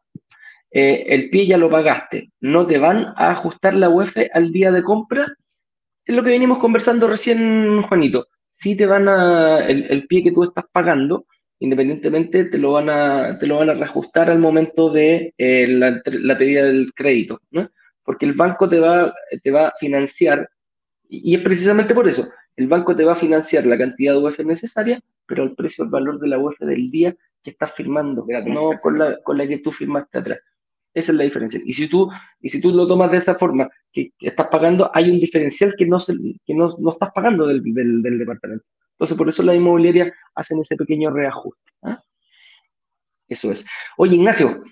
Eh, 0.70 1.04
el 1.08 1.30
pie 1.30 1.46
ya 1.46 1.58
lo 1.58 1.68
pagaste, 1.70 2.30
¿no 2.40 2.66
te 2.66 2.78
van 2.78 3.12
a 3.16 3.30
ajustar 3.32 3.74
la 3.74 3.90
UF 3.90 4.16
al 4.32 4.52
día 4.52 4.70
de 4.70 4.82
compra? 4.82 5.26
Es 6.04 6.14
lo 6.14 6.22
que 6.22 6.30
venimos 6.30 6.58
conversando 6.58 7.08
recién, 7.08 7.82
Juanito. 7.82 8.26
Si 8.48 8.76
te 8.76 8.86
van 8.86 9.08
a, 9.08 9.58
el, 9.66 10.06
pie 10.06 10.22
que 10.22 10.32
tú 10.32 10.44
estás 10.44 10.64
pagando, 10.70 11.26
independientemente 11.58 12.44
te 12.46 12.58
lo 12.58 12.72
van 12.72 12.88
a, 12.88 13.38
te 13.38 13.46
lo 13.46 13.58
van 13.58 13.70
a 13.70 13.74
reajustar 13.74 14.30
al 14.30 14.38
momento 14.38 14.90
de 14.90 15.34
eh, 15.36 15.66
la, 15.68 16.00
la 16.04 16.38
pedida 16.38 16.64
del 16.64 16.92
crédito. 16.94 17.40
¿no? 17.50 17.68
porque 18.04 18.26
el 18.26 18.34
banco 18.34 18.68
te 18.68 18.80
va, 18.80 19.12
te 19.42 19.50
va 19.50 19.68
a 19.68 19.74
financiar, 19.78 20.48
y, 21.08 21.34
es 21.34 21.42
precisamente 21.42 21.94
por 21.94 22.08
eso, 22.08 22.26
el 22.56 22.68
banco 22.68 22.94
te 22.94 23.04
va 23.04 23.12
a 23.12 23.16
financiar 23.16 23.66
la 23.66 23.78
cantidad 23.78 24.12
de 24.12 24.18
UF 24.18 24.38
necesaria, 24.40 25.00
pero 25.26 25.44
el 25.44 25.54
precio, 25.54 25.84
el 25.84 25.90
valor 25.90 26.20
de 26.20 26.28
la 26.28 26.38
UF 26.38 26.58
del 26.60 26.90
día 26.90 27.16
que 27.42 27.50
estás 27.50 27.72
firmando, 27.72 28.26
no 28.46 28.72
con 28.80 28.98
la, 28.98 29.18
con 29.22 29.38
la 29.38 29.46
que 29.46 29.58
tú 29.58 29.72
firmaste 29.72 30.18
atrás. 30.18 30.40
Esa 30.94 31.12
es 31.12 31.18
la 31.18 31.24
diferencia. 31.24 31.60
Y 31.64 31.72
si 31.72 31.88
tú, 31.88 32.10
y 32.40 32.50
si 32.50 32.60
tú 32.60 32.70
lo 32.72 32.86
tomas 32.86 33.10
de 33.10 33.16
esa 33.16 33.34
forma, 33.36 33.70
que 33.92 34.12
estás 34.20 34.48
pagando, 34.48 34.90
hay 34.92 35.10
un 35.10 35.18
diferencial 35.18 35.74
que 35.76 35.86
no, 35.86 35.98
se, 35.98 36.14
que 36.44 36.54
no, 36.54 36.68
no 36.78 36.90
estás 36.90 37.10
pagando 37.14 37.46
del, 37.46 37.62
del, 37.62 38.02
del, 38.02 38.18
departamento. 38.18 38.64
Entonces, 38.92 39.16
por 39.16 39.28
eso 39.28 39.42
las 39.42 39.56
inmobiliarias 39.56 40.12
hacen 40.34 40.60
ese 40.60 40.76
pequeño 40.76 41.10
reajuste. 41.10 41.72
¿ah? 41.82 42.02
Eso 43.26 43.50
es. 43.50 43.66
Oye, 43.96 44.16
Ignacio, 44.16 44.62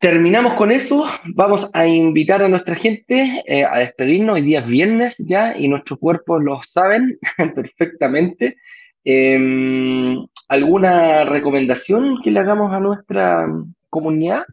Terminamos 0.00 0.54
con 0.54 0.70
eso. 0.70 1.06
Vamos 1.24 1.70
a 1.74 1.84
invitar 1.88 2.40
a 2.40 2.48
nuestra 2.48 2.76
gente 2.76 3.42
eh, 3.46 3.64
a 3.64 3.78
despedirnos. 3.78 4.36
Hoy 4.36 4.42
día 4.42 4.60
es 4.60 4.66
viernes 4.68 5.16
ya 5.18 5.58
y 5.58 5.66
nuestros 5.66 5.98
cuerpos 5.98 6.40
lo 6.40 6.62
saben 6.62 7.18
perfectamente. 7.54 8.58
Em, 9.02 10.24
¿Alguna 10.48 11.24
recomendación 11.24 12.22
que 12.22 12.30
le 12.30 12.38
hagamos 12.38 12.72
a 12.72 12.78
nuestra 12.78 13.48
comunidad? 13.90 14.44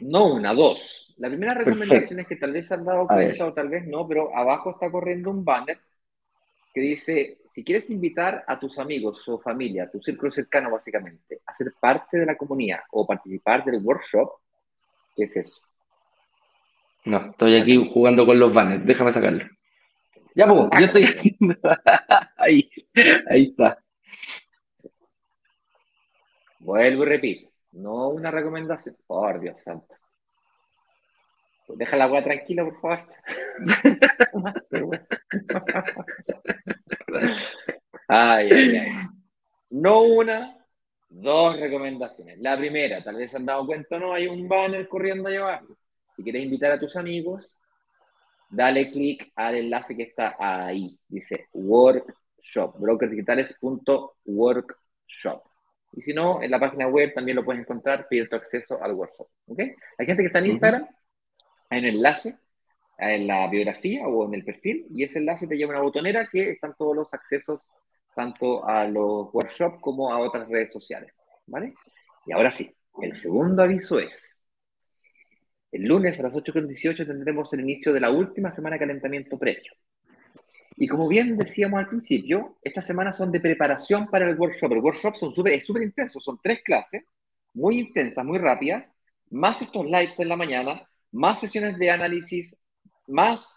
No, 0.00 0.34
una, 0.34 0.52
dos. 0.52 1.14
La 1.16 1.28
primera 1.28 1.54
recomendación 1.54 2.18
es 2.18 2.26
que 2.26 2.36
tal 2.36 2.52
vez 2.52 2.72
han 2.72 2.84
dado 2.84 3.06
cuenta 3.06 3.46
o 3.46 3.52
tal 3.52 3.68
vez 3.68 3.86
no, 3.86 4.08
pero 4.08 4.36
abajo 4.36 4.72
está 4.72 4.90
corriendo 4.90 5.30
un 5.30 5.44
banner 5.44 5.78
que 6.72 6.80
dice, 6.80 7.38
si 7.50 7.64
quieres 7.64 7.90
invitar 7.90 8.44
a 8.46 8.58
tus 8.58 8.78
amigos 8.78 9.26
o 9.28 9.38
familia, 9.40 9.84
a 9.84 9.90
tu 9.90 10.00
círculo 10.00 10.30
cercano 10.30 10.70
básicamente, 10.70 11.40
a 11.46 11.54
ser 11.54 11.72
parte 11.80 12.18
de 12.18 12.26
la 12.26 12.36
comunidad 12.36 12.80
o 12.92 13.06
participar 13.06 13.64
del 13.64 13.82
workshop, 13.82 14.30
¿qué 15.16 15.24
es 15.24 15.36
eso? 15.36 15.60
No, 17.04 17.30
estoy 17.30 17.56
aquí 17.56 17.90
jugando 17.90 18.26
con 18.26 18.38
los 18.38 18.52
banners, 18.52 18.84
déjame 18.84 19.12
sacarlo. 19.12 19.44
Ya, 20.34 20.46
pues, 20.46 20.68
yo 20.78 20.86
estoy 20.86 21.04
haciendo. 21.04 21.56
ahí, 22.36 22.70
ahí 23.28 23.44
está. 23.44 23.78
Vuelvo 26.60 27.02
y 27.02 27.06
repito, 27.06 27.50
no 27.72 28.08
una 28.10 28.30
recomendación. 28.30 28.96
Por 29.06 29.40
Dios 29.40 29.56
santo. 29.64 29.97
Deja 31.76 31.96
la 31.96 32.04
agua 32.04 32.24
tranquila, 32.24 32.64
por 32.64 32.80
favor. 32.80 33.06
ay, 38.08 38.48
ay, 38.50 38.76
ay. 38.76 38.88
No 39.70 40.02
una, 40.02 40.56
dos 41.08 41.58
recomendaciones. 41.58 42.38
La 42.38 42.56
primera, 42.56 43.02
tal 43.02 43.16
vez 43.16 43.30
se 43.30 43.36
han 43.36 43.46
dado 43.46 43.66
cuenta 43.66 43.98
no, 43.98 44.14
hay 44.14 44.26
un 44.26 44.48
banner 44.48 44.88
corriendo 44.88 45.28
allá 45.28 45.40
abajo. 45.40 45.76
Si 46.16 46.22
quieres 46.22 46.44
invitar 46.44 46.72
a 46.72 46.80
tus 46.80 46.96
amigos, 46.96 47.54
dale 48.50 48.90
clic 48.90 49.30
al 49.36 49.56
enlace 49.56 49.94
que 49.96 50.04
está 50.04 50.36
ahí. 50.38 50.98
Dice 51.08 51.48
Workshop, 51.52 52.78
brokersdigitales.workshop. 52.78 55.42
Y 55.92 56.02
si 56.02 56.12
no, 56.12 56.42
en 56.42 56.50
la 56.50 56.60
página 56.60 56.86
web 56.88 57.14
también 57.14 57.36
lo 57.36 57.44
puedes 57.44 57.62
encontrar, 57.62 58.08
pedir 58.08 58.28
tu 58.28 58.36
acceso 58.36 58.82
al 58.82 58.92
workshop. 58.92 59.28
¿Ok? 59.46 59.60
Hay 59.98 60.06
gente 60.06 60.22
que 60.22 60.26
está 60.26 60.40
en 60.40 60.46
Instagram, 60.46 60.86
hay 61.70 61.80
un 61.80 61.86
enlace 61.86 62.38
en 62.98 63.26
la 63.26 63.48
biografía 63.48 64.06
o 64.06 64.26
en 64.26 64.34
el 64.34 64.44
perfil 64.44 64.86
y 64.90 65.04
ese 65.04 65.18
enlace 65.18 65.46
te 65.46 65.56
lleva 65.56 65.74
a 65.74 65.76
una 65.76 65.84
botonera 65.84 66.28
que 66.30 66.50
están 66.50 66.74
todos 66.76 66.96
los 66.96 67.12
accesos 67.14 67.60
tanto 68.14 68.66
a 68.66 68.86
los 68.86 69.32
workshops 69.32 69.78
como 69.80 70.12
a 70.12 70.18
otras 70.18 70.48
redes 70.48 70.72
sociales. 70.72 71.12
¿Vale? 71.46 71.74
Y 72.26 72.32
ahora 72.32 72.50
sí, 72.50 72.74
el 73.00 73.14
segundo 73.14 73.62
aviso 73.62 73.98
es, 73.98 74.36
el 75.70 75.84
lunes 75.84 76.18
a 76.18 76.24
las 76.24 76.32
8.18 76.32 77.06
tendremos 77.06 77.52
el 77.52 77.60
inicio 77.60 77.92
de 77.92 78.00
la 78.00 78.10
última 78.10 78.50
semana 78.50 78.74
de 78.74 78.80
calentamiento 78.80 79.38
previo. 79.38 79.72
Y 80.76 80.86
como 80.88 81.08
bien 81.08 81.36
decíamos 81.36 81.80
al 81.80 81.88
principio, 81.88 82.56
estas 82.62 82.86
semanas 82.86 83.16
son 83.16 83.32
de 83.32 83.40
preparación 83.40 84.06
para 84.06 84.28
el 84.28 84.38
workshop. 84.38 84.72
El 84.72 84.78
workshop 84.78 85.16
son 85.16 85.34
super, 85.34 85.52
es 85.52 85.64
súper 85.64 85.82
intenso, 85.82 86.20
son 86.20 86.38
tres 86.42 86.62
clases, 86.62 87.04
muy 87.54 87.80
intensas, 87.80 88.24
muy 88.24 88.38
rápidas, 88.38 88.88
más 89.30 89.60
estos 89.60 89.84
lives 89.84 90.18
en 90.20 90.28
la 90.28 90.36
mañana, 90.36 90.87
más 91.12 91.40
sesiones 91.40 91.78
de 91.78 91.90
análisis, 91.90 92.56
más 93.06 93.56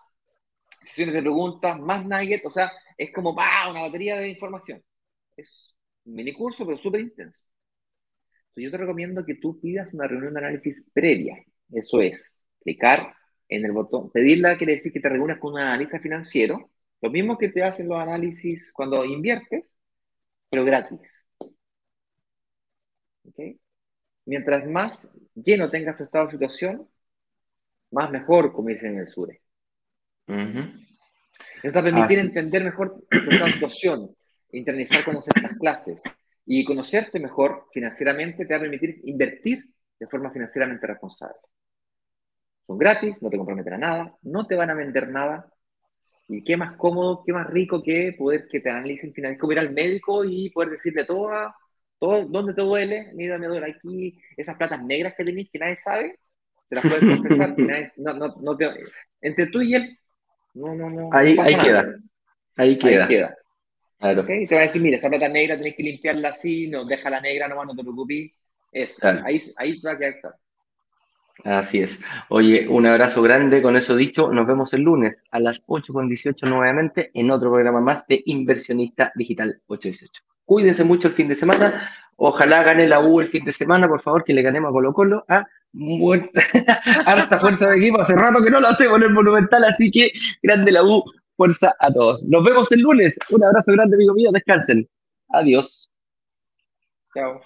sesiones 0.82 1.14
de 1.16 1.22
preguntas, 1.22 1.80
más 1.80 2.06
nuggets, 2.06 2.46
o 2.46 2.52
sea, 2.52 2.72
es 2.98 3.12
como 3.14 3.32
una 3.32 3.82
batería 3.82 4.18
de 4.18 4.30
información. 4.30 4.84
Es 5.38 5.76
un 6.06 6.16
mini 6.16 6.34
curso, 6.34 6.66
pero 6.66 6.78
súper 6.78 7.02
intenso. 7.02 7.44
Entonces, 8.50 8.64
yo 8.64 8.72
te 8.72 8.78
recomiendo 8.78 9.26
que 9.26 9.36
tú 9.36 9.60
pidas 9.60 9.94
una 9.94 10.08
reunión 10.08 10.34
de 10.34 10.40
análisis 10.40 10.84
previa. 10.94 11.38
Eso 11.72 12.02
es, 12.02 12.26
clicar 12.62 13.16
en 13.48 13.66
el 13.66 13.72
botón, 13.72 14.12
pedirla 14.12 14.58
quiere 14.58 14.74
decir 14.74 14.94
que 14.94 15.00
te 15.02 15.10
reúnas 15.10 15.40
con 15.40 15.54
un 15.54 15.60
analista 15.60 16.00
financiero, 16.00 16.72
lo 17.02 17.10
mismo 17.10 17.38
que 17.38 17.50
te 17.50 17.64
hacen 17.64 17.88
los 17.88 18.00
análisis 18.00 18.72
cuando 18.74 19.04
inviertes, 19.06 19.72
pero 20.50 20.66
gratis. 20.66 21.00
¿Ok? 23.24 23.40
mientras 24.26 24.66
más 24.68 25.12
lleno 25.36 25.70
tengas 25.70 25.98
tu 25.98 26.04
estado 26.04 26.28
de 26.28 26.32
situación, 26.34 26.88
más 27.92 28.10
mejor, 28.12 28.54
como 28.54 28.70
dicen 28.70 28.94
en 28.94 29.00
el 29.00 29.08
sur. 29.08 29.30
Esto 31.64 31.76
va 31.76 31.82
a 31.82 31.84
permitir 31.84 32.20
entender 32.20 32.64
mejor 32.64 33.04
de 33.10 33.52
situación, 33.54 34.16
internalizar, 34.52 35.04
conocer 35.04 35.34
las 35.42 35.54
clases 35.58 36.02
y 36.46 36.66
conocerte 36.66 37.20
mejor 37.20 37.68
financieramente 37.72 38.46
te 38.46 38.54
va 38.54 38.58
a 38.58 38.62
permitir 38.62 39.02
invertir 39.04 39.66
de 40.00 40.08
forma 40.08 40.32
financieramente 40.32 40.88
responsable. 40.88 41.38
Son 42.66 42.78
gratis, 42.78 43.22
no 43.22 43.30
te 43.30 43.38
comprometen 43.38 43.74
a 43.74 43.78
nada, 43.78 44.18
no 44.24 44.48
te 44.48 44.56
van 44.56 44.70
a 44.70 44.74
vender 44.74 45.10
nada. 45.10 45.52
Y 46.28 46.44
qué 46.44 46.56
más 46.56 46.78
cómodo, 46.78 47.24
qué 47.26 47.34
más 47.34 47.48
rico 47.48 47.84
que 47.84 48.16
poder 48.18 48.48
que 48.50 48.62
te 48.62 48.70
analicen 48.70 49.14
como 49.38 49.52
ir 49.52 49.60
al 49.60 49.74
médico 49.74 50.24
y 50.24 50.50
poder 50.50 50.72
decirle 50.72 51.04
todo, 51.04 51.30
todo 52.00 52.26
dónde 52.26 52.54
te 52.54 52.62
duele, 52.62 53.12
mira, 53.14 53.38
me 53.38 53.48
duele 53.48 53.70
aquí, 53.70 54.18
esas 54.38 54.56
platas 54.56 54.84
negras 54.84 55.14
que 55.16 55.26
tenés 55.26 55.50
que 55.52 55.60
nadie 55.60 55.76
sabe, 55.76 56.20
te 56.72 56.76
las 56.76 56.86
puedes 56.86 57.04
confesar, 57.04 57.56
no, 57.98 58.14
no, 58.14 58.36
no 58.42 58.56
te, 58.56 58.70
entre 59.20 59.48
tú 59.48 59.62
y 59.62 59.76
él, 59.76 60.00
no, 60.54 60.74
no, 60.74 60.90
no. 60.90 61.10
Ahí, 61.12 61.36
ahí 61.38 61.56
queda. 61.56 61.96
Ahí 62.56 62.78
queda. 62.78 63.04
Ahí 63.04 63.10
queda. 63.10 63.38
Claro. 64.00 64.22
¿Okay? 64.22 64.48
Te 64.48 64.56
va 64.56 64.62
a 64.62 64.64
decir, 64.64 64.82
mira, 64.82 64.98
esa 64.98 65.10
plata 65.10 65.28
negra 65.28 65.58
tenés 65.58 65.76
que 65.76 65.84
limpiarla 65.84 66.30
así, 66.30 66.70
no, 66.70 66.86
déjala 66.86 67.20
negra 67.20 67.50
nomás, 67.50 67.68
no 67.68 67.76
te 67.76 67.84
preocupes. 67.84 68.32
Eso, 68.72 69.06
ahí, 69.26 69.42
ahí 69.58 69.82
va 69.82 69.92
a 69.92 69.98
quedar 69.98 70.16
Así 71.44 71.80
es. 71.80 72.02
Oye, 72.30 72.68
un 72.70 72.86
abrazo 72.86 73.22
grande. 73.22 73.62
Con 73.62 73.76
eso 73.76 73.98
dicho, 73.98 74.32
nos 74.32 74.48
vemos 74.48 74.72
el 74.74 74.82
lunes 74.82 75.22
a 75.30 75.42
las 75.42 75.66
8.18 75.66 76.48
nuevamente 76.48 77.12
en 77.14 77.32
otro 77.32 77.52
programa 77.52 77.82
más 77.82 78.08
de 78.08 78.22
Inversionista 78.28 79.12
Digital 79.16 79.62
818. 79.68 80.24
Cuídense 80.46 80.86
mucho 80.86 81.10
el 81.10 81.14
fin 81.16 81.28
de 81.28 81.36
semana. 81.36 81.90
Ojalá 82.24 82.62
gane 82.62 82.88
la 82.88 83.00
U 83.00 83.20
el 83.20 83.28
fin 83.28 83.44
de 83.44 83.52
semana, 83.52 83.88
por 83.88 84.04
favor, 84.04 84.24
que 84.24 84.32
le 84.32 84.44
ganemos 84.44 84.70
a 84.70 84.72
Colo 84.72 84.94
Colo. 84.94 85.26
¿ah? 85.28 85.44
Harta 87.08 87.40
fuerza 87.40 87.72
de 87.72 87.78
equipo. 87.78 88.00
Hace 88.00 88.14
rato 88.14 88.44
que 88.44 88.52
no 88.52 88.60
lo 88.60 88.68
hacemos 88.68 88.98
en 88.98 89.06
el 89.06 89.10
Monumental, 89.10 89.64
así 89.64 89.90
que 89.90 90.12
grande 90.44 90.72
la 90.72 90.84
U 90.84 91.04
fuerza 91.36 91.76
a 91.80 91.92
todos. 91.92 92.24
Nos 92.26 92.44
vemos 92.44 92.72
el 92.72 92.82
lunes. 92.82 93.18
Un 93.32 93.44
abrazo 93.44 93.72
grande, 93.72 93.96
amigo 93.96 94.14
mío. 94.14 94.30
Descansen. 94.32 94.88
Adiós. 95.30 95.92
Chao. 97.16 97.42